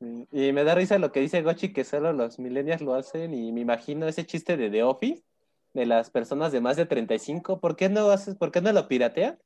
Y 0.00 0.52
me 0.52 0.64
da 0.64 0.74
risa 0.74 0.98
lo 0.98 1.12
que 1.12 1.20
dice 1.20 1.42
Gochi, 1.42 1.72
que 1.72 1.84
solo 1.84 2.12
los 2.12 2.38
millennials 2.38 2.80
lo 2.80 2.94
hacen, 2.94 3.34
y 3.34 3.52
me 3.52 3.60
imagino 3.60 4.06
ese 4.08 4.24
chiste 4.24 4.56
de 4.56 4.70
The 4.70 4.82
Office, 4.82 5.22
de 5.74 5.86
las 5.86 6.10
personas 6.10 6.52
de 6.52 6.60
más 6.60 6.76
de 6.76 6.86
35, 6.86 7.60
¿por 7.60 7.76
qué 7.76 7.88
no 7.88 8.10
haces, 8.10 8.34
por 8.34 8.50
qué 8.50 8.60
no 8.60 8.72
lo 8.72 8.88
piratean? 8.88 9.38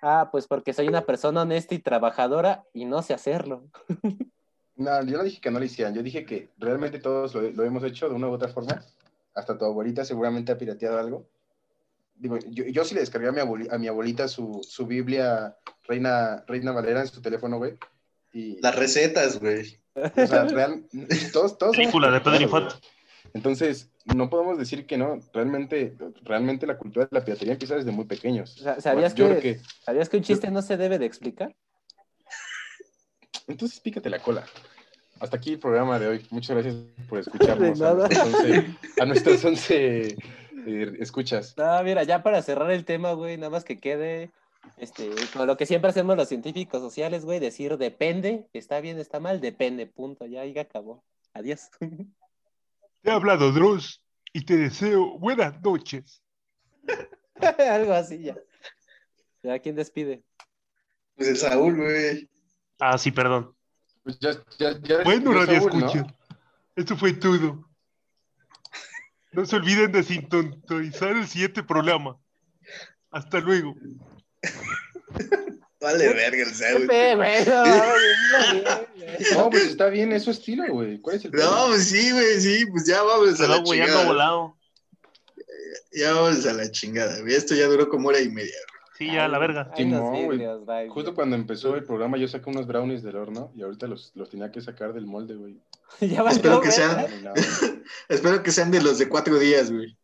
Ah, 0.00 0.28
pues 0.30 0.46
porque 0.46 0.72
soy 0.74 0.88
una 0.88 1.02
persona 1.06 1.42
honesta 1.42 1.74
y 1.74 1.78
trabajadora 1.80 2.64
y 2.72 2.84
no 2.84 3.02
sé 3.02 3.14
hacerlo. 3.14 3.68
No, 4.76 5.02
yo 5.02 5.18
no 5.18 5.24
dije 5.24 5.40
que 5.40 5.50
no 5.50 5.58
lo 5.58 5.64
hicieran, 5.64 5.92
yo 5.92 6.04
dije 6.04 6.24
que 6.24 6.50
realmente 6.56 7.00
todos 7.00 7.34
lo, 7.34 7.42
lo 7.50 7.64
hemos 7.64 7.82
hecho 7.82 8.08
de 8.08 8.14
una 8.14 8.28
u 8.28 8.32
otra 8.34 8.46
forma. 8.46 8.80
Hasta 9.34 9.58
tu 9.58 9.64
abuelita 9.64 10.04
seguramente 10.04 10.52
ha 10.52 10.56
pirateado 10.56 11.00
algo. 11.00 11.26
Digo, 12.14 12.38
yo, 12.48 12.62
yo 12.64 12.84
sí 12.84 12.94
le 12.94 13.00
descargué 13.00 13.26
a 13.26 13.32
mi, 13.32 13.40
abueli- 13.40 13.66
a 13.72 13.76
mi 13.76 13.88
abuelita 13.88 14.28
su, 14.28 14.60
su 14.62 14.86
Biblia 14.86 15.56
Reina, 15.88 16.44
Reina 16.46 16.70
Valera 16.70 17.00
en 17.00 17.08
su 17.08 17.20
teléfono, 17.20 17.58
güey. 17.58 17.76
Y, 18.32 18.60
Las 18.60 18.74
recetas, 18.76 19.40
güey. 19.40 19.78
o 19.94 20.26
sea, 20.26 20.44
real- 20.44 20.84
todos, 21.32 21.58
todos 21.58 21.76
Película 21.76 22.10
de 22.10 22.20
Pedro 22.20 22.40
Infante. 22.42 22.74
Entonces, 23.34 23.90
no 24.04 24.30
podemos 24.30 24.58
decir 24.58 24.86
que 24.86 24.96
no. 24.96 25.18
Realmente, 25.32 25.96
realmente 26.22 26.66
la 26.66 26.78
cultura 26.78 27.06
de 27.06 27.18
la 27.18 27.24
piratería 27.24 27.52
empieza 27.52 27.74
desde 27.76 27.90
muy 27.90 28.06
pequeños. 28.06 28.56
O 28.58 28.62
sea, 28.62 28.80
¿sabías 28.80 29.12
que-. 29.14 29.60
¿Sabías 29.84 30.08
que 30.08 30.16
un 30.16 30.22
chiste 30.22 30.50
no 30.50 30.62
se 30.62 30.76
debe 30.76 30.98
de 30.98 31.06
explicar? 31.06 31.54
Entonces, 33.46 33.80
pícate 33.80 34.10
la 34.10 34.20
cola. 34.20 34.44
Hasta 35.20 35.36
aquí 35.36 35.52
el 35.52 35.58
programa 35.58 35.98
de 35.98 36.08
hoy. 36.08 36.26
Muchas 36.30 36.56
gracias 36.56 36.76
por 37.08 37.18
escucharnos. 37.20 37.78
De 37.78 37.84
a 37.86 37.94
nada. 37.94 38.08
nuestras 38.08 38.34
11 38.34 38.66
a 39.00 39.04
nuestras 39.04 39.44
11 39.44 40.16
eh, 40.66 40.92
escuchas. 41.00 41.54
No, 41.56 41.82
mira, 41.82 42.02
ya 42.04 42.22
para 42.22 42.42
cerrar 42.42 42.70
el 42.70 42.84
tema, 42.84 43.12
güey, 43.12 43.36
nada 43.36 43.50
más 43.50 43.64
que 43.64 43.78
quede, 43.80 44.30
este, 44.76 45.10
como 45.32 45.46
lo 45.46 45.56
que 45.56 45.66
siempre 45.66 45.90
hacemos 45.90 46.16
los 46.16 46.28
científicos 46.28 46.80
sociales, 46.80 47.24
güey, 47.24 47.40
decir 47.40 47.76
depende, 47.78 48.48
está 48.52 48.80
bien, 48.80 48.98
está 48.98 49.20
mal, 49.20 49.40
depende, 49.40 49.86
punto, 49.86 50.26
ya 50.26 50.42
ahí 50.42 50.58
acabó. 50.58 51.04
Adiós. 51.32 51.70
Te 53.02 53.10
ha 53.10 53.14
hablado 53.14 53.52
Dross 53.52 54.02
y 54.32 54.44
te 54.44 54.56
deseo 54.56 55.18
buenas 55.18 55.62
noches. 55.62 56.20
Algo 57.58 57.92
así 57.92 58.22
ya. 58.22 58.36
Ya, 59.42 59.58
¿quién 59.60 59.76
despide? 59.76 60.24
Pues 61.14 61.28
el 61.28 61.36
Saúl, 61.36 61.76
güey. 61.76 62.28
Ah, 62.80 62.98
sí, 62.98 63.12
perdón. 63.12 63.54
Pues 64.02 64.18
ya, 64.18 64.32
ya, 64.58 64.78
ya 64.80 65.04
Bueno, 65.04 65.32
ya 65.32 65.38
radio 65.38 65.60
Saúl, 65.60 65.80
¿no? 65.80 65.86
escucha. 65.86 66.16
Esto 66.74 66.96
fue 66.96 67.12
todo. 67.12 67.68
No 69.32 69.46
se 69.46 69.56
olviden 69.56 69.92
de 69.92 70.02
sintonizar 70.02 71.16
el 71.16 71.26
siguiente 71.26 71.62
programa. 71.62 72.18
Hasta 73.10 73.40
luego. 73.40 73.74
Vale, 75.80 76.12
verga 76.12 76.42
el 76.42 76.86
güey, 77.16 77.44
no, 77.46 77.62
güey. 77.62 78.64
No, 79.34 79.48
pues 79.50 79.62
está 79.66 79.86
bien, 79.88 80.12
es 80.12 80.24
su 80.24 80.32
estilo, 80.32 80.64
güey. 80.70 80.98
¿Cuál 81.00 81.16
es 81.16 81.24
el 81.24 81.30
No, 81.30 81.38
problema? 81.38 81.66
pues 81.68 81.88
sí, 81.88 82.10
güey, 82.10 82.40
sí, 82.40 82.66
pues 82.66 82.84
ya 82.86 83.00
vamos 83.02 83.40
a 83.40 83.46
la 83.46 83.58
güey, 83.58 83.80
ando 83.80 83.92
chingada. 83.92 84.06
volado. 84.06 84.56
Ya 85.92 86.12
vamos 86.14 86.44
a 86.46 86.52
la 86.52 86.70
chingada, 86.70 87.20
güey. 87.20 87.34
Esto 87.34 87.54
ya 87.54 87.66
duró 87.66 87.88
como 87.88 88.08
hora 88.08 88.20
y 88.20 88.28
media. 88.28 88.56
Sí, 88.98 89.06
ya, 89.06 89.26
a 89.26 89.28
la 89.28 89.38
verga. 89.38 89.70
Ay, 89.76 89.84
güey. 90.24 90.38
bye, 90.38 90.88
Justo 90.88 91.10
güey. 91.10 91.14
cuando 91.14 91.36
empezó 91.36 91.76
el 91.76 91.84
programa, 91.84 92.18
yo 92.18 92.26
saqué 92.26 92.50
unos 92.50 92.66
brownies 92.66 93.04
del 93.04 93.14
horno 93.14 93.52
y 93.54 93.62
ahorita 93.62 93.86
los, 93.86 94.10
los 94.16 94.28
tenía 94.28 94.50
que 94.50 94.60
sacar 94.60 94.92
del 94.92 95.06
molde, 95.06 95.36
güey. 95.36 95.56
Ya 96.00 96.22
valió, 96.24 96.36
Espero 96.36 96.60
que 96.60 96.68
güey. 96.68 96.76
sean- 96.76 97.06
No, 97.22 97.32
Espero 98.08 98.42
que 98.42 98.50
sean 98.50 98.72
de 98.72 98.82
los 98.82 98.98
de 98.98 99.08
cuatro 99.08 99.38
días, 99.38 99.70
güey. 99.70 99.96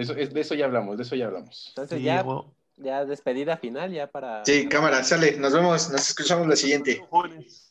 Eso, 0.00 0.14
es, 0.14 0.32
de 0.32 0.40
eso 0.40 0.54
ya 0.54 0.64
hablamos, 0.64 0.96
de 0.96 1.02
eso 1.02 1.14
ya 1.14 1.26
hablamos. 1.26 1.66
Entonces 1.68 1.98
Sí, 1.98 2.04
ya, 2.04 2.24
ya 2.76 3.04
despedida 3.04 3.56
final, 3.56 3.92
ya 3.92 4.06
para... 4.06 4.44
Sí, 4.44 4.66
cámara, 4.68 5.04
sale. 5.04 5.36
Nos 5.36 5.52
vemos, 5.52 5.90
nos 5.90 6.08
escuchamos 6.08 6.46
la 6.46 6.56
siguiente. 6.56 7.02